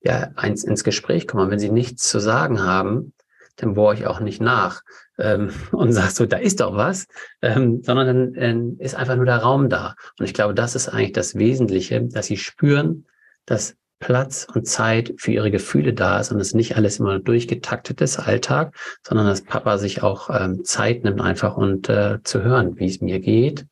ja 0.02 0.30
eins 0.36 0.64
ins 0.64 0.84
Gespräch 0.84 1.28
kommen. 1.28 1.46
Und 1.46 1.52
wenn 1.52 1.60
sie 1.60 1.72
nichts 1.72 2.08
zu 2.08 2.20
sagen 2.20 2.62
haben, 2.62 3.14
dann 3.56 3.74
bohre 3.74 3.96
ich 3.96 4.06
auch 4.06 4.20
nicht 4.20 4.42
nach 4.42 4.84
ähm, 5.20 5.52
und 5.72 5.94
sage 5.94 6.12
so, 6.12 6.26
da 6.26 6.38
ist 6.38 6.60
doch 6.60 6.76
was, 6.76 7.08
ähm, 7.42 7.82
sondern 7.84 8.34
dann 8.34 8.78
äh, 8.80 8.84
ist 8.84 8.96
einfach 8.96 9.16
nur 9.16 9.26
der 9.26 9.38
Raum 9.38 9.70
da. 9.70 9.96
Und 10.18 10.26
ich 10.26 10.34
glaube, 10.34 10.54
das 10.54 10.76
ist 10.76 10.90
eigentlich 10.90 11.14
das 11.14 11.36
Wesentliche, 11.36 12.02
dass 12.02 12.28
sie 12.28 12.38
spüren, 12.38 13.06
dass 13.46 13.76
Platz 14.00 14.48
und 14.54 14.66
Zeit 14.66 15.14
für 15.18 15.32
ihre 15.32 15.52
Gefühle 15.52 15.94
da 15.94 16.20
ist 16.20 16.32
und 16.32 16.40
es 16.40 16.54
nicht 16.54 16.78
alles 16.78 17.00
immer 17.00 17.20
durchgetaktetes 17.20 18.18
Alltag, 18.18 18.76
sondern 19.06 19.28
dass 19.28 19.44
Papa 19.44 19.78
sich 19.78 20.04
auch 20.04 20.30
ähm, 20.30 20.64
Zeit 20.64 21.04
nimmt 21.04 21.20
einfach 21.20 21.58
und 21.58 21.90
äh, 21.90 22.20
zu 22.24 22.42
hören, 22.42 22.80
wie 22.80 22.88
es 22.88 23.02
mir 23.02 23.20
geht 23.20 23.66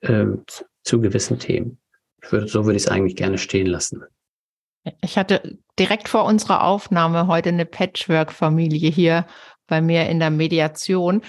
ähm, 0.00 0.44
zu, 0.46 0.64
zu 0.82 1.00
gewissen 1.00 1.38
Themen. 1.38 1.78
Würde, 2.30 2.48
so 2.48 2.64
würde 2.64 2.76
ich 2.76 2.84
es 2.84 2.88
eigentlich 2.88 3.16
gerne 3.16 3.36
stehen 3.36 3.66
lassen. 3.66 4.04
Ich 5.00 5.16
hatte 5.16 5.58
direkt 5.78 6.08
vor 6.08 6.24
unserer 6.24 6.64
Aufnahme 6.64 7.28
heute 7.28 7.50
eine 7.50 7.66
Patchwork-Familie 7.66 8.90
hier 8.90 9.26
bei 9.66 9.80
mir 9.80 10.08
in 10.08 10.18
der 10.18 10.30
Mediation. 10.30 11.22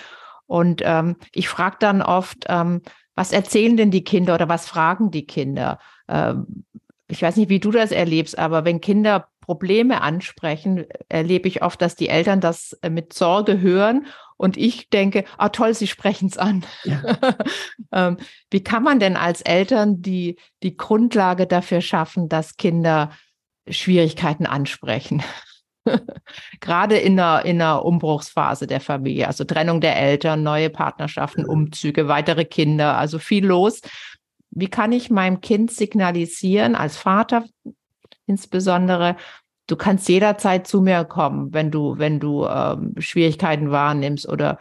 Und 0.46 0.82
ähm, 0.84 1.16
ich 1.32 1.50
frage 1.50 1.78
dann 1.80 2.02
oft, 2.02 2.46
ähm, 2.48 2.82
was 3.16 3.32
erzählen 3.32 3.78
denn 3.78 3.92
die 3.92 4.04
Kinder 4.04 4.36
oder 4.36 4.50
was 4.50 4.68
fragen 4.68 5.12
die 5.12 5.26
Kinder? 5.26 5.80
Ähm, 6.08 6.66
ich 7.08 7.22
weiß 7.22 7.38
nicht, 7.38 7.50
wie 7.50 7.60
du 7.60 7.72
das 7.72 7.92
erlebst, 7.92 8.38
aber 8.38 8.66
wenn 8.66 8.82
Kinder 8.82 9.28
Probleme 9.42 10.02
ansprechen, 10.02 10.86
erlebe 11.10 11.48
ich 11.48 11.62
oft, 11.62 11.82
dass 11.82 11.96
die 11.96 12.08
Eltern 12.08 12.40
das 12.40 12.74
äh, 12.82 12.90
mit 12.90 13.14
Sorge 13.14 13.60
hören 13.60 14.08
und 14.38 14.58
ich 14.58 14.90
denke, 14.90 15.26
ah 15.38 15.50
toll, 15.50 15.74
sie 15.74 15.88
sprechen 15.88 16.28
es 16.28 16.38
an. 16.38 16.66
Ja. 16.84 17.02
ähm, 17.92 18.18
wie 18.50 18.64
kann 18.64 18.84
man 18.84 19.00
denn 19.00 19.18
als 19.18 19.42
Eltern 19.42 20.02
die, 20.02 20.38
die 20.64 20.78
Grundlage 20.78 21.46
dafür 21.46 21.82
schaffen, 21.82 22.30
dass 22.30 22.58
Kinder 22.58 23.12
Schwierigkeiten 23.70 24.46
ansprechen. 24.46 25.24
Gerade 26.60 26.98
in 26.98 27.20
einer, 27.20 27.46
in 27.46 27.62
einer 27.62 27.86
Umbruchsphase 27.86 28.68
der 28.68 28.80
Familie, 28.80 29.28
also 29.28 29.44
Trennung 29.44 29.82
der 29.82 29.98
Eltern, 29.98 30.44
neue 30.44 30.70
Partnerschaften, 30.70 31.46
Umzüge, 31.46 32.08
weitere 32.08 32.46
Kinder, 32.46 32.98
also 32.98 33.20
viel 33.20 33.46
los. 33.46 33.82
Wie 34.52 34.70
kann 34.70 34.92
ich 34.92 35.10
meinem 35.10 35.42
Kind 35.42 35.72
signalisieren, 35.72 36.76
als 36.76 36.98
Vater 36.98 37.44
insbesondere, 38.28 39.16
du 39.68 39.76
kannst 39.76 40.08
jederzeit 40.10 40.68
zu 40.68 40.82
mir 40.82 41.06
kommen, 41.06 41.54
wenn 41.54 41.72
du, 41.72 41.98
wenn 41.98 42.20
du 42.20 42.46
ähm, 42.46 42.94
Schwierigkeiten 42.98 43.72
wahrnimmst 43.72 44.28
oder 44.28 44.60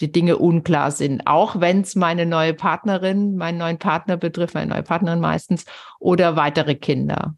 die 0.00 0.12
Dinge 0.12 0.38
unklar 0.38 0.90
sind, 0.90 1.26
auch 1.26 1.60
wenn 1.60 1.80
es 1.80 1.96
meine 1.96 2.24
neue 2.24 2.54
Partnerin, 2.54 3.36
meinen 3.36 3.58
neuen 3.58 3.78
Partner 3.78 4.16
betrifft, 4.16 4.54
meine 4.54 4.70
neue 4.70 4.82
Partnerin 4.82 5.20
meistens, 5.20 5.64
oder 5.98 6.36
weitere 6.36 6.76
Kinder. 6.76 7.34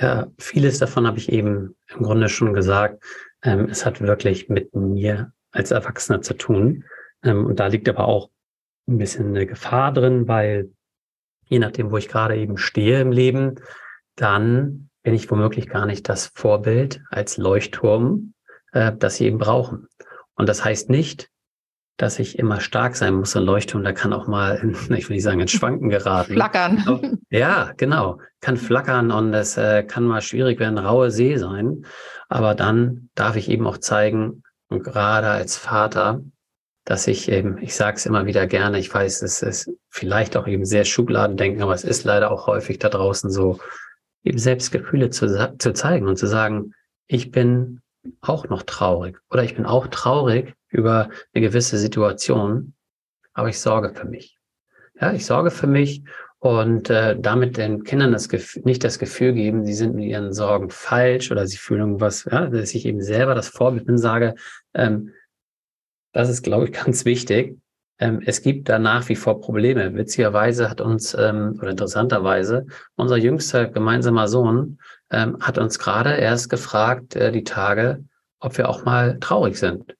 Ja, 0.00 0.28
vieles 0.38 0.78
davon 0.78 1.08
habe 1.08 1.18
ich 1.18 1.32
eben 1.32 1.76
im 1.88 2.02
Grunde 2.02 2.28
schon 2.28 2.54
gesagt. 2.54 3.02
Ähm, 3.42 3.68
es 3.68 3.84
hat 3.84 4.00
wirklich 4.00 4.48
mit 4.48 4.72
mir 4.74 5.32
als 5.50 5.72
Erwachsener 5.72 6.22
zu 6.22 6.34
tun. 6.34 6.84
Ähm, 7.24 7.46
und 7.46 7.58
da 7.58 7.66
liegt 7.66 7.88
aber 7.88 8.06
auch 8.06 8.30
ein 8.86 8.98
bisschen 8.98 9.28
eine 9.28 9.44
Gefahr 9.44 9.92
drin, 9.92 10.28
weil 10.28 10.70
je 11.46 11.58
nachdem, 11.58 11.90
wo 11.90 11.96
ich 11.96 12.08
gerade 12.08 12.36
eben 12.36 12.58
stehe 12.58 13.00
im 13.00 13.10
Leben, 13.10 13.56
dann 14.14 14.88
bin 15.02 15.14
ich 15.14 15.28
womöglich 15.30 15.68
gar 15.68 15.84
nicht 15.84 16.08
das 16.08 16.30
Vorbild 16.32 17.02
als 17.10 17.36
Leuchtturm, 17.36 18.34
äh, 18.72 18.92
das 18.96 19.16
sie 19.16 19.26
eben 19.26 19.38
brauchen. 19.38 19.88
Und 20.34 20.48
das 20.48 20.64
heißt 20.64 20.90
nicht, 20.90 21.28
dass 21.98 22.18
ich 22.18 22.38
immer 22.38 22.60
stark 22.60 22.96
sein 22.96 23.14
muss. 23.14 23.36
Ein 23.36 23.42
Leuchtturm, 23.42 23.84
da 23.84 23.92
kann 23.92 24.14
auch 24.14 24.26
mal, 24.26 24.62
ich 24.96 25.08
will 25.08 25.16
nicht 25.16 25.24
sagen, 25.24 25.40
in 25.40 25.48
Schwanken 25.48 25.90
geraten. 25.90 26.32
Flackern. 26.32 27.18
Ja, 27.30 27.72
genau. 27.76 28.20
Kann 28.40 28.56
flackern 28.56 29.10
und 29.10 29.34
es 29.34 29.58
äh, 29.58 29.82
kann 29.82 30.04
mal 30.04 30.22
schwierig 30.22 30.58
werden, 30.58 30.78
raue 30.78 31.10
See 31.10 31.36
sein. 31.36 31.84
Aber 32.30 32.54
dann 32.54 33.10
darf 33.14 33.36
ich 33.36 33.50
eben 33.50 33.66
auch 33.66 33.76
zeigen, 33.76 34.42
und 34.70 34.82
gerade 34.82 35.28
als 35.28 35.56
Vater, 35.56 36.22
dass 36.84 37.06
ich 37.06 37.30
eben, 37.30 37.58
ich 37.58 37.74
sage 37.74 37.96
es 37.96 38.06
immer 38.06 38.26
wieder 38.26 38.46
gerne, 38.46 38.78
ich 38.78 38.92
weiß, 38.92 39.22
es 39.22 39.42
ist 39.42 39.70
vielleicht 39.90 40.36
auch 40.36 40.46
eben 40.46 40.64
sehr 40.64 40.84
Schubladendenken, 40.84 41.62
aber 41.62 41.74
es 41.74 41.84
ist 41.84 42.04
leider 42.04 42.30
auch 42.30 42.46
häufig 42.46 42.78
da 42.78 42.88
draußen 42.88 43.30
so, 43.30 43.58
eben 44.24 44.38
Selbstgefühle 44.38 45.10
zu, 45.10 45.56
zu 45.58 45.72
zeigen 45.72 46.06
und 46.06 46.16
zu 46.16 46.26
sagen, 46.26 46.72
ich 47.06 47.30
bin 47.30 47.80
auch 48.20 48.48
noch 48.48 48.62
traurig 48.62 49.18
oder 49.30 49.44
ich 49.44 49.56
bin 49.56 49.66
auch 49.66 49.86
traurig 49.88 50.54
über 50.68 51.10
eine 51.32 51.46
gewisse 51.46 51.78
Situation, 51.78 52.74
aber 53.32 53.48
ich 53.48 53.60
sorge 53.60 53.94
für 53.94 54.06
mich. 54.06 54.38
Ja, 55.00 55.12
ich 55.12 55.24
sorge 55.26 55.50
für 55.50 55.66
mich 55.66 56.02
und 56.40 56.90
äh, 56.90 57.18
damit 57.18 57.56
den 57.56 57.84
Kindern 57.84 58.12
das 58.12 58.28
nicht 58.64 58.84
das 58.84 58.98
Gefühl 58.98 59.32
geben, 59.32 59.64
sie 59.64 59.74
sind 59.74 59.94
mit 59.94 60.04
ihren 60.04 60.32
Sorgen 60.32 60.70
falsch 60.70 61.30
oder 61.30 61.46
sie 61.46 61.56
fühlen 61.56 61.80
irgendwas, 61.80 62.28
ja, 62.30 62.46
dass 62.46 62.74
ich 62.74 62.86
eben 62.86 63.02
selber 63.02 63.34
das 63.34 63.48
Vorbild 63.48 63.86
bin, 63.86 63.98
sage, 63.98 64.34
ähm, 64.74 65.12
das 66.12 66.28
ist, 66.28 66.42
glaube 66.42 66.66
ich, 66.66 66.72
ganz 66.84 67.04
wichtig. 67.04 67.58
Ähm, 67.98 68.22
es 68.24 68.42
gibt 68.42 68.68
da 68.68 68.78
nach 68.78 69.08
wie 69.08 69.16
vor 69.16 69.40
Probleme. 69.40 69.94
Witzigerweise 69.94 70.70
hat 70.70 70.80
uns, 70.80 71.14
ähm, 71.14 71.58
oder 71.60 71.70
interessanterweise, 71.70 72.66
unser 72.96 73.16
jüngster 73.16 73.66
gemeinsamer 73.66 74.28
Sohn 74.28 74.78
ähm, 75.10 75.38
hat 75.40 75.58
uns 75.58 75.78
gerade 75.78 76.14
erst 76.14 76.50
gefragt, 76.50 77.16
äh, 77.16 77.32
die 77.32 77.44
Tage, 77.44 78.04
ob 78.40 78.56
wir 78.56 78.68
auch 78.68 78.84
mal 78.84 79.18
traurig 79.20 79.58
sind. 79.58 79.94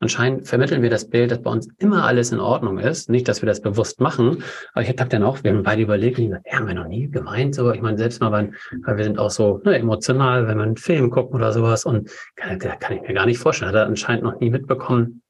Anscheinend 0.00 0.46
vermitteln 0.46 0.82
wir 0.82 0.90
das 0.90 1.08
Bild, 1.08 1.30
dass 1.30 1.40
bei 1.40 1.50
uns 1.50 1.66
immer 1.78 2.04
alles 2.04 2.30
in 2.30 2.40
Ordnung 2.40 2.78
ist. 2.78 3.08
Nicht, 3.08 3.26
dass 3.26 3.40
wir 3.40 3.46
das 3.46 3.62
bewusst 3.62 4.00
machen, 4.00 4.42
aber 4.74 4.82
ich 4.82 4.88
habe 4.88 5.08
dann 5.08 5.22
auch, 5.22 5.42
wir 5.42 5.52
haben 5.52 5.62
beide 5.62 5.80
überlegt, 5.80 6.18
und 6.18 6.30
ja, 6.30 6.40
haben 6.52 6.66
wir 6.66 6.74
noch 6.74 6.88
nie 6.88 7.08
gemeint, 7.08 7.54
so. 7.54 7.72
Ich 7.72 7.80
meine, 7.80 7.96
selbst 7.96 8.20
mal, 8.20 8.30
weil, 8.30 8.52
weil 8.84 8.98
wir 8.98 9.04
sind 9.04 9.18
auch 9.18 9.30
so 9.30 9.62
ne, 9.64 9.78
emotional, 9.78 10.46
wenn 10.46 10.58
wir 10.58 10.64
einen 10.64 10.76
Film 10.76 11.10
gucken 11.10 11.36
oder 11.36 11.52
sowas 11.52 11.86
und 11.86 12.10
kann, 12.36 12.58
kann 12.58 12.96
ich 12.96 13.02
mir 13.02 13.14
gar 13.14 13.24
nicht 13.24 13.38
vorstellen, 13.38 13.70
hat 13.70 13.76
er 13.76 13.86
anscheinend 13.86 14.24
noch 14.24 14.38
nie 14.40 14.50
mitbekommen. 14.50 15.22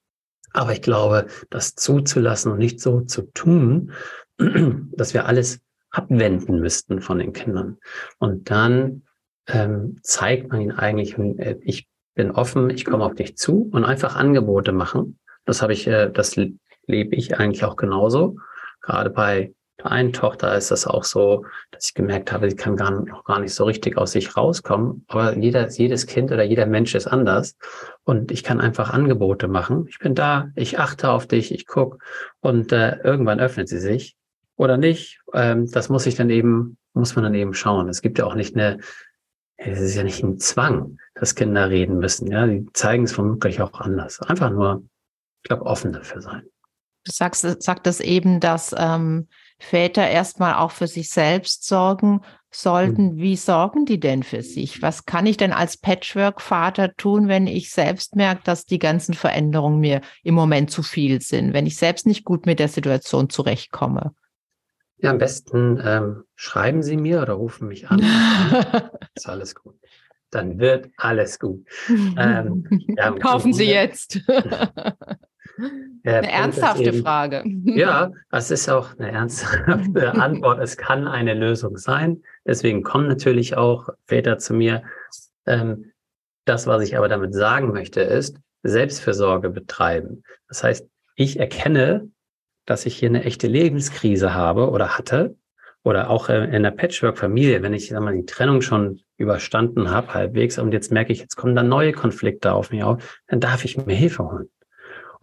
Aber 0.55 0.73
ich 0.73 0.83
glaube, 0.83 1.27
das 1.51 1.75
zuzulassen 1.75 2.53
und 2.53 2.59
nicht 2.59 2.81
so 2.81 3.01
zu 3.01 3.23
tun, 3.33 3.93
dass 4.39 5.13
wir 5.13 5.27
alles 5.27 5.61
abwenden 5.91 6.61
müssten 6.61 7.01
von 7.01 7.19
den 7.19 7.33
Kindern. 7.33 7.79
Und 8.19 8.51
dann 8.51 9.03
ähm, 9.49 9.99
zeigt 10.03 10.51
man 10.51 10.61
ihnen 10.61 10.73
eigentlich, 10.73 11.19
äh, 11.19 11.57
ich 11.61 11.89
bin 12.15 12.31
offen, 12.31 12.71
ich 12.71 12.85
komme 12.85 13.05
auf 13.05 13.15
dich 13.15 13.37
zu 13.37 13.69
und 13.73 13.85
einfach 13.85 14.15
Angebote 14.15 14.73
machen. 14.73 15.19
Das 15.45 15.61
habe 15.61 15.73
ich, 15.73 15.87
äh, 15.89 16.11
das 16.11 16.37
lebe 16.37 17.17
ich 17.17 17.37
eigentlich 17.39 17.65
auch 17.65 17.77
genauso. 17.77 18.39
Gerade 18.81 19.11
bei 19.11 19.53
einen 19.85 20.13
Tochter 20.13 20.57
ist 20.57 20.71
das 20.71 20.87
auch 20.87 21.05
so, 21.05 21.45
dass 21.71 21.87
ich 21.89 21.95
gemerkt 21.95 22.33
habe, 22.33 22.49
sie 22.49 22.57
kann 22.57 22.77
gar, 22.77 22.91
noch 22.91 23.25
gar 23.25 23.41
nicht 23.41 23.55
so 23.55 23.65
richtig 23.65 23.97
aus 23.97 24.13
sich 24.13 24.37
rauskommen. 24.37 25.05
Aber 25.09 25.37
jeder, 25.37 25.69
jedes 25.69 26.07
Kind 26.07 26.33
oder 26.33 26.43
jeder 26.43 26.67
Mensch 26.67 26.95
ist 26.95 27.07
anders. 27.07 27.57
Und 28.05 28.31
ich 28.31 28.43
kann 28.43 28.61
einfach 28.61 28.91
Angebote 28.91 29.49
machen. 29.49 29.87
Ich 29.89 29.99
bin 29.99 30.15
da, 30.15 30.49
ich 30.57 30.79
achte 30.79 31.11
auf 31.11 31.27
dich, 31.27 31.53
ich 31.53 31.67
guck 31.67 32.03
und 32.41 32.73
äh, 32.73 32.99
irgendwann 33.03 33.41
öffnet 33.41 33.69
sie 33.69 33.79
sich 33.81 34.17
oder 34.57 34.77
nicht. 34.77 35.21
Ähm, 35.33 35.71
das 35.71 35.89
muss 35.89 36.07
ich 36.07 36.15
dann 36.15 36.31
eben, 36.31 36.77
muss 36.93 37.15
man 37.17 37.25
dann 37.25 37.35
eben 37.35 37.55
schauen. 37.55 37.89
Es 37.89 38.03
gibt 38.03 38.19
ja 38.19 38.25
auch 38.25 38.35
nicht 38.35 38.57
eine, 38.57 38.79
es 39.57 39.81
ist 39.81 39.95
ja 39.95 40.03
nicht 40.03 40.23
ein 40.23 40.39
Zwang 40.39 40.99
dass 41.15 41.35
Kinder 41.35 41.71
reden 41.71 41.99
müssen. 41.99 42.31
Ja, 42.31 42.47
die 42.47 42.67
zeigen 42.73 43.05
es 43.05 43.17
womöglich 43.17 43.61
auch 43.61 43.81
anders. 43.81 44.21
Einfach 44.21 44.51
nur, 44.51 44.83
ich 45.43 45.49
glaube, 45.49 45.65
offen 45.65 45.93
dafür 45.93 46.21
sein. 46.21 46.43
Du 47.05 47.13
sagst, 47.13 47.63
sagt 47.63 47.87
es 47.87 48.01
eben, 48.01 48.41
dass 48.41 48.75
ähm, 48.77 49.29
Väter 49.59 50.09
erstmal 50.09 50.55
auch 50.55 50.71
für 50.71 50.87
sich 50.87 51.11
selbst 51.11 51.67
sorgen 51.67 52.21
sollten. 52.51 53.15
Mhm. 53.15 53.17
Wie 53.17 53.37
sorgen 53.37 53.87
die 53.87 54.01
denn 54.01 54.23
für 54.23 54.43
sich? 54.43 54.83
Was 54.83 55.07
kann 55.07 55.27
ich 55.27 55.37
denn 55.37 55.53
als 55.53 55.77
Patchwork-Vater 55.77 56.95
tun, 56.97 57.29
wenn 57.29 57.47
ich 57.47 57.71
selbst 57.71 58.17
merke, 58.17 58.43
dass 58.45 58.67
die 58.67 58.79
ganzen 58.79 59.15
Veränderungen 59.15 59.81
mir 59.81 60.01
im 60.23 60.35
Moment 60.35 60.71
zu 60.71 60.83
viel 60.83 61.21
sind, 61.21 61.53
wenn 61.53 61.67
ich 61.67 61.77
selbst 61.77 62.07
nicht 62.07 62.25
gut 62.25 62.47
mit 62.47 62.59
der 62.59 62.69
Situation 62.69 63.31
zurechtkomme? 63.31 64.15
Ja, 64.99 65.11
am 65.11 65.19
besten 65.19 65.81
ähm, 65.85 66.25
schreiben 66.37 66.83
Sie 66.83 66.97
mir 66.97 67.23
oder 67.23 67.35
rufen 67.35 67.69
mich 67.69 67.89
an. 67.89 68.01
ist 69.15 69.29
alles 69.29 69.55
gut 69.55 69.77
dann 70.35 70.59
wird 70.59 70.91
alles 70.97 71.39
gut. 71.39 71.67
Ähm, 72.17 72.65
Kaufen 73.21 73.53
Sie 73.53 73.65
jetzt. 73.65 74.21
Eine 75.59 76.31
ernsthafte 76.31 76.85
eben, 76.85 77.03
Frage. 77.03 77.45
Ja, 77.65 78.13
das 78.31 78.51
ist 78.51 78.69
auch 78.69 78.99
eine 78.99 79.11
ernsthafte 79.11 80.13
Antwort. 80.21 80.61
Es 80.61 80.77
kann 80.77 81.07
eine 81.07 81.35
Lösung 81.35 81.77
sein. 81.77 82.23
Deswegen 82.47 82.83
kommen 82.83 83.09
natürlich 83.09 83.57
auch 83.57 83.89
Väter 84.07 84.39
zu 84.39 84.55
mir. 84.55 84.83
Ähm, 85.47 85.93
das, 86.45 86.67
was 86.67 86.83
ich 86.83 86.97
aber 86.97 87.09
damit 87.09 87.35
sagen 87.35 87.73
möchte, 87.73 88.01
ist 88.01 88.39
Selbstfürsorge 88.63 89.51
betreiben. 89.51 90.23
Das 90.49 90.63
heißt, 90.63 90.89
ich 91.17 91.39
erkenne, 91.39 92.09
dass 92.67 92.87
ich 92.87 92.97
hier 92.97 93.09
eine 93.09 93.25
echte 93.25 93.47
Lebenskrise 93.47 94.35
habe 94.35 94.71
oder 94.71 94.97
hatte 94.97 95.37
oder 95.85 96.09
auch 96.11 96.29
äh, 96.29 96.45
in 96.45 96.63
der 96.63 96.71
Patchwork-Familie, 96.71 97.63
wenn 97.63 97.75
ich 97.75 97.89
sag 97.89 98.01
mal, 98.01 98.17
die 98.17 98.27
Trennung 98.27 98.63
schon 98.63 99.01
überstanden 99.17 99.91
habe, 99.91 100.15
halbwegs, 100.15 100.59
und 100.59 100.73
jetzt 100.73 100.91
merke 100.91 101.13
ich, 101.13 101.21
jetzt 101.21 101.37
kommen 101.37 101.55
da 101.55 101.63
neue 101.63 101.93
Konflikte 101.93 102.53
auf 102.53 102.71
mich 102.71 102.83
auf, 102.83 103.21
dann 103.29 103.39
darf 103.39 103.65
ich 103.65 103.77
mir 103.77 103.95
Hilfe 103.95 104.25
holen. 104.25 104.49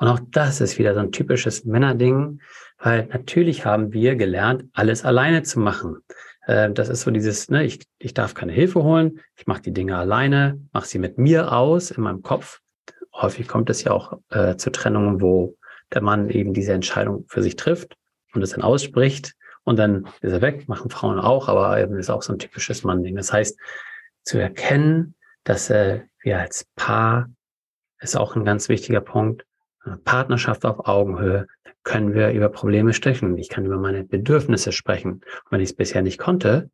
Und 0.01 0.07
auch 0.07 0.19
das 0.31 0.61
ist 0.61 0.79
wieder 0.79 0.95
so 0.95 0.99
ein 0.99 1.11
typisches 1.11 1.63
Männerding, 1.63 2.41
weil 2.79 3.05
natürlich 3.13 3.67
haben 3.67 3.93
wir 3.93 4.15
gelernt, 4.15 4.65
alles 4.73 5.05
alleine 5.05 5.43
zu 5.43 5.59
machen. 5.59 5.97
Äh, 6.47 6.71
das 6.71 6.89
ist 6.89 7.01
so 7.01 7.11
dieses, 7.11 7.51
ne, 7.51 7.63
ich, 7.63 7.85
ich 7.99 8.15
darf 8.15 8.33
keine 8.33 8.51
Hilfe 8.51 8.81
holen, 8.81 9.19
ich 9.35 9.45
mache 9.45 9.61
die 9.61 9.73
Dinge 9.73 9.95
alleine, 9.95 10.59
mache 10.73 10.87
sie 10.87 10.97
mit 10.97 11.19
mir 11.19 11.51
aus 11.51 11.91
in 11.91 12.01
meinem 12.01 12.23
Kopf. 12.23 12.61
Häufig 13.13 13.47
kommt 13.47 13.69
es 13.69 13.83
ja 13.83 13.91
auch 13.91 14.17
äh, 14.31 14.55
zu 14.55 14.71
Trennungen, 14.71 15.21
wo 15.21 15.55
der 15.93 16.01
Mann 16.01 16.31
eben 16.31 16.55
diese 16.55 16.73
Entscheidung 16.73 17.25
für 17.27 17.43
sich 17.43 17.55
trifft 17.55 17.95
und 18.33 18.41
es 18.41 18.53
dann 18.53 18.63
ausspricht 18.63 19.35
und 19.65 19.77
dann 19.77 20.07
ist 20.21 20.31
er 20.31 20.41
weg, 20.41 20.67
machen 20.67 20.89
Frauen 20.89 21.19
auch, 21.19 21.47
aber 21.47 21.79
eben 21.79 21.95
ist 21.99 22.09
auch 22.09 22.23
so 22.23 22.33
ein 22.33 22.39
typisches 22.39 22.83
Mann-Ding. 22.83 23.17
Das 23.17 23.31
heißt, 23.31 23.55
zu 24.23 24.39
erkennen, 24.39 25.13
dass 25.43 25.69
äh, 25.69 26.01
wir 26.23 26.39
als 26.39 26.65
Paar, 26.75 27.29
ist 27.99 28.17
auch 28.17 28.35
ein 28.35 28.45
ganz 28.45 28.67
wichtiger 28.67 29.01
Punkt, 29.01 29.45
Partnerschaft 30.03 30.65
auf 30.65 30.87
Augenhöhe, 30.87 31.47
können 31.83 32.13
wir 32.13 32.31
über 32.31 32.49
Probleme 32.49 32.93
sprechen. 32.93 33.37
Ich 33.37 33.49
kann 33.49 33.65
über 33.65 33.77
meine 33.77 34.03
Bedürfnisse 34.03 34.71
sprechen. 34.71 35.13
Und 35.13 35.51
wenn 35.51 35.61
ich 35.61 35.69
es 35.69 35.75
bisher 35.75 36.01
nicht 36.01 36.19
konnte, 36.19 36.69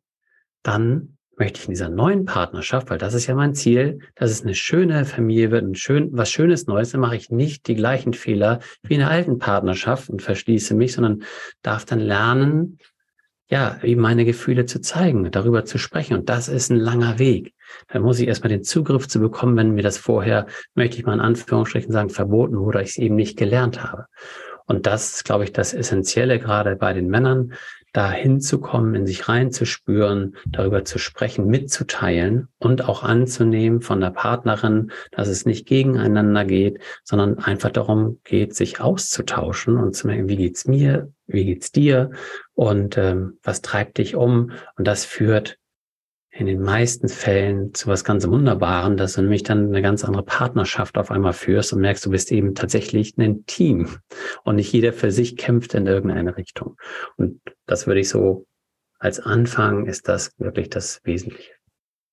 dann 0.62 1.16
möchte 1.38 1.60
ich 1.60 1.66
in 1.66 1.70
dieser 1.70 1.88
neuen 1.88 2.24
Partnerschaft, 2.24 2.90
weil 2.90 2.98
das 2.98 3.14
ist 3.14 3.26
ja 3.26 3.34
mein 3.34 3.54
Ziel, 3.54 4.00
dass 4.16 4.30
es 4.30 4.42
eine 4.42 4.54
schöne 4.54 5.04
Familie 5.04 5.50
wird, 5.50 5.64
ein 5.64 5.74
schön, 5.76 6.10
was 6.12 6.30
Schönes 6.30 6.66
Neues, 6.66 6.90
dann 6.90 7.00
mache 7.00 7.16
ich 7.16 7.30
nicht 7.30 7.68
die 7.68 7.76
gleichen 7.76 8.12
Fehler 8.12 8.58
wie 8.82 8.94
in 8.94 9.00
der 9.00 9.10
alten 9.10 9.38
Partnerschaft 9.38 10.10
und 10.10 10.20
verschließe 10.20 10.74
mich, 10.74 10.94
sondern 10.94 11.22
darf 11.62 11.84
dann 11.84 12.00
lernen, 12.00 12.78
ja, 13.50 13.78
eben 13.82 14.00
meine 14.00 14.24
Gefühle 14.24 14.66
zu 14.66 14.80
zeigen, 14.80 15.30
darüber 15.30 15.64
zu 15.64 15.78
sprechen. 15.78 16.14
Und 16.14 16.28
das 16.28 16.48
ist 16.48 16.70
ein 16.70 16.76
langer 16.76 17.18
Weg. 17.18 17.54
Da 17.88 17.98
muss 17.98 18.20
ich 18.20 18.28
erstmal 18.28 18.50
den 18.50 18.62
Zugriff 18.62 19.08
zu 19.08 19.20
bekommen, 19.20 19.56
wenn 19.56 19.72
mir 19.72 19.82
das 19.82 19.98
vorher, 19.98 20.46
möchte 20.74 20.98
ich 20.98 21.06
mal 21.06 21.14
in 21.14 21.20
Anführungsstrichen 21.20 21.92
sagen, 21.92 22.10
verboten 22.10 22.58
wurde, 22.58 22.82
ich 22.82 22.90
es 22.90 22.98
eben 22.98 23.14
nicht 23.14 23.38
gelernt 23.38 23.82
habe. 23.82 24.06
Und 24.66 24.86
das 24.86 25.14
ist, 25.14 25.24
glaube 25.24 25.44
ich, 25.44 25.52
das 25.52 25.72
Essentielle 25.72 26.38
gerade 26.38 26.76
bei 26.76 26.92
den 26.92 27.08
Männern, 27.08 27.54
da 27.94 28.12
hinzukommen, 28.12 28.94
in 28.94 29.06
sich 29.06 29.30
reinzuspüren, 29.30 30.36
darüber 30.46 30.84
zu 30.84 30.98
sprechen, 30.98 31.46
mitzuteilen 31.46 32.48
und 32.58 32.86
auch 32.86 33.02
anzunehmen 33.02 33.80
von 33.80 34.00
der 34.00 34.10
Partnerin, 34.10 34.92
dass 35.10 35.28
es 35.28 35.46
nicht 35.46 35.66
gegeneinander 35.66 36.44
geht, 36.44 36.80
sondern 37.02 37.38
einfach 37.38 37.70
darum 37.70 38.20
geht, 38.24 38.54
sich 38.54 38.80
auszutauschen 38.80 39.78
und 39.78 39.96
zu 39.96 40.06
merken, 40.06 40.28
wie 40.28 40.36
geht's 40.36 40.66
mir, 40.66 41.10
wie 41.28 41.44
geht's 41.44 41.70
dir 41.70 42.10
und 42.54 42.98
ähm, 42.98 43.38
was 43.42 43.62
treibt 43.62 43.98
dich 43.98 44.16
um? 44.16 44.52
Und 44.76 44.86
das 44.86 45.04
führt 45.04 45.58
in 46.30 46.46
den 46.46 46.60
meisten 46.60 47.08
Fällen 47.08 47.74
zu 47.74 47.88
was 47.88 48.04
ganz 48.04 48.26
Wunderbaren, 48.26 48.96
dass 48.96 49.14
du 49.14 49.22
nämlich 49.22 49.42
dann 49.42 49.68
eine 49.68 49.82
ganz 49.82 50.04
andere 50.04 50.24
Partnerschaft 50.24 50.98
auf 50.98 51.10
einmal 51.10 51.32
führst 51.32 51.72
und 51.72 51.80
merkst, 51.80 52.04
du 52.04 52.10
bist 52.10 52.30
eben 52.32 52.54
tatsächlich 52.54 53.16
ein 53.18 53.44
Team 53.46 53.98
und 54.44 54.56
nicht 54.56 54.72
jeder 54.72 54.92
für 54.92 55.10
sich 55.10 55.36
kämpft 55.36 55.74
in 55.74 55.86
irgendeine 55.86 56.36
Richtung. 56.36 56.76
Und 57.16 57.40
das 57.66 57.86
würde 57.86 58.00
ich 58.00 58.08
so 58.08 58.46
als 58.98 59.20
Anfang 59.20 59.86
ist 59.86 60.08
das 60.08 60.32
wirklich 60.38 60.70
das 60.70 61.00
Wesentliche. 61.04 61.52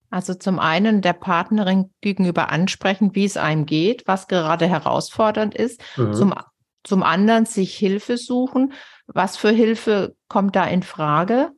Also 0.10 0.34
zum 0.34 0.60
einen 0.60 1.01
der 1.01 1.13
Partnerin 1.13 1.91
gegenüber 2.01 2.49
ansprechen, 2.49 3.15
wie 3.15 3.25
es 3.25 3.38
einem 3.38 3.65
geht, 3.65 4.08
was 4.08 4.28
gerade 4.28 4.67
herausfordernd 4.67 5.56
ist. 5.56 5.82
Mhm. 5.97 6.13
Zum, 6.13 6.34
zum 6.84 7.04
anderen 7.04 7.45
sich 7.45 7.75
Hilfe 7.75 8.17
suchen. 8.17 8.73
Was 9.07 9.37
für 9.37 9.49
Hilfe 9.49 10.15
kommt 10.27 10.55
da 10.55 10.65
in 10.65 10.83
Frage? 10.83 11.51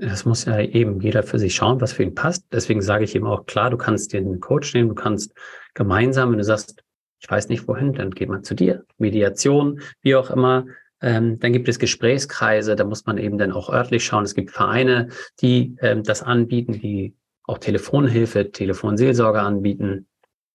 Das 0.00 0.24
muss 0.24 0.44
ja 0.44 0.60
eben 0.60 1.00
jeder 1.00 1.22
für 1.22 1.38
sich 1.38 1.54
schauen, 1.54 1.80
was 1.80 1.92
für 1.92 2.02
ihn 2.02 2.14
passt. 2.14 2.44
Deswegen 2.52 2.82
sage 2.82 3.04
ich 3.04 3.14
eben 3.14 3.26
auch 3.26 3.46
klar, 3.46 3.70
du 3.70 3.76
kannst 3.76 4.12
dir 4.12 4.18
einen 4.18 4.40
Coach 4.40 4.74
nehmen, 4.74 4.88
du 4.88 4.94
kannst 4.94 5.32
gemeinsam, 5.74 6.30
wenn 6.30 6.38
du 6.38 6.44
sagst, 6.44 6.82
ich 7.20 7.30
weiß 7.30 7.48
nicht 7.48 7.68
wohin, 7.68 7.92
dann 7.92 8.10
geht 8.10 8.28
man 8.28 8.44
zu 8.44 8.54
dir. 8.54 8.84
Mediation, 8.98 9.80
wie 10.02 10.16
auch 10.16 10.30
immer. 10.30 10.66
Ähm, 11.00 11.38
dann 11.38 11.52
gibt 11.52 11.68
es 11.68 11.78
Gesprächskreise, 11.78 12.76
da 12.76 12.84
muss 12.84 13.06
man 13.06 13.18
eben 13.18 13.38
dann 13.38 13.52
auch 13.52 13.70
örtlich 13.70 14.04
schauen. 14.04 14.24
Es 14.24 14.34
gibt 14.34 14.50
Vereine, 14.50 15.08
die 15.40 15.76
ähm, 15.80 16.02
das 16.02 16.22
anbieten, 16.22 16.72
die 16.72 17.14
auch 17.44 17.58
Telefonhilfe, 17.58 18.50
Telefonseelsorge 18.50 19.40
anbieten. 19.40 20.06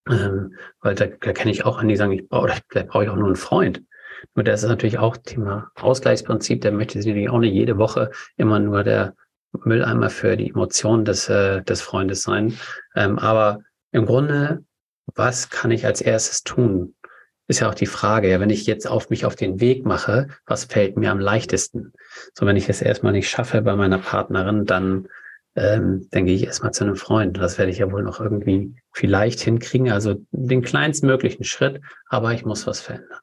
Ähm, 0.10 0.56
weil 0.82 0.96
da, 0.96 1.06
da 1.06 1.34
kenne 1.34 1.52
ich 1.52 1.66
auch 1.66 1.78
an, 1.78 1.88
die 1.88 1.96
sagen, 1.96 2.12
ich 2.12 2.28
brauche, 2.28 2.52
vielleicht 2.68 2.88
brauche 2.88 3.04
ich 3.04 3.10
auch 3.10 3.16
nur 3.16 3.28
einen 3.28 3.36
Freund. 3.36 3.84
Nur 4.36 4.44
das 4.44 4.64
ist 4.64 4.70
natürlich 4.70 4.98
auch 4.98 5.18
Thema 5.18 5.72
Ausgleichsprinzip. 5.76 6.62
Der 6.62 6.72
möchte 6.72 7.02
sich 7.02 7.08
natürlich 7.08 7.30
auch 7.30 7.40
nicht 7.40 7.54
jede 7.54 7.78
Woche 7.78 8.12
immer 8.38 8.60
nur 8.60 8.84
der 8.84 9.16
Mülleimer 9.52 10.10
für 10.10 10.38
die 10.38 10.50
Emotionen 10.50 11.06
des, 11.06 11.30
äh, 11.30 11.62
des 11.64 11.82
Freundes 11.82 12.24
sein. 12.24 12.58
Ähm, 12.96 13.18
aber 13.20 13.62
im 13.92 14.06
Grunde, 14.06 14.64
was 15.16 15.50
kann 15.50 15.72
ich 15.72 15.86
als 15.86 16.02
erstes 16.02 16.44
tun? 16.44 16.96
Ist 17.48 17.62
ja 17.62 17.70
auch 17.70 17.76
die 17.76 17.88
Frage, 17.88 18.30
ja, 18.30 18.40
wenn 18.40 18.52
ich 18.52 18.68
jetzt 18.68 18.88
auf 18.88 19.10
mich 19.10 19.26
auf 19.26 19.36
den 19.36 19.60
Weg 19.60 19.84
mache, 19.84 20.28
was 20.46 20.66
fällt 20.66 20.98
mir 20.98 21.12
am 21.12 21.20
leichtesten? 21.20 21.94
So, 22.36 22.46
wenn 22.46 22.56
ich 22.56 22.70
es 22.70 22.82
erstmal 22.82 23.12
nicht 23.12 23.28
schaffe 23.28 23.64
bei 23.64 23.76
meiner 23.76 23.98
Partnerin, 23.98 24.66
dann, 24.66 25.08
ähm, 25.56 26.08
dann 26.12 26.26
gehe 26.28 26.36
ich 26.36 26.46
erstmal 26.46 26.74
zu 26.74 26.84
einem 26.84 26.96
Freund. 26.96 27.38
Das 27.38 27.58
werde 27.58 27.72
ich 27.72 27.80
ja 27.80 27.92
wohl 27.92 28.04
noch 28.04 28.20
irgendwie 28.20 28.76
vielleicht 28.92 29.40
hinkriegen. 29.40 29.92
Also 29.92 30.18
den 30.30 30.62
kleinstmöglichen 30.62 31.44
Schritt, 31.44 31.82
aber 32.08 32.34
ich 32.34 32.46
muss 32.46 32.68
was 32.68 32.82
verändern. 32.82 33.20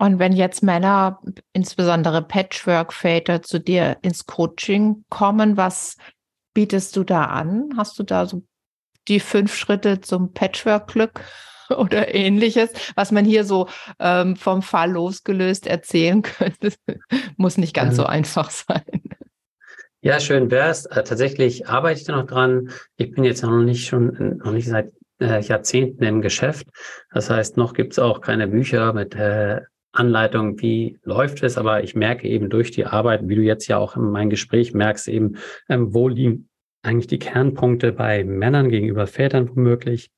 Und 0.00 0.18
wenn 0.18 0.32
jetzt 0.32 0.62
Männer, 0.62 1.20
insbesondere 1.52 2.22
Patchwork-Väter, 2.22 3.42
zu 3.42 3.60
dir 3.60 3.98
ins 4.00 4.24
Coaching 4.24 5.04
kommen, 5.10 5.58
was 5.58 5.98
bietest 6.54 6.96
du 6.96 7.04
da 7.04 7.26
an? 7.26 7.68
Hast 7.76 7.98
du 7.98 8.02
da 8.02 8.24
so 8.24 8.42
die 9.08 9.20
fünf 9.20 9.54
Schritte 9.54 10.00
zum 10.00 10.32
Patchwork-Glück 10.32 11.20
oder 11.76 12.14
ähnliches, 12.14 12.70
was 12.94 13.12
man 13.12 13.26
hier 13.26 13.44
so 13.44 13.68
ähm, 13.98 14.36
vom 14.36 14.62
Fall 14.62 14.92
losgelöst 14.92 15.66
erzählen 15.66 16.22
könnte? 16.22 16.72
Muss 17.36 17.58
nicht 17.58 17.74
ganz 17.74 17.96
so 17.96 18.06
einfach 18.06 18.48
sein. 18.48 19.02
Ja, 20.00 20.18
schön 20.18 20.50
wär's. 20.50 20.86
Äh, 20.86 21.02
tatsächlich 21.02 21.68
arbeite 21.68 22.00
ich 22.00 22.06
da 22.06 22.16
noch 22.16 22.26
dran. 22.26 22.70
Ich 22.96 23.10
bin 23.10 23.24
jetzt 23.24 23.42
noch 23.42 23.50
nicht 23.60 23.86
schon, 23.86 24.38
noch 24.38 24.52
nicht 24.52 24.66
seit 24.66 24.92
äh, 25.20 25.42
Jahrzehnten 25.42 26.02
im 26.04 26.22
Geschäft. 26.22 26.68
Das 27.12 27.28
heißt, 27.28 27.58
noch 27.58 27.74
gibt's 27.74 27.98
auch 27.98 28.22
keine 28.22 28.48
Bücher 28.48 28.94
mit 28.94 29.14
äh, 29.14 29.60
Anleitung, 29.92 30.60
wie 30.60 30.98
läuft 31.02 31.42
es, 31.42 31.58
aber 31.58 31.82
ich 31.82 31.94
merke 31.94 32.28
eben 32.28 32.48
durch 32.48 32.70
die 32.70 32.86
Arbeit, 32.86 33.28
wie 33.28 33.34
du 33.34 33.42
jetzt 33.42 33.66
ja 33.66 33.78
auch 33.78 33.96
in 33.96 34.10
meinem 34.10 34.30
Gespräch 34.30 34.72
merkst, 34.72 35.08
eben, 35.08 35.36
ähm, 35.68 35.92
wo 35.92 36.08
liegen 36.08 36.48
eigentlich 36.82 37.08
die 37.08 37.18
Kernpunkte 37.18 37.92
bei 37.92 38.24
Männern 38.24 38.70
gegenüber 38.70 39.06
Vätern 39.06 39.50
womöglich. 39.54 40.10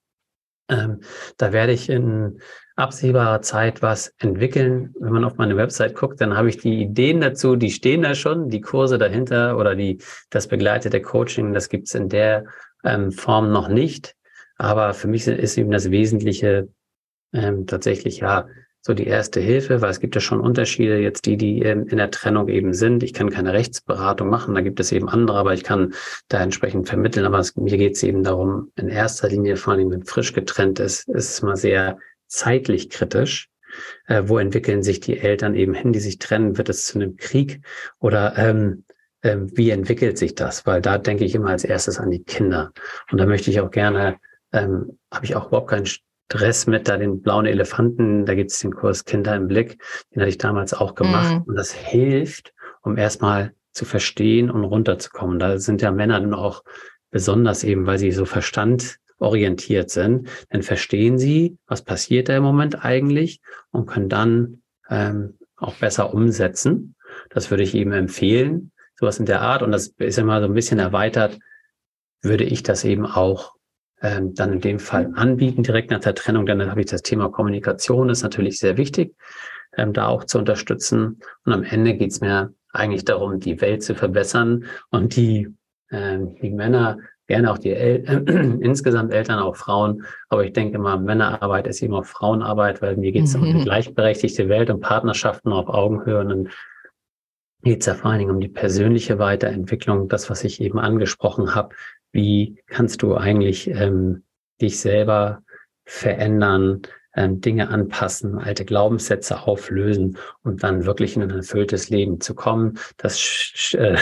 Ähm, 0.68 1.00
da 1.38 1.52
werde 1.52 1.72
ich 1.72 1.88
in 1.88 2.40
absehbarer 2.76 3.42
Zeit 3.42 3.82
was 3.82 4.14
entwickeln. 4.18 4.94
Wenn 4.98 5.12
man 5.12 5.24
auf 5.24 5.36
meine 5.36 5.56
Website 5.56 5.94
guckt, 5.94 6.20
dann 6.20 6.36
habe 6.36 6.48
ich 6.48 6.58
die 6.58 6.82
Ideen 6.82 7.20
dazu, 7.20 7.56
die 7.56 7.70
stehen 7.70 8.02
da 8.02 8.14
schon, 8.14 8.48
die 8.48 8.60
Kurse 8.60 8.98
dahinter 8.98 9.58
oder 9.58 9.74
die, 9.74 9.98
das 10.30 10.48
begleitete 10.48 11.00
Coaching, 11.02 11.52
das 11.52 11.68
gibt's 11.68 11.94
in 11.94 12.08
der 12.08 12.44
ähm, 12.84 13.12
Form 13.12 13.52
noch 13.52 13.68
nicht. 13.68 14.14
Aber 14.56 14.94
für 14.94 15.08
mich 15.08 15.26
ist 15.26 15.58
eben 15.58 15.70
das 15.70 15.90
Wesentliche 15.90 16.68
ähm, 17.32 17.66
tatsächlich 17.66 18.18
ja 18.18 18.46
so 18.82 18.94
die 18.94 19.06
erste 19.06 19.40
Hilfe, 19.40 19.80
weil 19.80 19.90
es 19.90 20.00
gibt 20.00 20.16
ja 20.16 20.20
schon 20.20 20.40
Unterschiede, 20.40 20.98
jetzt 20.98 21.24
die, 21.24 21.36
die 21.36 21.60
in 21.60 21.96
der 21.96 22.10
Trennung 22.10 22.48
eben 22.48 22.74
sind. 22.74 23.04
Ich 23.04 23.14
kann 23.14 23.30
keine 23.30 23.52
Rechtsberatung 23.52 24.28
machen, 24.28 24.54
da 24.56 24.60
gibt 24.60 24.80
es 24.80 24.90
eben 24.90 25.08
andere, 25.08 25.38
aber 25.38 25.54
ich 25.54 25.62
kann 25.62 25.94
da 26.28 26.42
entsprechend 26.42 26.88
vermitteln. 26.88 27.24
Aber 27.24 27.38
es, 27.38 27.54
mir 27.56 27.78
geht 27.78 27.94
es 27.94 28.02
eben 28.02 28.24
darum, 28.24 28.72
in 28.74 28.88
erster 28.88 29.28
Linie, 29.28 29.56
vor 29.56 29.74
allem 29.74 29.90
wenn 29.92 30.04
frisch 30.04 30.32
getrennt 30.32 30.80
ist, 30.80 31.08
ist 31.08 31.30
es 31.30 31.42
mal 31.42 31.56
sehr 31.56 31.98
zeitlich 32.26 32.90
kritisch. 32.90 33.48
Äh, 34.06 34.24
wo 34.26 34.38
entwickeln 34.38 34.82
sich 34.82 35.00
die 35.00 35.18
Eltern 35.18 35.54
eben 35.54 35.74
hin, 35.74 35.92
die 35.92 36.00
sich 36.00 36.18
trennen? 36.18 36.58
Wird 36.58 36.68
es 36.68 36.84
zu 36.86 36.98
einem 36.98 37.16
Krieg? 37.16 37.64
Oder 38.00 38.36
ähm, 38.36 38.84
äh, 39.22 39.36
wie 39.38 39.70
entwickelt 39.70 40.18
sich 40.18 40.34
das? 40.34 40.66
Weil 40.66 40.82
da 40.82 40.98
denke 40.98 41.24
ich 41.24 41.34
immer 41.34 41.50
als 41.50 41.64
erstes 41.64 41.98
an 41.98 42.10
die 42.10 42.22
Kinder. 42.22 42.72
Und 43.10 43.18
da 43.18 43.26
möchte 43.26 43.50
ich 43.50 43.60
auch 43.60 43.70
gerne, 43.70 44.18
ähm, 44.52 44.98
habe 45.10 45.24
ich 45.24 45.36
auch 45.36 45.48
überhaupt 45.48 45.70
keinen 45.70 45.86
Stress 46.32 46.66
mit 46.66 46.88
da 46.88 46.96
den 46.96 47.20
blauen 47.20 47.44
Elefanten, 47.44 48.24
da 48.24 48.34
gibt 48.34 48.50
es 48.50 48.60
den 48.60 48.74
Kurs 48.74 49.04
Kinder 49.04 49.36
im 49.36 49.48
Blick, 49.48 49.78
den 50.14 50.22
hatte 50.22 50.30
ich 50.30 50.38
damals 50.38 50.72
auch 50.72 50.94
gemacht. 50.94 51.34
Mhm. 51.34 51.42
Und 51.42 51.56
das 51.56 51.72
hilft, 51.72 52.54
um 52.82 52.96
erstmal 52.96 53.52
zu 53.72 53.84
verstehen 53.84 54.50
und 54.50 54.64
runterzukommen. 54.64 55.38
Da 55.38 55.58
sind 55.58 55.82
ja 55.82 55.90
Männer 55.90 56.20
dann 56.20 56.32
auch 56.32 56.62
besonders 57.10 57.64
eben, 57.64 57.86
weil 57.86 57.98
sie 57.98 58.12
so 58.12 58.24
verstandorientiert 58.24 59.90
sind, 59.90 60.28
dann 60.48 60.62
verstehen 60.62 61.18
sie, 61.18 61.58
was 61.66 61.82
passiert 61.82 62.30
da 62.30 62.36
im 62.36 62.42
Moment 62.42 62.82
eigentlich 62.82 63.40
und 63.70 63.86
können 63.86 64.08
dann 64.08 64.62
ähm, 64.88 65.38
auch 65.56 65.74
besser 65.74 66.14
umsetzen. 66.14 66.94
Das 67.28 67.50
würde 67.50 67.62
ich 67.62 67.74
eben 67.74 67.92
empfehlen, 67.92 68.72
sowas 68.98 69.18
in 69.18 69.26
der 69.26 69.42
Art. 69.42 69.62
Und 69.62 69.72
das 69.72 69.88
ist 69.98 70.18
immer 70.18 70.40
so 70.40 70.46
ein 70.46 70.54
bisschen 70.54 70.78
erweitert, 70.78 71.38
würde 72.22 72.44
ich 72.44 72.62
das 72.62 72.84
eben 72.84 73.04
auch 73.04 73.54
ähm, 74.02 74.34
dann 74.34 74.54
in 74.54 74.60
dem 74.60 74.78
Fall 74.78 75.12
anbieten, 75.14 75.62
direkt 75.62 75.90
nach 75.90 76.00
der 76.00 76.14
Trennung. 76.14 76.46
Dann 76.46 76.70
habe 76.70 76.80
ich 76.80 76.86
das 76.86 77.02
Thema 77.02 77.30
Kommunikation, 77.30 78.10
ist 78.10 78.22
natürlich 78.22 78.58
sehr 78.58 78.76
wichtig, 78.76 79.14
ähm, 79.76 79.92
da 79.92 80.08
auch 80.08 80.24
zu 80.24 80.38
unterstützen. 80.38 81.20
Und 81.44 81.52
am 81.52 81.62
Ende 81.62 81.94
geht 81.94 82.10
es 82.10 82.20
mir 82.20 82.52
eigentlich 82.72 83.04
darum, 83.04 83.38
die 83.38 83.60
Welt 83.60 83.82
zu 83.82 83.94
verbessern 83.94 84.64
und 84.90 85.16
die, 85.16 85.48
äh, 85.90 86.18
die 86.42 86.50
Männer, 86.50 86.98
gerne 87.28 87.50
auch 87.50 87.58
die 87.58 87.70
El 87.70 88.04
äh, 88.06 88.58
insgesamt 88.60 89.12
Eltern, 89.12 89.38
auch 89.38 89.56
Frauen. 89.56 90.04
Aber 90.28 90.44
ich 90.44 90.52
denke 90.52 90.76
immer, 90.76 90.98
Männerarbeit 90.98 91.66
ist 91.66 91.82
eben 91.82 91.94
auch 91.94 92.04
Frauenarbeit, 92.04 92.82
weil 92.82 92.96
mir 92.96 93.12
geht 93.12 93.24
es 93.24 93.36
mhm. 93.36 93.42
um 93.42 93.48
eine 93.48 93.64
gleichberechtigte 93.64 94.48
Welt 94.48 94.70
und 94.70 94.80
Partnerschaften 94.80 95.52
auf 95.52 95.68
Augenhöhe. 95.68 96.20
Und 96.20 96.28
dann 96.28 96.48
geht 97.62 97.80
es 97.80 97.86
ja 97.86 97.94
vor 97.94 98.10
allen 98.10 98.18
Dingen 98.18 98.32
um 98.32 98.40
die 98.40 98.48
persönliche 98.48 99.18
Weiterentwicklung, 99.18 100.08
das, 100.08 100.28
was 100.28 100.44
ich 100.44 100.60
eben 100.60 100.78
angesprochen 100.78 101.54
habe, 101.54 101.74
wie 102.12 102.62
kannst 102.66 103.02
du 103.02 103.16
eigentlich 103.16 103.68
ähm, 103.68 104.22
dich 104.60 104.78
selber 104.80 105.42
verändern, 105.84 106.82
ähm, 107.14 107.40
Dinge 107.40 107.68
anpassen, 107.68 108.38
alte 108.38 108.64
Glaubenssätze 108.64 109.42
auflösen 109.42 110.16
und 110.42 110.62
dann 110.62 110.86
wirklich 110.86 111.16
in 111.16 111.22
ein 111.22 111.30
erfülltes 111.30 111.90
Leben 111.90 112.20
zu 112.20 112.34
kommen. 112.34 112.78
Das 112.96 113.74
äh, 113.74 113.96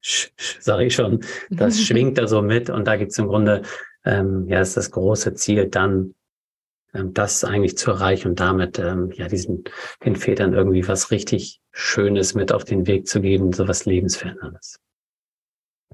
sage 0.00 0.84
ich 0.84 0.94
schon, 0.94 1.20
das 1.50 1.80
schwingt 1.84 2.18
da 2.18 2.26
so 2.26 2.42
mit 2.42 2.70
und 2.70 2.86
da 2.86 2.96
gibt 2.96 3.12
es 3.12 3.18
im 3.18 3.26
Grunde, 3.26 3.62
ähm, 4.04 4.46
ja, 4.48 4.60
ist 4.60 4.76
das 4.76 4.90
große 4.90 5.34
Ziel, 5.34 5.66
dann 5.66 6.14
ähm, 6.94 7.12
das 7.12 7.44
eigentlich 7.44 7.76
zu 7.76 7.90
erreichen 7.90 8.28
und 8.28 8.40
damit 8.40 8.78
ähm, 8.78 9.10
ja 9.12 9.28
diesen 9.28 9.64
den 10.04 10.16
Vätern 10.16 10.54
irgendwie 10.54 10.86
was 10.88 11.10
richtig 11.10 11.60
Schönes 11.72 12.34
mit 12.34 12.52
auf 12.52 12.64
den 12.64 12.86
Weg 12.86 13.06
zu 13.06 13.20
geben, 13.20 13.52
so 13.52 13.68
was 13.68 13.84
Lebensveränderndes. 13.84 14.80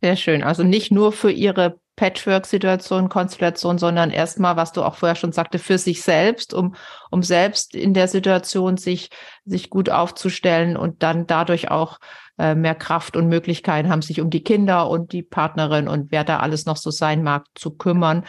Sehr 0.03 0.17
schön. 0.17 0.43
Also 0.43 0.65
nicht 0.65 0.91
nur 0.91 1.13
für 1.13 1.31
ihre 1.31 1.79
Patchwork-Situation, 1.95 3.09
Konstellation, 3.09 3.79
sondern 3.79 4.11
erstmal, 4.11 4.57
was 4.57 4.73
du 4.73 4.83
auch 4.83 4.97
vorher 4.97 5.15
schon 5.15 5.31
sagte, 5.31 5.61
für 5.61 5.79
sich 5.79 6.03
selbst, 6.03 6.55
um, 6.55 6.75
um 7.11 7.23
selbst 7.23 7.77
in 7.77 7.95
der 7.95 8.09
Situation 8.09 8.77
sich, 8.79 9.11
sich 9.45 9.71
gut 9.71 9.91
aufzustellen 9.91 10.77
und 10.77 11.05
dann 11.05 11.29
dadurch 11.29 11.71
auch 11.71 11.99
äh, 12.39 12.57
mehr 12.57 12.75
Kraft 12.75 13.17
und 13.17 13.29
Möglichkeiten 13.29 13.91
haben, 13.91 14.03
sich 14.03 14.21
um 14.21 14.31
die 14.31 14.43
Kinder 14.43 14.91
und 14.91 15.13
die 15.13 15.23
Partnerin 15.23 15.87
und 15.87 16.11
wer 16.11 16.25
da 16.25 16.41
alles 16.41 16.67
noch 16.67 16.79
so 16.79 16.91
sein 16.91 17.23
mag, 17.23 17.47
zu 17.55 17.77
kümmern. 17.77 18.25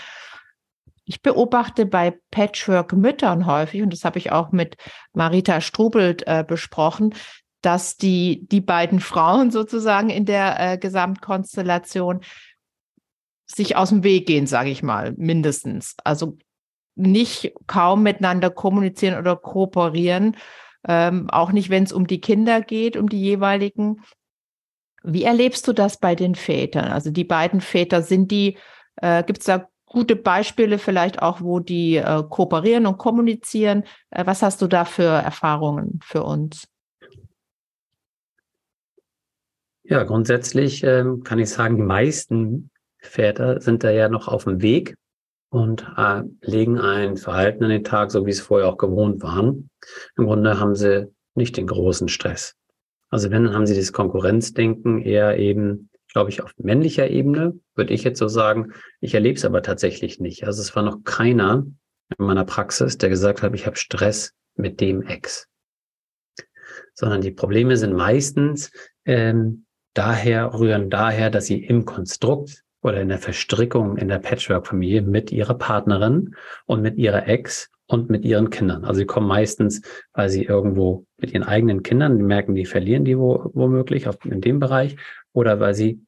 Ich 1.06 1.22
beobachte 1.22 1.86
bei 1.86 2.18
Patchwork-Müttern 2.30 3.46
häufig, 3.48 3.82
und 3.82 3.92
das 3.92 4.06
habe 4.06 4.20
ich 4.20 4.32
auch 4.32 4.52
mit 4.52 4.78
Marita 5.14 5.60
Strubelt 5.60 6.28
äh, 6.28 6.46
besprochen, 6.48 7.16
dass 7.64 7.98
die, 7.98 8.46
die 8.48 8.62
beiden 8.62 9.00
Frauen 9.00 9.50
sozusagen 9.50 10.10
in 10.10 10.26
der 10.26 10.60
äh, 10.60 10.78
Gesamtkonstellation 10.78 12.22
sich 13.46 13.76
aus 13.76 13.90
dem 13.90 14.04
Weg 14.04 14.28
gehen, 14.28 14.48
sage 14.48 14.70
ich 14.70 14.84
mal, 14.84 15.14
mindestens. 15.18 15.96
Also 16.04 16.38
nicht 16.96 17.54
kaum 17.66 18.04
miteinander 18.04 18.50
kommunizieren 18.50 19.18
oder 19.18 19.36
kooperieren, 19.36 20.38
ähm, 20.88 21.30
auch 21.30 21.52
nicht, 21.52 21.70
wenn 21.70 21.84
es 21.84 21.94
um 21.94 22.06
die 22.06 22.22
Kinder 22.22 22.62
geht, 22.62 22.98
um 22.98 23.10
die 23.10 23.22
jeweiligen. 23.22 24.04
Wie 25.04 25.24
erlebst 25.24 25.68
du 25.68 25.74
das 25.74 25.98
bei 25.98 26.16
den 26.16 26.36
Vätern? 26.36 26.92
Also 26.92 27.12
die 27.12 27.24
beiden 27.24 27.62
Väter, 27.62 28.02
sind 28.02 28.30
die, 28.32 28.58
äh, 28.98 29.24
gibt 29.24 29.40
es 29.40 29.46
da 29.46 29.70
gute 29.86 30.16
Beispiele 30.16 30.78
vielleicht 30.78 31.22
auch, 31.22 31.40
wo 31.40 31.60
die 31.60 31.96
äh, 31.96 32.24
kooperieren 32.30 32.86
und 32.86 32.98
kommunizieren? 32.98 33.84
Äh, 34.10 34.26
was 34.26 34.42
hast 34.42 34.62
du 34.62 34.68
da 34.68 34.84
für 34.84 35.04
Erfahrungen 35.04 36.00
für 36.04 36.24
uns? 36.24 36.68
Ja, 39.84 40.04
grundsätzlich 40.04 40.84
ähm, 40.84 41.24
kann 41.24 41.40
ich 41.40 41.50
sagen, 41.50 41.76
die 41.76 41.84
meisten 41.84 42.72
Väter 43.00 43.60
sind 43.60 43.84
da 43.84 43.92
ja 43.92 44.08
noch 44.08 44.30
auf 44.30 44.46
dem 44.46 44.62
Weg 44.62 44.96
und 45.50 45.86
äh, 45.98 46.24
legen 46.42 46.80
ein 46.80 47.18
Verhalten 47.18 47.66
an 47.66 47.70
den 47.70 47.84
Tag, 47.84 48.10
so 48.10 48.26
wie 48.26 48.32
es 48.32 48.40
vorher 48.40 48.70
auch 48.70 48.78
gewohnt 48.78 49.22
waren. 49.22 49.70
Im 50.18 50.26
Grunde 50.26 50.60
haben 50.60 50.76
sie 50.76 51.12
nicht 51.36 51.58
den 51.58 51.68
großen 51.68 52.08
Stress. 52.08 52.56
Also 53.10 53.30
wenn, 53.30 53.44
dann 53.44 53.54
haben 53.54 53.68
sie 53.68 53.76
das 53.76 53.92
Konkurrenzdenken 53.92 55.02
eher 55.02 55.38
eben, 55.38 55.90
glaube 56.14 56.30
ich, 56.30 56.42
auf 56.42 56.54
männlicher 56.58 57.10
Ebene, 57.10 57.60
würde 57.76 57.94
ich 57.94 58.04
jetzt 58.04 58.20
so 58.20 58.28
sagen. 58.28 58.72
Ich 59.02 59.14
erlebe 59.14 59.38
es 59.38 59.46
aber 59.46 59.62
tatsächlich 59.62 60.20
nicht. 60.20 60.46
Also 60.46 60.62
es 60.62 60.76
war 60.76 60.84
noch 60.84 61.04
keiner 61.04 61.66
in 62.18 62.26
meiner 62.26 62.46
Praxis, 62.46 62.98
der 62.98 63.10
gesagt 63.10 63.42
hat, 63.42 63.54
ich 63.54 63.66
habe 63.66 63.76
Stress 63.76 64.34
mit 64.56 64.80
dem 64.80 65.02
Ex. 65.02 65.48
Sondern 66.94 67.22
die 67.22 67.32
Probleme 67.32 67.76
sind 67.78 67.94
meistens 67.94 68.72
ähm, 69.06 69.63
daher, 69.94 70.54
rühren 70.54 70.90
daher, 70.90 71.30
dass 71.30 71.46
sie 71.46 71.64
im 71.64 71.86
Konstrukt 71.86 72.64
oder 72.82 73.02
in 73.02 73.10
der 73.10 73.20
Verstrickung 73.20 73.98
in 73.98 74.08
der 74.08 74.20
Patchwork-Familie 74.20 75.02
mit 75.02 75.32
ihrer 75.32 75.54
Partnerin 75.54 76.36
und 76.66 76.82
mit 76.82 76.98
ihrer 76.98 77.28
Ex 77.28 77.70
und 77.88 78.10
mit 78.10 78.26
ihren 78.26 78.50
Kindern. 78.50 78.86
Also 78.86 79.00
sie 79.00 79.06
kommen 79.06 79.28
meistens, 79.28 79.82
weil 80.14 80.30
sie 80.30 80.44
irgendwo 80.44 81.06
mit 81.18 81.34
ihren 81.34 81.44
eigenen 81.44 81.84
Kindern, 81.84 82.18
die 82.18 82.24
merken, 82.24 82.56
die 82.56 82.66
verlieren 82.66 83.06
die 83.06 83.18
wo, 83.18 83.52
womöglich 83.54 84.08
auf, 84.08 84.18
in 84.26 84.42
dem 84.42 84.60
Bereich 84.60 84.96
oder 85.32 85.60
weil 85.60 85.74
sie, 85.74 86.02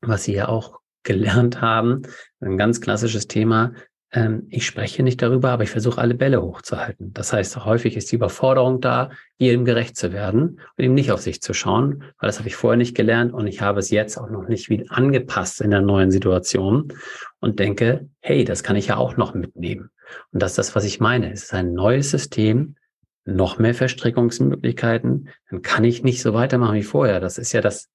was 0.00 0.24
sie 0.24 0.34
ja 0.34 0.48
auch 0.48 0.80
gelernt 1.02 1.60
haben, 1.60 2.02
ein 2.40 2.56
ganz 2.56 2.80
klassisches 2.80 3.26
Thema, 3.26 3.72
ähm, 4.12 4.46
ich 4.50 4.66
spreche 4.66 5.02
nicht 5.02 5.22
darüber, 5.22 5.50
aber 5.50 5.62
ich 5.62 5.70
versuche 5.70 6.00
alle 6.00 6.14
Bälle 6.14 6.42
hochzuhalten. 6.42 7.12
Das 7.14 7.32
heißt, 7.32 7.64
häufig 7.64 7.96
ist 7.96 8.12
die 8.12 8.16
Überforderung 8.16 8.80
da, 8.80 9.10
jedem 9.38 9.64
gerecht 9.64 9.96
zu 9.96 10.12
werden 10.12 10.60
und 10.76 10.84
ihm 10.84 10.94
nicht 10.94 11.10
auf 11.12 11.20
sich 11.20 11.40
zu 11.40 11.54
schauen, 11.54 12.04
weil 12.18 12.28
das 12.28 12.38
habe 12.38 12.48
ich 12.48 12.56
vorher 12.56 12.76
nicht 12.76 12.94
gelernt 12.94 13.32
und 13.32 13.46
ich 13.46 13.62
habe 13.62 13.80
es 13.80 13.90
jetzt 13.90 14.18
auch 14.18 14.28
noch 14.28 14.48
nicht 14.48 14.68
wieder 14.68 14.84
angepasst 14.90 15.60
in 15.62 15.70
der 15.70 15.80
neuen 15.80 16.10
Situation 16.10 16.92
und 17.40 17.58
denke, 17.58 18.08
hey, 18.20 18.44
das 18.44 18.62
kann 18.62 18.76
ich 18.76 18.88
ja 18.88 18.96
auch 18.96 19.16
noch 19.16 19.34
mitnehmen. 19.34 19.90
Und 20.30 20.42
das 20.42 20.52
ist 20.52 20.58
das, 20.58 20.74
was 20.76 20.84
ich 20.84 21.00
meine. 21.00 21.32
Es 21.32 21.44
ist 21.44 21.54
ein 21.54 21.72
neues 21.72 22.10
System, 22.10 22.76
noch 23.24 23.58
mehr 23.58 23.74
Verstrickungsmöglichkeiten. 23.74 25.30
Dann 25.50 25.62
kann 25.62 25.84
ich 25.84 26.02
nicht 26.02 26.20
so 26.20 26.34
weitermachen 26.34 26.74
wie 26.74 26.82
vorher. 26.82 27.18
Das 27.18 27.38
ist 27.38 27.52
ja 27.52 27.62
das, 27.62 27.88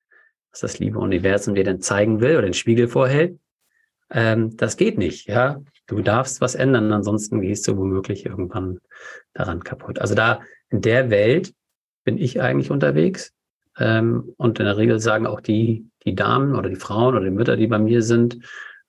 was 0.52 0.62
das 0.62 0.80
liebe 0.80 0.98
Universum 0.98 1.54
dir 1.54 1.64
dann 1.64 1.82
zeigen 1.82 2.22
will 2.22 2.38
oder 2.38 2.48
den 2.48 2.54
Spiegel 2.54 2.88
vorhält. 2.88 3.38
Ähm, 4.10 4.56
das 4.58 4.78
geht 4.78 4.98
nicht, 4.98 5.28
ja. 5.28 5.62
Du 5.88 6.02
darfst 6.02 6.42
was 6.42 6.56
ändern, 6.56 6.92
ansonsten 6.92 7.42
gehst 7.42 7.68
du 7.68 7.78
womöglich 7.78 8.26
irgendwann 8.26 8.80
daran 9.34 9.64
kaputt. 9.64 10.00
Also 10.00 10.16
da 10.16 10.42
in 10.70 10.82
der 10.82 11.10
Welt 11.10 11.54
bin 12.04 12.18
ich 12.18 12.42
eigentlich 12.42 12.72
unterwegs. 12.72 13.34
Ähm, 13.78 14.34
und 14.38 14.60
in 14.60 14.66
der 14.66 14.78
Regel 14.78 15.00
sagen 15.00 15.28
auch 15.28 15.40
die, 15.40 15.90
die 16.04 16.16
Damen 16.16 16.56
oder 16.56 16.70
die 16.70 16.76
Frauen 16.76 17.16
oder 17.16 17.26
die 17.26 17.32
Mütter, 17.32 17.58
die 17.58 17.68
bei 17.68 17.80
mir 17.80 18.02
sind, 18.02 18.40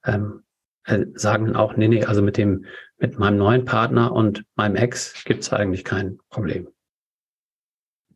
ähm, 0.04 0.42
äh, 0.84 1.04
sagen 1.14 1.46
dann 1.46 1.56
auch, 1.56 1.76
nee, 1.76 1.88
nee, 1.88 2.04
also 2.04 2.22
mit 2.22 2.36
dem, 2.36 2.64
mit 2.98 3.18
meinem 3.18 3.38
neuen 3.38 3.64
Partner 3.64 4.12
und 4.12 4.44
meinem 4.56 4.76
Ex 4.76 5.24
gibt 5.24 5.42
es 5.42 5.52
eigentlich 5.52 5.84
kein 5.84 6.18
Problem 6.30 6.68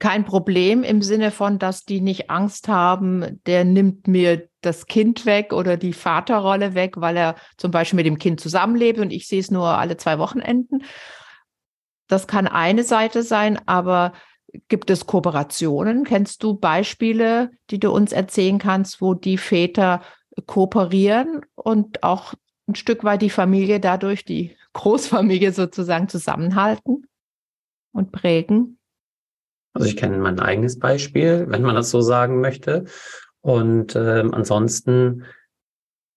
kein 0.02 0.24
Problem 0.24 0.82
im 0.82 1.00
Sinne 1.00 1.30
von, 1.30 1.60
dass 1.60 1.84
die 1.84 2.00
nicht 2.00 2.28
Angst 2.28 2.66
haben, 2.66 3.40
der 3.46 3.64
nimmt 3.64 4.08
mir 4.08 4.48
das 4.62 4.86
Kind 4.86 5.26
weg 5.26 5.52
oder 5.52 5.76
die 5.76 5.92
Vaterrolle 5.92 6.74
weg, 6.74 6.94
weil 6.96 7.16
er 7.16 7.36
zum 7.58 7.70
Beispiel 7.70 7.96
mit 7.96 8.06
dem 8.06 8.18
Kind 8.18 8.40
zusammenlebt 8.40 8.98
und 8.98 9.12
ich 9.12 9.28
sehe 9.28 9.40
es 9.40 9.50
nur 9.50 9.66
alle 9.66 9.96
zwei 9.96 10.18
Wochenenden. 10.18 10.84
Das 12.08 12.26
kann 12.26 12.46
eine 12.46 12.84
Seite 12.84 13.22
sein, 13.22 13.60
aber 13.66 14.12
gibt 14.68 14.90
es 14.90 15.06
Kooperationen? 15.06 16.04
Kennst 16.04 16.42
du 16.42 16.54
Beispiele, 16.54 17.50
die 17.70 17.80
du 17.80 17.90
uns 17.90 18.12
erzählen 18.12 18.58
kannst, 18.58 19.00
wo 19.00 19.14
die 19.14 19.38
Väter 19.38 20.02
kooperieren 20.46 21.42
und 21.54 22.02
auch 22.02 22.34
ein 22.68 22.74
Stück 22.74 23.04
weit 23.04 23.22
die 23.22 23.30
Familie 23.30 23.80
dadurch, 23.80 24.24
die 24.24 24.56
Großfamilie 24.74 25.52
sozusagen 25.52 26.08
zusammenhalten 26.08 27.06
und 27.92 28.12
prägen? 28.12 28.78
Also 29.74 29.88
ich 29.88 29.96
kenne 29.96 30.18
mein 30.18 30.38
eigenes 30.38 30.78
Beispiel, 30.78 31.46
wenn 31.48 31.62
man 31.62 31.74
das 31.74 31.90
so 31.90 32.02
sagen 32.02 32.40
möchte. 32.40 32.84
Und 33.42 33.94
ähm, 33.96 34.32
ansonsten, 34.32 35.24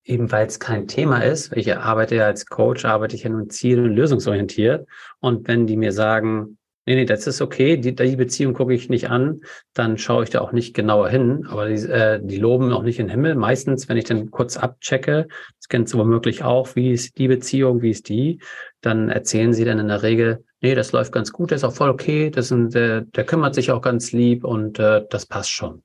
eben 0.04 0.32
weil 0.32 0.48
es 0.48 0.60
kein 0.60 0.88
Thema 0.88 1.24
ist, 1.24 1.52
ich 1.58 1.76
arbeite 1.76 2.16
ja 2.16 2.26
als 2.26 2.46
Coach, 2.46 2.86
arbeite 2.86 3.16
ich 3.16 3.24
ja 3.24 3.30
nun 3.30 3.50
ziel- 3.50 3.84
und 3.84 3.96
lösungsorientiert. 3.96 4.88
Und 5.20 5.48
wenn 5.48 5.68
die 5.68 5.76
mir 5.76 5.92
sagen, 5.92 6.58
nee, 6.86 6.96
nee, 6.96 7.06
das 7.06 7.26
ist 7.26 7.42
okay, 7.42 7.78
die, 7.78 7.96
die 7.96 8.16
Beziehung 8.16 8.54
gucke 8.54 8.76
ich 8.76 8.90
nicht 8.90 9.10
an, 9.10 9.42
dann 9.74 9.98
schaue 9.98 10.24
ich 10.24 10.30
da 10.30 10.42
auch 10.42 10.52
nicht 10.52 10.76
genauer 10.76 11.10
hin. 11.10 11.48
Aber 11.50 11.68
die, 11.68 11.82
äh, 11.88 12.20
die 12.22 12.38
loben 12.38 12.72
auch 12.72 12.84
nicht 12.84 13.00
in 13.00 13.08
den 13.08 13.12
Himmel. 13.12 13.36
Meistens, 13.36 13.90
wenn 13.90 13.98
ich 13.98 14.06
dann 14.06 14.30
kurz 14.30 14.58
abchecke, 14.58 15.28
das 15.28 15.68
kennst 15.68 15.94
du 15.94 15.98
womöglich 15.98 16.44
auch, 16.44 16.76
wie 16.76 16.92
ist 16.92 17.18
die 17.18 17.28
Beziehung, 17.28 17.82
wie 17.82 17.90
ist 17.90 18.08
die, 18.10 18.40
dann 18.82 19.10
erzählen 19.10 19.54
sie 19.54 19.66
dann 19.66 19.80
in 19.80 19.88
der 19.88 20.04
Regel, 20.04 20.44
nee, 20.62 20.76
das 20.76 20.92
läuft 20.92 21.12
ganz 21.12 21.32
gut, 21.32 21.52
das 21.52 21.62
ist 21.62 21.64
auch 21.64 21.74
voll 21.74 21.90
okay, 21.90 22.30
das 22.30 22.50
sind, 22.50 22.76
der, 22.76 23.02
der 23.02 23.26
kümmert 23.26 23.56
sich 23.56 23.72
auch 23.72 23.82
ganz 23.82 24.12
lieb 24.12 24.44
und 24.44 24.78
äh, 24.78 25.04
das 25.10 25.26
passt 25.26 25.50
schon. 25.50 25.85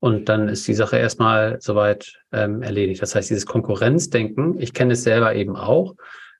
Und 0.00 0.28
dann 0.28 0.48
ist 0.48 0.66
die 0.68 0.74
Sache 0.74 0.96
erstmal 0.96 1.60
soweit 1.60 2.20
ähm, 2.32 2.62
erledigt. 2.62 3.02
Das 3.02 3.14
heißt, 3.14 3.30
dieses 3.30 3.46
Konkurrenzdenken, 3.46 4.58
ich 4.60 4.72
kenne 4.72 4.92
es 4.92 5.02
selber 5.02 5.34
eben 5.34 5.56
auch, 5.56 5.96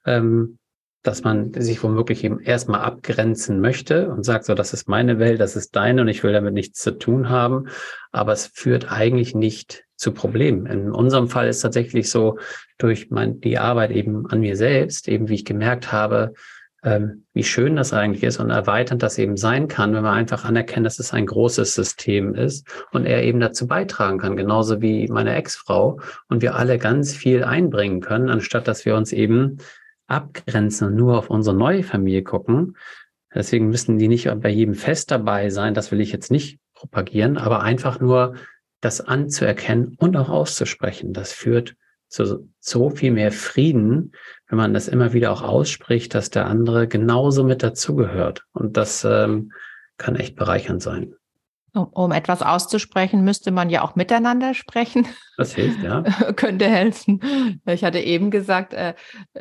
ähm, 0.06 0.58
dass 1.02 1.24
man 1.24 1.52
sich 1.54 1.82
womöglich 1.82 2.24
eben 2.24 2.40
erstmal 2.40 2.80
abgrenzen 2.80 3.60
möchte 3.60 4.10
und 4.10 4.24
sagt, 4.24 4.44
so, 4.44 4.54
das 4.54 4.72
ist 4.72 4.88
meine 4.88 5.18
Welt, 5.18 5.40
das 5.40 5.56
ist 5.56 5.74
deine 5.74 6.02
und 6.02 6.08
ich 6.08 6.22
will 6.22 6.32
damit 6.32 6.54
nichts 6.54 6.80
zu 6.80 6.92
tun 6.92 7.28
haben. 7.28 7.68
Aber 8.12 8.32
es 8.32 8.50
führt 8.52 8.90
eigentlich 8.90 9.34
nicht 9.34 9.84
zu 9.96 10.12
Problemen. 10.12 10.66
In 10.66 10.92
unserem 10.92 11.28
Fall 11.28 11.48
ist 11.48 11.60
tatsächlich 11.60 12.10
so, 12.10 12.38
durch 12.78 13.10
mein, 13.10 13.40
die 13.40 13.58
Arbeit 13.58 13.90
eben 13.90 14.26
an 14.26 14.40
mir 14.40 14.56
selbst, 14.56 15.08
eben 15.08 15.28
wie 15.28 15.34
ich 15.34 15.44
gemerkt 15.44 15.90
habe, 15.90 16.32
ähm, 16.88 17.24
wie 17.34 17.44
schön 17.44 17.76
das 17.76 17.92
eigentlich 17.92 18.22
ist 18.22 18.40
und 18.40 18.50
erweiternd 18.50 19.02
das 19.02 19.18
eben 19.18 19.36
sein 19.36 19.68
kann, 19.68 19.92
wenn 19.92 20.02
man 20.02 20.14
einfach 20.14 20.44
anerkennt, 20.44 20.86
dass 20.86 20.98
es 20.98 21.12
ein 21.12 21.26
großes 21.26 21.74
System 21.74 22.34
ist 22.34 22.66
und 22.92 23.04
er 23.04 23.22
eben 23.24 23.40
dazu 23.40 23.66
beitragen 23.66 24.18
kann, 24.18 24.36
genauso 24.36 24.80
wie 24.80 25.06
meine 25.08 25.34
Ex-Frau 25.34 26.00
und 26.28 26.40
wir 26.40 26.54
alle 26.54 26.78
ganz 26.78 27.14
viel 27.14 27.44
einbringen 27.44 28.00
können, 28.00 28.30
anstatt 28.30 28.66
dass 28.66 28.86
wir 28.86 28.96
uns 28.96 29.12
eben 29.12 29.58
abgrenzen 30.06 30.88
und 30.88 30.96
nur 30.96 31.18
auf 31.18 31.28
unsere 31.28 31.54
neue 31.54 31.82
Familie 31.82 32.22
gucken. 32.22 32.76
Deswegen 33.34 33.68
müssen 33.68 33.98
die 33.98 34.08
nicht 34.08 34.30
bei 34.40 34.48
jedem 34.48 34.74
Fest 34.74 35.10
dabei 35.10 35.50
sein, 35.50 35.74
das 35.74 35.92
will 35.92 36.00
ich 36.00 36.12
jetzt 36.12 36.30
nicht 36.30 36.58
propagieren, 36.74 37.36
aber 37.36 37.62
einfach 37.62 38.00
nur 38.00 38.34
das 38.80 39.02
anzuerkennen 39.02 39.94
und 39.98 40.16
auch 40.16 40.30
auszusprechen. 40.30 41.12
Das 41.12 41.32
führt 41.32 41.74
zu 42.08 42.48
so 42.60 42.90
viel 42.90 43.12
mehr 43.12 43.32
Frieden, 43.32 44.12
wenn 44.48 44.58
man 44.58 44.74
das 44.74 44.88
immer 44.88 45.12
wieder 45.12 45.30
auch 45.30 45.42
ausspricht, 45.42 46.14
dass 46.14 46.30
der 46.30 46.46
andere 46.46 46.88
genauso 46.88 47.44
mit 47.44 47.62
dazugehört. 47.62 48.44
Und 48.52 48.76
das 48.76 49.04
ähm, 49.04 49.52
kann 49.98 50.16
echt 50.16 50.36
bereichernd 50.36 50.82
sein. 50.82 51.14
Um, 51.74 51.84
um, 51.88 52.12
etwas 52.12 52.40
auszusprechen, 52.40 53.24
müsste 53.24 53.50
man 53.50 53.68
ja 53.68 53.82
auch 53.82 53.94
miteinander 53.94 54.54
sprechen. 54.54 55.06
Das 55.36 55.54
hilft, 55.54 55.82
ja. 55.82 56.02
Könnte 56.36 56.66
helfen. 56.66 57.60
Ich 57.66 57.84
hatte 57.84 58.00
eben 58.00 58.30
gesagt, 58.30 58.72
äh, 58.72 58.94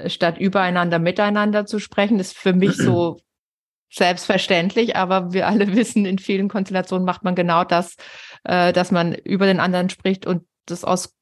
statt 0.08 0.38
übereinander 0.38 1.00
miteinander 1.00 1.66
zu 1.66 1.80
sprechen, 1.80 2.20
ist 2.20 2.38
für 2.38 2.52
mich 2.52 2.76
so 2.76 3.22
selbstverständlich, 3.90 4.98
aber 4.98 5.32
wir 5.32 5.48
alle 5.48 5.68
wissen, 5.76 6.06
in 6.06 6.20
vielen 6.20 6.50
Konstellationen 6.50 7.06
macht 7.06 7.24
man 7.24 7.34
genau 7.34 7.64
das, 7.64 7.96
äh, 8.44 8.74
dass 8.74 8.92
man 8.92 9.14
über 9.14 9.46
den 9.46 9.62
anderen 9.62 9.90
spricht 9.90 10.28
und 10.28 10.44
das 10.66 10.84
aus 10.84 11.16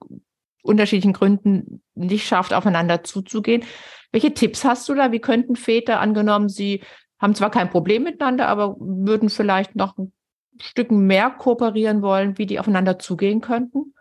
unterschiedlichen 0.66 1.14
Gründen 1.14 1.82
nicht 1.94 2.28
schafft, 2.28 2.54
aufeinander 2.54 3.04
zuzugehen. 3.04 3.64
Welche 4.12 4.34
Tipps 4.34 4.64
hast 4.64 4.88
du 4.90 4.96
da? 4.96 5.12
Wie 5.12 5.20
könnten 5.20 5.56
Väter 5.56 6.00
angenommen, 6.00 6.50
sie 6.50 6.82
haben 7.20 7.36
zwar 7.36 7.52
kein 7.52 7.70
Problem 7.70 8.04
miteinander, 8.04 8.48
aber 8.48 8.76
würden 8.80 9.30
vielleicht 9.30 9.76
noch 9.76 9.98
ein 9.98 10.12
Stück 10.60 10.92
mehr 10.92 11.30
kooperieren 11.32 12.02
wollen, 12.02 12.38
wie 12.38 12.46
die 12.46 12.60
aufeinander 12.60 13.00
zugehen 13.00 13.42
könnten? 13.42 13.94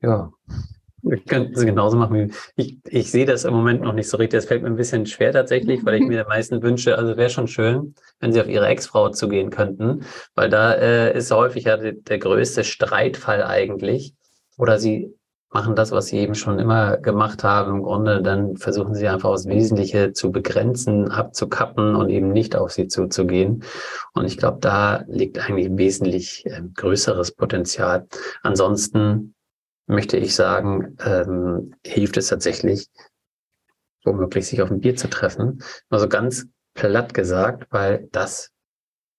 Ja, 0.00 0.32
wir 1.02 1.18
könnten 1.18 1.54
es 1.54 1.64
genauso 1.64 1.96
machen. 1.96 2.32
Ich, 2.56 2.78
ich 2.84 3.10
sehe 3.10 3.26
das 3.26 3.44
im 3.44 3.54
Moment 3.54 3.82
noch 3.82 3.92
nicht 3.92 4.08
so 4.08 4.16
richtig. 4.16 4.38
Das 4.38 4.46
fällt 4.46 4.62
mir 4.62 4.68
ein 4.68 4.76
bisschen 4.76 5.06
schwer 5.06 5.32
tatsächlich, 5.32 5.84
weil 5.84 5.96
ich 5.96 6.02
mir 6.08 6.22
am 6.22 6.28
meisten 6.28 6.62
wünsche, 6.62 6.96
also 6.96 7.16
wäre 7.16 7.30
schon 7.30 7.48
schön, 7.48 7.94
wenn 8.20 8.32
sie 8.32 8.40
auf 8.40 8.48
ihre 8.48 8.66
Ex-Frau 8.66 9.10
zugehen 9.10 9.50
könnten, 9.50 10.04
weil 10.34 10.48
da 10.48 10.72
äh, 10.74 11.16
ist 11.16 11.30
häufig 11.30 11.64
ja 11.64 11.76
der, 11.76 11.92
der 11.92 12.18
größte 12.18 12.64
Streitfall 12.64 13.42
eigentlich. 13.42 14.14
Oder 14.58 14.78
sie 14.78 15.14
machen 15.52 15.76
das, 15.76 15.92
was 15.92 16.06
sie 16.06 16.18
eben 16.18 16.34
schon 16.34 16.58
immer 16.58 16.96
gemacht 16.96 17.44
haben. 17.44 17.76
Im 17.76 17.82
Grunde 17.82 18.22
dann 18.22 18.56
versuchen 18.56 18.94
sie 18.94 19.06
einfach 19.08 19.28
aufs 19.28 19.46
Wesentliche 19.46 20.12
zu 20.12 20.32
begrenzen, 20.32 21.10
abzukappen 21.10 21.94
und 21.94 22.08
eben 22.08 22.32
nicht 22.32 22.56
auf 22.56 22.72
sie 22.72 22.88
zuzugehen. 22.88 23.62
Und 24.14 24.24
ich 24.24 24.38
glaube, 24.38 24.58
da 24.60 25.04
liegt 25.08 25.38
eigentlich 25.38 25.68
wesentlich 25.76 26.46
äh, 26.46 26.62
größeres 26.74 27.32
Potenzial. 27.32 28.06
Ansonsten 28.42 29.34
möchte 29.86 30.16
ich 30.16 30.34
sagen, 30.34 30.96
ähm, 31.04 31.74
hilft 31.84 32.16
es 32.16 32.28
tatsächlich, 32.28 32.88
womöglich 34.04 34.46
sich 34.46 34.62
auf 34.62 34.70
ein 34.70 34.80
Bier 34.80 34.96
zu 34.96 35.08
treffen. 35.08 35.62
Also 35.90 36.08
ganz 36.08 36.46
platt 36.74 37.12
gesagt, 37.12 37.66
weil 37.70 38.08
das, 38.10 38.50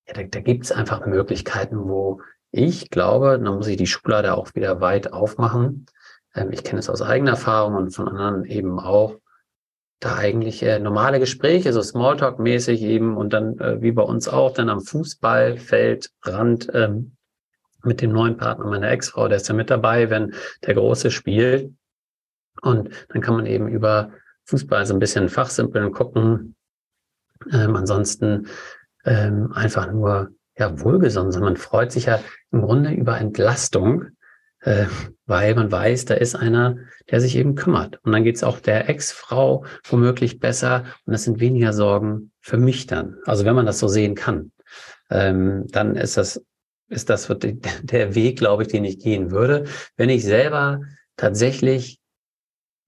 ja, 0.07 0.13
da, 0.13 0.23
da 0.23 0.39
gibt 0.39 0.65
es 0.65 0.71
einfach 0.71 1.05
Möglichkeiten, 1.05 1.77
wo 1.87 2.21
ich 2.49 2.89
glaube, 2.89 3.39
da 3.43 3.51
muss 3.51 3.67
ich 3.67 3.77
die 3.77 3.87
Schublade 3.87 4.35
auch 4.35 4.53
wieder 4.55 4.81
weit 4.81 5.13
aufmachen. 5.13 5.85
Ähm, 6.35 6.51
ich 6.51 6.63
kenne 6.63 6.79
es 6.79 6.89
aus 6.89 7.01
eigener 7.01 7.31
Erfahrung 7.31 7.75
und 7.75 7.91
von 7.91 8.07
anderen 8.07 8.45
eben 8.45 8.79
auch, 8.79 9.17
da 9.99 10.15
eigentlich 10.15 10.61
äh, 10.63 10.79
normale 10.79 11.19
Gespräche, 11.19 11.71
so 11.71 11.81
Smalltalk-mäßig 11.81 12.81
eben 12.81 13.15
und 13.15 13.31
dann 13.31 13.57
äh, 13.59 13.81
wie 13.81 13.93
bei 13.93 14.03
uns 14.03 14.27
auch, 14.27 14.53
dann 14.53 14.69
am 14.69 14.81
Fußballfeldrand 14.81 16.69
ähm, 16.73 17.15
mit 17.83 18.01
dem 18.01 18.11
neuen 18.11 18.37
Partner 18.37 18.65
meiner 18.65 18.89
Ex-Frau, 18.89 19.27
der 19.27 19.37
ist 19.37 19.47
ja 19.47 19.55
mit 19.55 19.69
dabei, 19.69 20.09
wenn 20.09 20.33
der 20.65 20.73
Große 20.73 21.11
spielt. 21.11 21.73
Und 22.61 22.89
dann 23.09 23.21
kann 23.21 23.35
man 23.35 23.45
eben 23.45 23.67
über 23.67 24.11
Fußball 24.45 24.85
so 24.85 24.93
ein 24.93 24.99
bisschen 24.99 25.29
fachsimpeln 25.29 25.91
gucken. 25.91 26.55
Ähm, 27.51 27.75
ansonsten 27.75 28.47
ähm, 29.05 29.51
einfach 29.53 29.91
nur 29.91 30.29
ja 30.57 30.79
wohlgesonnen, 30.79 31.31
sondern 31.31 31.53
man 31.53 31.61
freut 31.61 31.91
sich 31.91 32.05
ja 32.05 32.19
im 32.51 32.61
Grunde 32.61 32.91
über 32.91 33.17
Entlastung, 33.17 34.05
äh, 34.63 34.85
weil 35.25 35.55
man 35.55 35.71
weiß, 35.71 36.05
da 36.05 36.15
ist 36.15 36.35
einer, 36.35 36.77
der 37.09 37.21
sich 37.21 37.35
eben 37.35 37.55
kümmert. 37.55 37.99
Und 38.03 38.11
dann 38.11 38.23
geht 38.23 38.35
es 38.35 38.43
auch 38.43 38.59
der 38.59 38.89
Ex-Frau 38.89 39.65
womöglich 39.83 40.39
besser 40.39 40.85
und 41.05 41.13
das 41.13 41.23
sind 41.23 41.39
weniger 41.39 41.73
Sorgen 41.73 42.31
für 42.41 42.57
mich 42.57 42.87
dann. 42.87 43.17
Also 43.25 43.45
wenn 43.45 43.55
man 43.55 43.65
das 43.65 43.79
so 43.79 43.87
sehen 43.87 44.15
kann, 44.15 44.51
ähm, 45.09 45.65
dann 45.69 45.95
ist 45.95 46.17
das 46.17 46.43
ist 46.89 47.09
das 47.09 47.27
der 47.83 48.15
Weg, 48.15 48.37
glaube 48.37 48.63
ich, 48.63 48.69
den 48.69 48.85
ich 48.85 48.99
gehen 48.99 49.31
würde. 49.31 49.65
Wenn 49.97 50.09
ich 50.09 50.23
selber 50.23 50.81
tatsächlich 51.17 51.99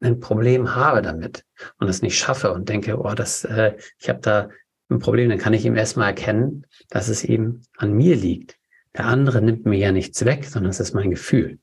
ein 0.01 0.19
Problem 0.19 0.75
habe 0.75 1.01
damit 1.01 1.43
und 1.79 1.87
es 1.87 2.01
nicht 2.01 2.17
schaffe 2.17 2.53
und 2.53 2.69
denke, 2.69 2.99
oh, 2.99 3.13
das, 3.13 3.43
äh, 3.45 3.75
ich 3.97 4.09
habe 4.09 4.19
da 4.19 4.49
ein 4.89 4.99
Problem, 4.99 5.29
dann 5.29 5.39
kann 5.39 5.53
ich 5.53 5.65
ihm 5.65 5.75
erstmal 5.75 6.09
erkennen, 6.09 6.65
dass 6.89 7.07
es 7.07 7.23
eben 7.23 7.63
an 7.77 7.93
mir 7.93 8.15
liegt. 8.15 8.57
Der 8.95 9.05
andere 9.05 9.41
nimmt 9.41 9.65
mir 9.65 9.77
ja 9.77 9.91
nichts 9.91 10.23
weg, 10.25 10.45
sondern 10.45 10.69
es 10.69 10.79
ist 10.79 10.93
mein 10.93 11.09
Gefühl. 11.09 11.59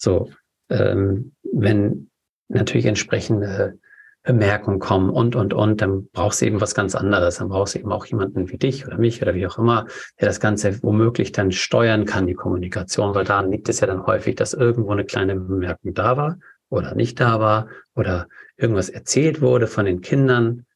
So, 0.00 0.30
ähm, 0.70 1.32
wenn 1.42 2.10
natürlich 2.48 2.86
entsprechende 2.86 3.78
Bemerkungen 4.22 4.80
kommen 4.80 5.08
und, 5.10 5.34
und, 5.34 5.54
und, 5.54 5.80
dann 5.80 6.08
brauchst 6.12 6.40
du 6.40 6.46
eben 6.46 6.60
was 6.60 6.74
ganz 6.74 6.94
anderes. 6.94 7.36
Dann 7.36 7.48
brauchst 7.48 7.74
du 7.74 7.78
eben 7.78 7.92
auch 7.92 8.04
jemanden 8.04 8.50
wie 8.50 8.58
dich 8.58 8.86
oder 8.86 8.98
mich 8.98 9.22
oder 9.22 9.34
wie 9.34 9.46
auch 9.46 9.58
immer, 9.58 9.86
der 10.20 10.28
das 10.28 10.40
Ganze 10.40 10.82
womöglich 10.82 11.32
dann 11.32 11.52
steuern 11.52 12.04
kann, 12.04 12.26
die 12.26 12.34
Kommunikation, 12.34 13.14
weil 13.14 13.24
daran 13.24 13.50
liegt 13.50 13.68
es 13.68 13.80
ja 13.80 13.86
dann 13.86 14.06
häufig, 14.06 14.36
dass 14.36 14.52
irgendwo 14.52 14.92
eine 14.92 15.04
kleine 15.04 15.36
Bemerkung 15.36 15.94
da 15.94 16.16
war 16.16 16.38
oder 16.68 16.94
nicht 16.94 17.18
da 17.18 17.40
war 17.40 17.68
oder 17.94 18.28
irgendwas 18.56 18.90
erzählt 18.90 19.40
wurde 19.40 19.66
von 19.66 19.86
den 19.86 20.02
Kindern. 20.02 20.66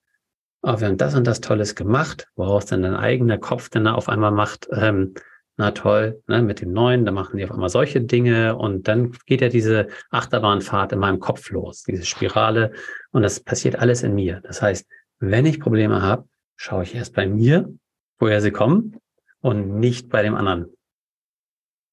Oh, 0.63 0.81
wir 0.81 0.89
haben 0.89 0.97
das 0.97 1.15
und 1.15 1.27
das 1.27 1.43
Tolles 1.43 1.75
gemacht, 1.75 2.29
woraus 2.37 2.65
dann 2.65 2.83
dein 2.83 2.97
eigener 2.97 3.37
Kopf 3.37 3.69
dann 3.69 3.87
auf 3.87 4.09
einmal 4.09 4.33
macht, 4.33 4.69
ähm, 4.73 5.15
na 5.57 5.71
toll, 5.71 6.23
ne, 6.27 6.43
mit 6.43 6.61
dem 6.61 6.73
Neuen, 6.73 7.05
da 7.05 7.13
machen 7.13 7.37
die 7.37 7.45
auf 7.45 7.53
einmal 7.53 7.69
solche 7.69 8.01
Dinge 8.01 8.57
und 8.57 8.89
dann 8.89 9.13
geht 9.27 9.41
ja 9.41 9.49
diese 9.49 9.89
Achterbahnfahrt 10.11 10.93
in 10.93 10.99
meinem 10.99 11.21
Kopf 11.21 11.51
los, 11.51 11.85
diese 11.85 12.05
Spirale 12.05 12.73
und 13.13 13.23
das 13.23 13.41
passiert 13.41 13.77
alles 13.77 14.03
in 14.03 14.15
mir. 14.15 14.41
Das 14.43 14.61
heißt, 14.61 14.87
wenn 15.21 15.47
ich 15.47 15.61
Probleme 15.61 16.03
habe, 16.03 16.29
schaue 16.57 16.83
ich 16.83 16.95
erst 16.95 17.15
bei 17.15 17.27
mir, 17.27 17.73
woher 18.19 18.41
sie 18.41 18.51
kommen 18.51 18.99
und 19.41 19.79
nicht 19.79 20.09
bei 20.09 20.23
dem 20.23 20.35
anderen. 20.35 20.73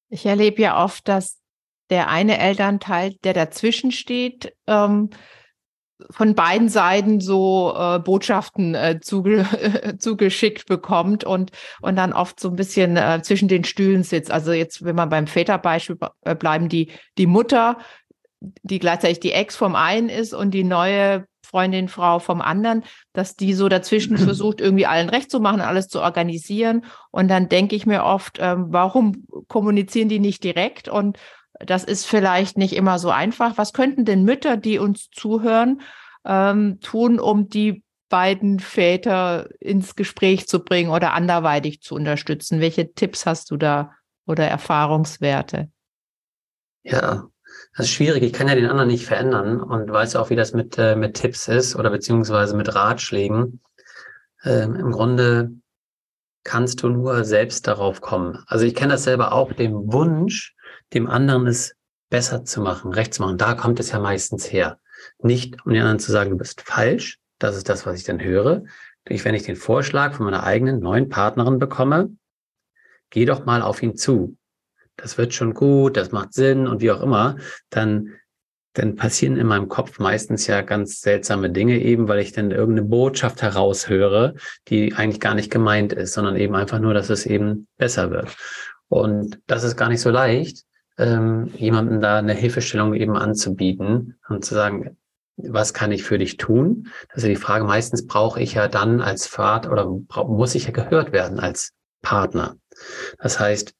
Ich 0.08 0.26
erlebe 0.26 0.60
ja 0.60 0.82
oft, 0.84 1.08
dass 1.08 1.40
der 1.90 2.08
eine 2.08 2.38
Elternteil, 2.38 3.14
der 3.24 3.34
dazwischen 3.34 3.92
steht, 3.92 4.54
ähm, 4.66 5.10
von 6.10 6.34
beiden 6.34 6.68
Seiten 6.68 7.20
so 7.20 7.74
äh, 7.76 7.98
Botschaften 7.98 8.74
äh, 8.74 9.00
zuge 9.00 9.46
zugeschickt 9.98 10.66
bekommt 10.66 11.24
und, 11.24 11.50
und 11.80 11.96
dann 11.96 12.12
oft 12.12 12.40
so 12.40 12.48
ein 12.48 12.56
bisschen 12.56 12.96
äh, 12.96 13.20
zwischen 13.22 13.48
den 13.48 13.64
Stühlen 13.64 14.02
sitzt. 14.02 14.30
Also 14.30 14.52
jetzt, 14.52 14.84
wenn 14.84 14.96
man 14.96 15.08
beim 15.08 15.26
Väterbeispiel 15.26 15.98
äh, 16.22 16.34
bleiben, 16.34 16.68
die, 16.68 16.90
die 17.18 17.26
Mutter, 17.26 17.78
die 18.62 18.78
gleichzeitig 18.78 19.20
die 19.20 19.32
Ex 19.32 19.56
vom 19.56 19.76
einen 19.76 20.08
ist 20.08 20.34
und 20.34 20.52
die 20.52 20.64
neue 20.64 21.26
Freundin, 21.44 21.88
Frau 21.88 22.18
vom 22.18 22.40
anderen, 22.40 22.82
dass 23.12 23.36
die 23.36 23.52
so 23.52 23.68
dazwischen 23.68 24.16
versucht, 24.18 24.60
irgendwie 24.60 24.86
allen 24.86 25.10
recht 25.10 25.30
zu 25.30 25.38
machen, 25.38 25.60
alles 25.60 25.88
zu 25.88 26.00
organisieren. 26.00 26.84
Und 27.10 27.28
dann 27.28 27.48
denke 27.48 27.76
ich 27.76 27.86
mir 27.86 28.04
oft, 28.04 28.38
ähm, 28.40 28.66
warum 28.70 29.26
kommunizieren 29.48 30.08
die 30.08 30.18
nicht 30.18 30.42
direkt? 30.42 30.88
Und 30.88 31.18
das 31.66 31.84
ist 31.84 32.06
vielleicht 32.06 32.58
nicht 32.58 32.74
immer 32.74 32.98
so 32.98 33.10
einfach. 33.10 33.58
Was 33.58 33.72
könnten 33.72 34.04
denn 34.04 34.24
Mütter, 34.24 34.56
die 34.56 34.78
uns 34.78 35.10
zuhören, 35.10 35.80
ähm, 36.24 36.80
tun, 36.80 37.18
um 37.18 37.48
die 37.48 37.84
beiden 38.08 38.60
Väter 38.60 39.48
ins 39.58 39.96
Gespräch 39.96 40.46
zu 40.46 40.62
bringen 40.62 40.90
oder 40.90 41.14
anderweitig 41.14 41.80
zu 41.82 41.94
unterstützen? 41.94 42.60
Welche 42.60 42.92
Tipps 42.92 43.26
hast 43.26 43.50
du 43.50 43.56
da 43.56 43.92
oder 44.26 44.46
Erfahrungswerte? 44.46 45.70
Ja, 46.82 47.28
das 47.76 47.86
ist 47.86 47.92
schwierig. 47.92 48.22
Ich 48.22 48.32
kann 48.32 48.48
ja 48.48 48.54
den 48.54 48.66
anderen 48.66 48.88
nicht 48.88 49.06
verändern 49.06 49.60
und 49.60 49.90
weiß 49.90 50.16
auch, 50.16 50.30
wie 50.30 50.36
das 50.36 50.52
mit, 50.52 50.76
äh, 50.78 50.96
mit 50.96 51.14
Tipps 51.14 51.48
ist 51.48 51.76
oder 51.76 51.90
beziehungsweise 51.90 52.56
mit 52.56 52.74
Ratschlägen. 52.74 53.60
Ähm, 54.44 54.74
Im 54.74 54.90
Grunde 54.90 55.52
kannst 56.44 56.82
du 56.82 56.88
nur 56.88 57.24
selbst 57.24 57.66
darauf 57.66 58.00
kommen. 58.00 58.42
Also 58.46 58.64
ich 58.64 58.74
kenne 58.74 58.92
das 58.92 59.04
selber 59.04 59.32
auch, 59.32 59.52
den 59.52 59.92
Wunsch, 59.92 60.54
dem 60.94 61.06
anderen 61.06 61.46
es 61.46 61.74
besser 62.10 62.44
zu 62.44 62.60
machen, 62.60 62.92
recht 62.92 63.14
zu 63.14 63.22
machen. 63.22 63.38
Da 63.38 63.54
kommt 63.54 63.80
es 63.80 63.90
ja 63.90 63.98
meistens 63.98 64.52
her. 64.52 64.78
Nicht, 65.18 65.56
um 65.64 65.72
den 65.72 65.82
anderen 65.82 65.98
zu 65.98 66.12
sagen, 66.12 66.30
du 66.30 66.36
bist 66.36 66.60
falsch. 66.60 67.18
Das 67.38 67.56
ist 67.56 67.68
das, 67.68 67.86
was 67.86 67.96
ich 67.96 68.04
dann 68.04 68.22
höre. 68.22 68.64
Ich, 69.08 69.24
wenn 69.24 69.34
ich 69.34 69.44
den 69.44 69.56
Vorschlag 69.56 70.14
von 70.14 70.26
meiner 70.26 70.44
eigenen 70.44 70.80
neuen 70.80 71.08
Partnerin 71.08 71.58
bekomme, 71.58 72.10
geh 73.10 73.24
doch 73.24 73.44
mal 73.44 73.62
auf 73.62 73.82
ihn 73.82 73.96
zu. 73.96 74.36
Das 74.96 75.18
wird 75.18 75.34
schon 75.34 75.54
gut, 75.54 75.96
das 75.96 76.12
macht 76.12 76.34
Sinn 76.34 76.66
und 76.68 76.82
wie 76.82 76.90
auch 76.90 77.00
immer, 77.00 77.36
dann, 77.70 78.10
dann 78.74 78.94
passieren 78.94 79.36
in 79.36 79.46
meinem 79.46 79.68
Kopf 79.68 79.98
meistens 79.98 80.46
ja 80.46 80.60
ganz 80.60 81.00
seltsame 81.00 81.50
Dinge 81.50 81.80
eben, 81.80 82.08
weil 82.08 82.20
ich 82.20 82.32
dann 82.32 82.50
irgendeine 82.50 82.86
Botschaft 82.86 83.42
heraushöre, 83.42 84.34
die 84.68 84.94
eigentlich 84.94 85.20
gar 85.20 85.34
nicht 85.34 85.50
gemeint 85.50 85.92
ist, 85.92 86.12
sondern 86.12 86.36
eben 86.36 86.54
einfach 86.54 86.78
nur, 86.78 86.94
dass 86.94 87.10
es 87.10 87.26
eben 87.26 87.66
besser 87.78 88.10
wird. 88.10 88.36
Und 88.88 89.40
das 89.46 89.64
ist 89.64 89.76
gar 89.76 89.88
nicht 89.88 90.02
so 90.02 90.10
leicht, 90.10 90.64
ähm, 90.98 91.50
jemandem 91.56 92.00
da 92.00 92.18
eine 92.18 92.34
Hilfestellung 92.34 92.94
eben 92.94 93.16
anzubieten 93.16 94.18
und 94.28 94.44
zu 94.44 94.54
sagen, 94.54 94.96
was 95.36 95.74
kann 95.74 95.92
ich 95.92 96.04
für 96.04 96.18
dich 96.18 96.36
tun? 96.36 96.88
Ist 97.14 97.26
die 97.26 97.36
Frage. 97.36 97.64
Meistens 97.64 98.06
brauche 98.06 98.40
ich 98.40 98.54
ja 98.54 98.68
dann 98.68 99.00
als 99.00 99.26
Vater 99.26 99.72
oder 99.72 99.86
muss 100.24 100.54
ich 100.54 100.66
ja 100.66 100.70
gehört 100.72 101.12
werden 101.12 101.40
als 101.40 101.72
Partner. 102.02 102.56
Das 103.18 103.40
heißt, 103.40 103.74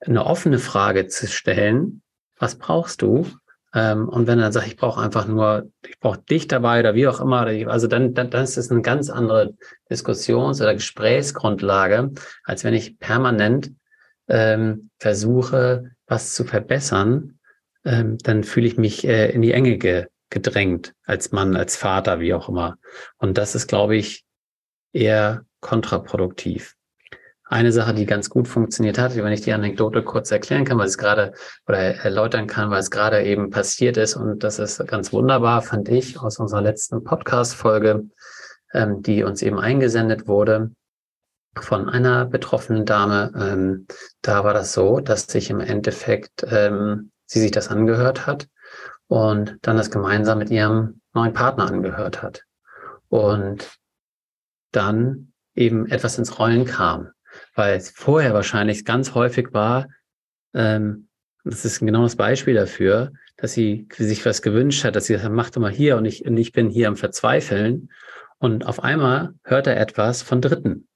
eine 0.00 0.24
offene 0.26 0.58
Frage 0.58 1.06
zu 1.08 1.26
stellen, 1.26 2.02
was 2.38 2.56
brauchst 2.56 3.02
du? 3.02 3.26
Ähm, 3.74 4.08
und 4.08 4.26
wenn 4.26 4.38
er 4.38 4.44
dann 4.44 4.52
sagt, 4.52 4.66
ich 4.66 4.76
brauche 4.76 5.00
einfach 5.00 5.26
nur, 5.26 5.70
ich 5.86 5.98
brauche 6.00 6.18
dich 6.18 6.48
dabei 6.48 6.80
oder 6.80 6.94
wie 6.94 7.06
auch 7.06 7.20
immer, 7.20 7.46
also 7.68 7.86
dann, 7.86 8.14
dann, 8.14 8.30
dann 8.30 8.44
ist 8.44 8.56
das 8.56 8.70
eine 8.70 8.82
ganz 8.82 9.10
andere 9.10 9.54
Diskussions- 9.88 10.60
oder 10.60 10.74
Gesprächsgrundlage, 10.74 12.10
als 12.44 12.64
wenn 12.64 12.74
ich 12.74 12.98
permanent 12.98 13.72
ähm, 14.28 14.90
versuche, 14.98 15.92
was 16.10 16.34
zu 16.34 16.44
verbessern, 16.44 17.38
ähm, 17.84 18.18
dann 18.18 18.44
fühle 18.44 18.66
ich 18.66 18.76
mich 18.76 19.06
äh, 19.06 19.30
in 19.30 19.42
die 19.42 19.52
Enge 19.52 19.78
ge 19.78 20.06
gedrängt 20.32 20.94
als 21.06 21.32
Mann, 21.32 21.56
als 21.56 21.76
Vater, 21.76 22.20
wie 22.20 22.34
auch 22.34 22.48
immer. 22.48 22.76
Und 23.18 23.36
das 23.36 23.56
ist, 23.56 23.66
glaube 23.66 23.96
ich, 23.96 24.24
eher 24.92 25.44
kontraproduktiv. 25.58 26.76
Eine 27.46 27.72
Sache, 27.72 27.94
die 27.94 28.06
ganz 28.06 28.30
gut 28.30 28.46
funktioniert 28.46 28.96
hat, 28.96 29.16
wenn 29.16 29.32
ich 29.32 29.40
die 29.40 29.52
Anekdote 29.52 30.04
kurz 30.04 30.30
erklären 30.30 30.64
kann, 30.64 30.78
weil 30.78 30.86
es 30.86 30.98
gerade 30.98 31.32
oder 31.66 31.78
erläutern 31.78 32.46
kann, 32.46 32.70
weil 32.70 32.78
es 32.78 32.92
gerade 32.92 33.24
eben 33.24 33.50
passiert 33.50 33.96
ist. 33.96 34.14
Und 34.14 34.44
das 34.44 34.60
ist 34.60 34.86
ganz 34.86 35.12
wunderbar, 35.12 35.62
fand 35.62 35.88
ich, 35.88 36.20
aus 36.20 36.38
unserer 36.38 36.62
letzten 36.62 37.02
Podcast-Folge, 37.02 38.04
ähm, 38.72 39.02
die 39.02 39.24
uns 39.24 39.42
eben 39.42 39.58
eingesendet 39.58 40.28
wurde 40.28 40.70
von 41.56 41.88
einer 41.88 42.26
betroffenen 42.26 42.84
Dame. 42.84 43.32
Ähm, 43.36 43.86
da 44.22 44.44
war 44.44 44.54
das 44.54 44.72
so, 44.72 45.00
dass 45.00 45.24
sich 45.24 45.50
im 45.50 45.60
Endeffekt 45.60 46.44
ähm, 46.48 47.10
sie 47.26 47.40
sich 47.40 47.50
das 47.50 47.68
angehört 47.68 48.26
hat 48.26 48.48
und 49.08 49.58
dann 49.62 49.76
das 49.76 49.90
gemeinsam 49.90 50.38
mit 50.38 50.50
ihrem 50.50 51.00
neuen 51.12 51.32
Partner 51.32 51.66
angehört 51.66 52.22
hat. 52.22 52.44
Und 53.08 53.68
dann 54.72 55.32
eben 55.54 55.86
etwas 55.86 56.18
ins 56.18 56.38
Rollen 56.38 56.64
kam, 56.64 57.10
weil 57.54 57.76
es 57.76 57.90
vorher 57.90 58.34
wahrscheinlich 58.34 58.84
ganz 58.84 59.14
häufig 59.14 59.52
war, 59.52 59.88
ähm, 60.54 61.08
Das 61.44 61.64
ist 61.64 61.80
genau 61.80 62.02
das 62.02 62.16
Beispiel 62.16 62.54
dafür, 62.54 63.12
dass 63.36 63.52
sie 63.52 63.88
sich 63.96 64.24
was 64.26 64.42
gewünscht 64.42 64.84
hat, 64.84 64.94
dass 64.94 65.06
sie 65.06 65.14
gesagt 65.14 65.30
hat, 65.30 65.36
mach 65.36 65.50
doch 65.50 65.60
mal 65.60 65.70
hier 65.72 65.96
und 65.96 66.04
ich, 66.04 66.24
und 66.26 66.36
ich 66.36 66.52
bin 66.52 66.68
hier 66.68 66.88
am 66.88 66.96
Verzweifeln. 66.96 67.90
Und 68.38 68.66
auf 68.66 68.82
einmal 68.84 69.34
hört 69.44 69.66
er 69.66 69.78
etwas 69.80 70.22
von 70.22 70.40
Dritten. 70.40 70.86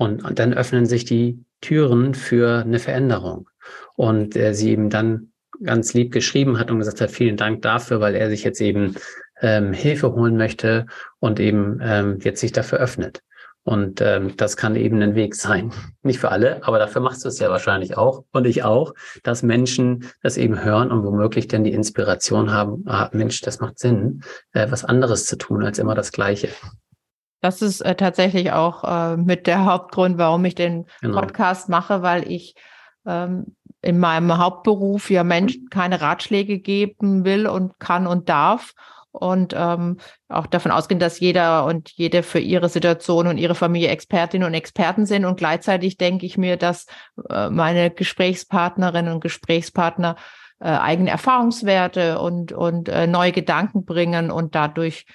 Und, 0.00 0.24
und 0.24 0.38
dann 0.38 0.54
öffnen 0.54 0.86
sich 0.86 1.04
die 1.04 1.44
Türen 1.60 2.14
für 2.14 2.60
eine 2.60 2.78
Veränderung. 2.78 3.50
Und 3.96 4.34
äh, 4.34 4.54
sie 4.54 4.70
eben 4.70 4.88
dann 4.88 5.32
ganz 5.62 5.92
lieb 5.92 6.10
geschrieben 6.10 6.58
hat 6.58 6.70
und 6.70 6.78
gesagt 6.78 7.02
hat, 7.02 7.10
vielen 7.10 7.36
Dank 7.36 7.60
dafür, 7.60 8.00
weil 8.00 8.14
er 8.14 8.30
sich 8.30 8.42
jetzt 8.42 8.62
eben 8.62 8.94
ähm, 9.42 9.74
Hilfe 9.74 10.14
holen 10.14 10.38
möchte 10.38 10.86
und 11.18 11.38
eben 11.38 11.80
ähm, 11.82 12.18
jetzt 12.22 12.40
sich 12.40 12.50
dafür 12.50 12.78
öffnet. 12.78 13.22
Und 13.62 14.00
ähm, 14.00 14.38
das 14.38 14.56
kann 14.56 14.74
eben 14.74 15.02
ein 15.02 15.16
Weg 15.16 15.34
sein. 15.34 15.70
Nicht 16.02 16.18
für 16.18 16.30
alle, 16.30 16.64
aber 16.66 16.78
dafür 16.78 17.02
machst 17.02 17.22
du 17.26 17.28
es 17.28 17.38
ja 17.38 17.50
wahrscheinlich 17.50 17.98
auch 17.98 18.24
und 18.32 18.46
ich 18.46 18.62
auch, 18.62 18.94
dass 19.22 19.42
Menschen 19.42 20.06
das 20.22 20.38
eben 20.38 20.64
hören 20.64 20.90
und 20.90 21.04
womöglich 21.04 21.46
dann 21.46 21.64
die 21.64 21.74
Inspiration 21.74 22.50
haben, 22.50 22.84
ah, 22.86 23.10
Mensch, 23.12 23.42
das 23.42 23.60
macht 23.60 23.78
Sinn, 23.78 24.22
äh, 24.52 24.70
was 24.70 24.82
anderes 24.82 25.26
zu 25.26 25.36
tun 25.36 25.62
als 25.62 25.78
immer 25.78 25.94
das 25.94 26.10
Gleiche. 26.10 26.48
Das 27.40 27.62
ist 27.62 27.80
äh, 27.80 27.94
tatsächlich 27.94 28.52
auch 28.52 28.84
äh, 28.84 29.16
mit 29.16 29.46
der 29.46 29.64
Hauptgrund, 29.64 30.18
warum 30.18 30.44
ich 30.44 30.54
den 30.54 30.86
genau. 31.00 31.20
Podcast 31.20 31.68
mache, 31.68 32.02
weil 32.02 32.30
ich 32.30 32.54
ähm, 33.06 33.56
in 33.82 33.98
meinem 33.98 34.36
Hauptberuf 34.36 35.10
ja 35.10 35.24
Menschen 35.24 35.68
keine 35.70 36.00
Ratschläge 36.00 36.58
geben 36.58 37.24
will 37.24 37.46
und 37.46 37.78
kann 37.78 38.06
und 38.06 38.28
darf 38.28 38.74
und 39.12 39.54
ähm, 39.56 39.96
auch 40.28 40.46
davon 40.46 40.70
ausgehen, 40.70 41.00
dass 41.00 41.18
jeder 41.18 41.64
und 41.64 41.90
jede 41.90 42.22
für 42.22 42.38
ihre 42.38 42.68
Situation 42.68 43.26
und 43.26 43.38
ihre 43.38 43.54
Familie 43.54 43.88
Expertinnen 43.88 44.46
und 44.46 44.54
Experten 44.54 45.06
sind. 45.06 45.24
Und 45.24 45.36
gleichzeitig 45.36 45.96
denke 45.96 46.26
ich 46.26 46.38
mir, 46.38 46.56
dass 46.56 46.86
äh, 47.28 47.50
meine 47.50 47.90
Gesprächspartnerinnen 47.90 49.12
und 49.12 49.20
Gesprächspartner 49.20 50.16
äh, 50.60 50.68
eigene 50.68 51.10
Erfahrungswerte 51.10 52.20
und, 52.20 52.52
und 52.52 52.88
äh, 52.88 53.06
neue 53.06 53.32
Gedanken 53.32 53.84
bringen 53.84 54.30
und 54.30 54.54
dadurch 54.54 55.06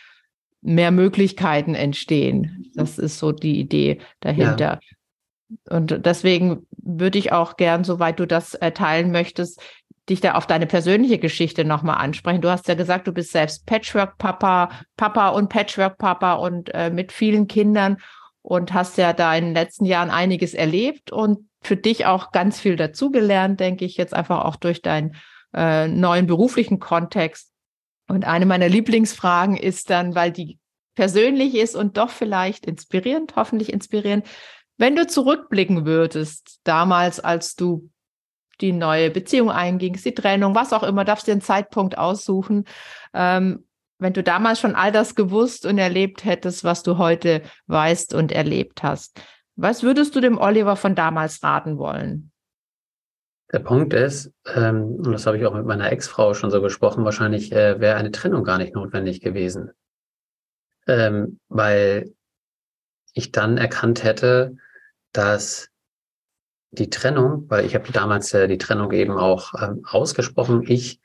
mehr 0.66 0.92
Möglichkeiten 0.92 1.76
entstehen. 1.76 2.72
Das 2.74 2.98
ist 2.98 3.20
so 3.20 3.32
die 3.32 3.60
Idee 3.60 4.00
dahinter. 4.20 4.80
Ja. 4.82 5.78
Und 5.78 6.06
deswegen 6.06 6.66
würde 6.78 7.20
ich 7.20 7.32
auch 7.32 7.56
gern, 7.56 7.84
soweit 7.84 8.20
du 8.20 8.26
das 8.26 8.56
äh, 8.56 8.72
teilen 8.72 9.12
möchtest, 9.12 9.62
dich 10.10 10.22
da 10.22 10.34
auf 10.34 10.48
deine 10.48 10.66
persönliche 10.66 11.20
Geschichte 11.20 11.66
nochmal 11.66 11.98
ansprechen. 11.98 12.42
Du 12.42 12.50
hast 12.50 12.68
ja 12.68 12.76
gesagt, 12.76 13.08
du 13.08 13.12
bist 13.12 13.32
selbst 13.32 13.66
Patchwork-Papa, 13.66 14.70
Papa 14.98 15.30
und 15.30 15.50
Patchwork-Papa 15.50 16.34
und 16.34 16.74
äh, 16.74 16.90
mit 16.90 17.12
vielen 17.12 17.48
Kindern 17.48 17.98
und 18.42 18.74
hast 18.74 18.98
ja 18.98 19.14
da 19.14 19.36
in 19.36 19.46
den 19.46 19.54
letzten 19.54 19.86
Jahren 19.86 20.10
einiges 20.10 20.54
erlebt 20.54 21.12
und 21.12 21.48
für 21.62 21.78
dich 21.78 22.06
auch 22.06 22.32
ganz 22.32 22.60
viel 22.60 22.76
dazugelernt, 22.76 23.60
denke 23.60 23.86
ich, 23.86 23.98
jetzt 23.98 24.14
einfach 24.14 24.46
auch 24.46 24.56
durch 24.56 24.82
deinen 24.82 25.16
äh, 25.56 25.88
neuen 25.88 26.28
beruflichen 26.28 26.80
Kontext. 26.80 27.52
Und 28.08 28.26
eine 28.26 28.46
meiner 28.46 28.70
Lieblingsfragen 28.70 29.58
ist 29.58 29.90
dann, 29.90 30.16
weil 30.16 30.32
die 30.32 30.60
persönlich 30.96 31.56
ist 31.56 31.76
und 31.76 31.98
doch 31.98 32.10
vielleicht 32.10 32.66
inspirierend, 32.66 33.36
hoffentlich 33.36 33.72
inspirierend, 33.72 34.26
wenn 34.78 34.96
du 34.96 35.08
zurückblicken 35.08 35.86
würdest, 35.86 36.60
damals, 36.64 37.20
als 37.20 37.56
du 37.56 37.90
die 38.62 38.72
neue 38.72 39.10
Beziehung 39.10 39.50
eingingst, 39.52 40.06
die 40.06 40.14
Trennung, 40.14 40.56
was 40.56 40.74
auch 40.74 40.84
immer, 40.84 41.06
darfst 41.06 41.28
dir 41.28 41.34
einen 41.34 41.42
Zeitpunkt 41.42 41.98
aussuchen. 41.98 42.66
Ähm, 43.14 43.66
wenn 43.98 44.14
du 44.14 44.24
damals 44.24 44.60
schon 44.60 44.76
all 44.76 44.92
das 44.92 45.16
gewusst 45.16 45.66
und 45.66 45.78
erlebt 45.78 46.26
hättest, 46.26 46.64
was 46.64 46.84
du 46.84 46.98
heute 46.98 47.42
weißt 47.68 48.14
und 48.14 48.32
erlebt 48.32 48.84
hast, 48.84 49.22
was 49.56 49.84
würdest 49.84 50.16
du 50.16 50.20
dem 50.20 50.38
Oliver 50.38 50.76
von 50.76 50.96
damals 50.96 51.42
raten 51.44 51.78
wollen? 51.78 52.32
Der 53.52 53.60
Punkt 53.60 53.94
ist, 53.94 54.32
ähm, 54.54 54.96
und 54.96 55.12
das 55.12 55.28
habe 55.28 55.38
ich 55.38 55.46
auch 55.46 55.54
mit 55.54 55.66
meiner 55.66 55.92
Ex-Frau 55.92 56.34
schon 56.34 56.52
so 56.52 56.62
gesprochen, 56.62 57.06
wahrscheinlich 57.06 57.52
äh, 57.52 57.80
wäre 57.80 57.96
eine 57.96 58.12
Trennung 58.12 58.44
gar 58.44 58.58
nicht 58.58 58.74
notwendig 58.74 59.22
gewesen. 59.22 59.72
Ähm, 60.88 61.40
weil 61.48 62.14
ich 63.14 63.32
dann 63.32 63.58
erkannt 63.58 64.04
hätte, 64.04 64.58
dass 65.12 65.70
die 66.72 66.90
Trennung, 66.90 67.50
weil 67.50 67.66
ich 67.66 67.76
habe 67.76 67.92
damals 67.92 68.34
äh, 68.34 68.48
die 68.48 68.58
Trennung 68.58 68.92
eben 68.92 69.18
auch 69.18 69.54
ähm, 69.62 69.84
ausgesprochen, 69.86 70.64
ich 70.68 71.00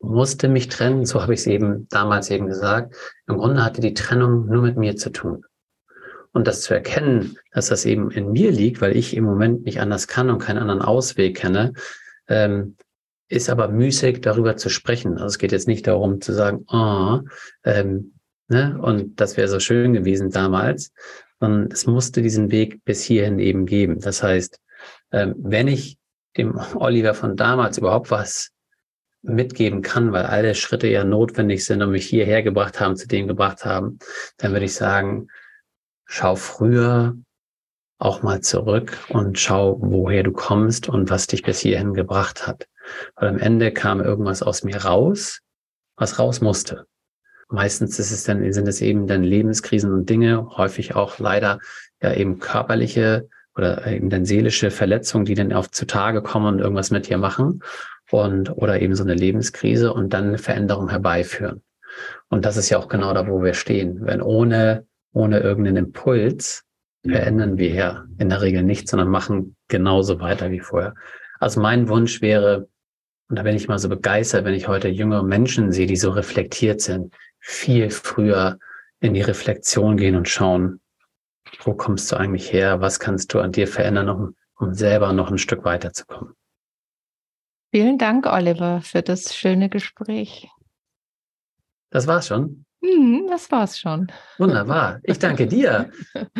musste 0.00 0.48
mich 0.48 0.68
trennen, 0.68 1.04
so 1.04 1.22
habe 1.22 1.34
ich 1.34 1.40
es 1.40 1.46
eben 1.46 1.86
damals 1.88 2.30
eben 2.30 2.46
gesagt. 2.46 2.96
Im 3.26 3.36
Grunde 3.36 3.62
hatte 3.62 3.80
die 3.80 3.94
Trennung 3.94 4.46
nur 4.46 4.62
mit 4.62 4.76
mir 4.76 4.96
zu 4.96 5.10
tun. 5.10 5.44
Und 6.32 6.46
das 6.46 6.62
zu 6.62 6.74
erkennen, 6.74 7.36
dass 7.52 7.68
das 7.68 7.84
eben 7.84 8.10
in 8.10 8.30
mir 8.30 8.52
liegt, 8.52 8.80
weil 8.80 8.96
ich 8.96 9.16
im 9.16 9.24
Moment 9.24 9.64
nicht 9.64 9.80
anders 9.80 10.06
kann 10.06 10.30
und 10.30 10.38
keinen 10.38 10.58
anderen 10.58 10.82
Ausweg 10.82 11.36
kenne, 11.36 11.72
ähm, 12.28 12.76
ist 13.28 13.50
aber 13.50 13.68
müßig, 13.68 14.20
darüber 14.20 14.56
zu 14.56 14.68
sprechen. 14.68 15.14
Also 15.14 15.26
es 15.26 15.38
geht 15.38 15.52
jetzt 15.52 15.68
nicht 15.68 15.86
darum 15.86 16.20
zu 16.20 16.32
sagen, 16.32 16.64
oh, 16.68 17.20
ähm, 17.64 18.14
ne, 18.48 18.78
und 18.80 19.20
das 19.20 19.36
wäre 19.36 19.48
so 19.48 19.60
schön 19.60 19.92
gewesen 19.92 20.30
damals, 20.30 20.92
sondern 21.38 21.70
es 21.72 21.86
musste 21.86 22.22
diesen 22.22 22.50
Weg 22.50 22.84
bis 22.84 23.02
hierhin 23.02 23.38
eben 23.38 23.66
geben. 23.66 24.00
Das 24.00 24.22
heißt, 24.22 24.60
ähm, 25.12 25.34
wenn 25.38 25.68
ich 25.68 25.98
dem 26.36 26.60
Oliver 26.74 27.14
von 27.14 27.36
damals 27.36 27.78
überhaupt 27.78 28.10
was 28.10 28.50
mitgeben 29.22 29.82
kann, 29.82 30.12
weil 30.12 30.24
alle 30.24 30.54
Schritte 30.54 30.88
ja 30.88 31.04
notwendig 31.04 31.64
sind 31.64 31.82
und 31.82 31.90
mich 31.90 32.06
hierher 32.06 32.42
gebracht 32.42 32.80
haben, 32.80 32.96
zu 32.96 33.06
dem 33.06 33.26
gebracht 33.26 33.64
haben, 33.64 33.98
dann 34.38 34.52
würde 34.52 34.64
ich 34.64 34.74
sagen, 34.74 35.28
schau 36.10 36.34
früher 36.34 37.14
auch 37.98 38.22
mal 38.22 38.40
zurück 38.40 38.98
und 39.10 39.38
schau, 39.38 39.78
woher 39.80 40.24
du 40.24 40.32
kommst 40.32 40.88
und 40.88 41.08
was 41.08 41.28
dich 41.28 41.42
bis 41.42 41.60
hierhin 41.60 41.94
gebracht 41.94 42.48
hat. 42.48 42.66
Weil 43.14 43.28
am 43.28 43.38
Ende 43.38 43.72
kam 43.72 44.00
irgendwas 44.00 44.42
aus 44.42 44.64
mir 44.64 44.84
raus, 44.84 45.40
was 45.96 46.18
raus 46.18 46.40
musste. 46.40 46.86
Meistens 47.48 47.98
ist 48.00 48.10
es 48.10 48.24
dann, 48.24 48.52
sind 48.52 48.66
es 48.66 48.80
eben 48.80 49.06
dann 49.06 49.22
Lebenskrisen 49.22 49.92
und 49.92 50.10
Dinge, 50.10 50.56
häufig 50.56 50.96
auch 50.96 51.20
leider 51.20 51.60
ja 52.02 52.12
eben 52.12 52.40
körperliche 52.40 53.28
oder 53.54 53.86
eben 53.86 54.10
dann 54.10 54.24
seelische 54.24 54.72
Verletzungen, 54.72 55.26
die 55.26 55.34
dann 55.34 55.52
auf 55.52 55.70
zutage 55.70 56.22
kommen 56.22 56.54
und 56.54 56.58
irgendwas 56.58 56.90
mit 56.90 57.08
dir 57.08 57.18
machen 57.18 57.62
und 58.10 58.50
oder 58.50 58.80
eben 58.80 58.96
so 58.96 59.04
eine 59.04 59.14
Lebenskrise 59.14 59.92
und 59.92 60.12
dann 60.12 60.28
eine 60.28 60.38
Veränderung 60.38 60.88
herbeiführen. 60.88 61.62
Und 62.28 62.44
das 62.44 62.56
ist 62.56 62.68
ja 62.68 62.78
auch 62.78 62.88
genau 62.88 63.14
da, 63.14 63.28
wo 63.28 63.42
wir 63.44 63.54
stehen. 63.54 64.04
Wenn 64.06 64.22
ohne, 64.22 64.86
ohne 65.12 65.40
irgendeinen 65.40 65.86
Impuls 65.86 66.64
verändern 67.02 67.56
wir 67.56 67.70
ja 67.70 68.04
in 68.18 68.28
der 68.28 68.42
Regel 68.42 68.62
nichts, 68.62 68.90
sondern 68.90 69.08
machen 69.08 69.56
genauso 69.68 70.20
weiter 70.20 70.50
wie 70.50 70.60
vorher. 70.60 70.94
Also 71.38 71.60
mein 71.60 71.88
Wunsch 71.88 72.20
wäre, 72.20 72.68
und 73.28 73.36
da 73.36 73.42
bin 73.42 73.56
ich 73.56 73.68
mal 73.68 73.78
so 73.78 73.88
begeistert, 73.88 74.44
wenn 74.44 74.54
ich 74.54 74.68
heute 74.68 74.88
jüngere 74.88 75.22
Menschen 75.22 75.72
sehe, 75.72 75.86
die 75.86 75.96
so 75.96 76.10
reflektiert 76.10 76.80
sind, 76.80 77.14
viel 77.38 77.90
früher 77.90 78.58
in 79.00 79.14
die 79.14 79.22
Reflexion 79.22 79.96
gehen 79.96 80.14
und 80.14 80.28
schauen, 80.28 80.80
wo 81.62 81.74
kommst 81.74 82.12
du 82.12 82.16
eigentlich 82.16 82.52
her? 82.52 82.80
Was 82.80 83.00
kannst 83.00 83.32
du 83.32 83.40
an 83.40 83.52
dir 83.52 83.66
verändern, 83.66 84.08
um, 84.10 84.36
um 84.58 84.74
selber 84.74 85.12
noch 85.12 85.30
ein 85.30 85.38
Stück 85.38 85.64
weiterzukommen? 85.64 86.34
Vielen 87.72 87.98
Dank, 87.98 88.26
Oliver, 88.26 88.82
für 88.82 89.00
das 89.00 89.34
schöne 89.34 89.68
Gespräch. 89.68 90.48
Das 91.90 92.06
war's 92.06 92.28
schon. 92.28 92.64
Mhm, 92.80 93.26
das 93.28 93.50
war's 93.50 93.78
schon. 93.78 94.10
Wunderbar. 94.38 95.00
Ich 95.02 95.18
danke 95.18 95.46
dir. 95.46 95.90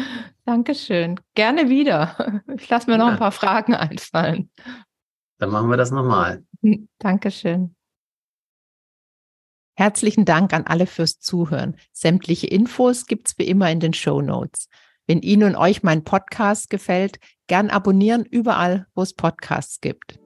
Dankeschön. 0.45 1.21
Gerne 1.35 1.69
wieder. 1.69 2.43
Ich 2.57 2.69
lasse 2.69 2.91
mir 2.91 2.99
noch 2.99 3.07
ja. 3.07 3.13
ein 3.13 3.19
paar 3.19 3.33
Fragen 3.33 3.75
einfallen. 3.75 4.51
Dann 5.39 5.51
machen 5.51 5.71
wir 5.71 5.77
das 5.77 5.91
nochmal. 5.91 6.45
Dankeschön. 6.99 7.75
Herzlichen 9.75 10.27
Dank 10.27 10.53
an 10.53 10.67
alle 10.67 10.87
fürs 10.87 11.21
Zuhören. 11.21 11.77
Sämtliche 11.93 12.47
Infos 12.47 13.07
gibt's 13.07 13.39
wie 13.39 13.45
immer 13.45 13.71
in 13.71 13.81
den 13.81 13.95
Show 13.95 14.21
Notes. 14.21 14.69
Wenn 15.07 15.21
Ihnen 15.21 15.55
und 15.55 15.57
euch 15.57 15.83
mein 15.83 16.05
Podcast 16.05 16.69
gefällt, 16.69 17.19
gern 17.47 17.71
abonnieren 17.71 18.25
überall, 18.25 18.87
wo 18.95 19.03
es 19.03 19.15
Podcasts 19.15 19.81
gibt. 19.81 20.19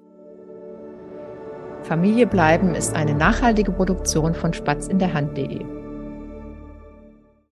Familie 1.85 2.27
bleiben 2.27 2.75
ist 2.75 2.95
eine 2.95 3.15
nachhaltige 3.15 3.71
Produktion 3.71 4.35
von 4.35 4.53
Spatz 4.53 4.89
in 4.89 4.99
der 4.99 5.15
Hand.de. 5.15 5.74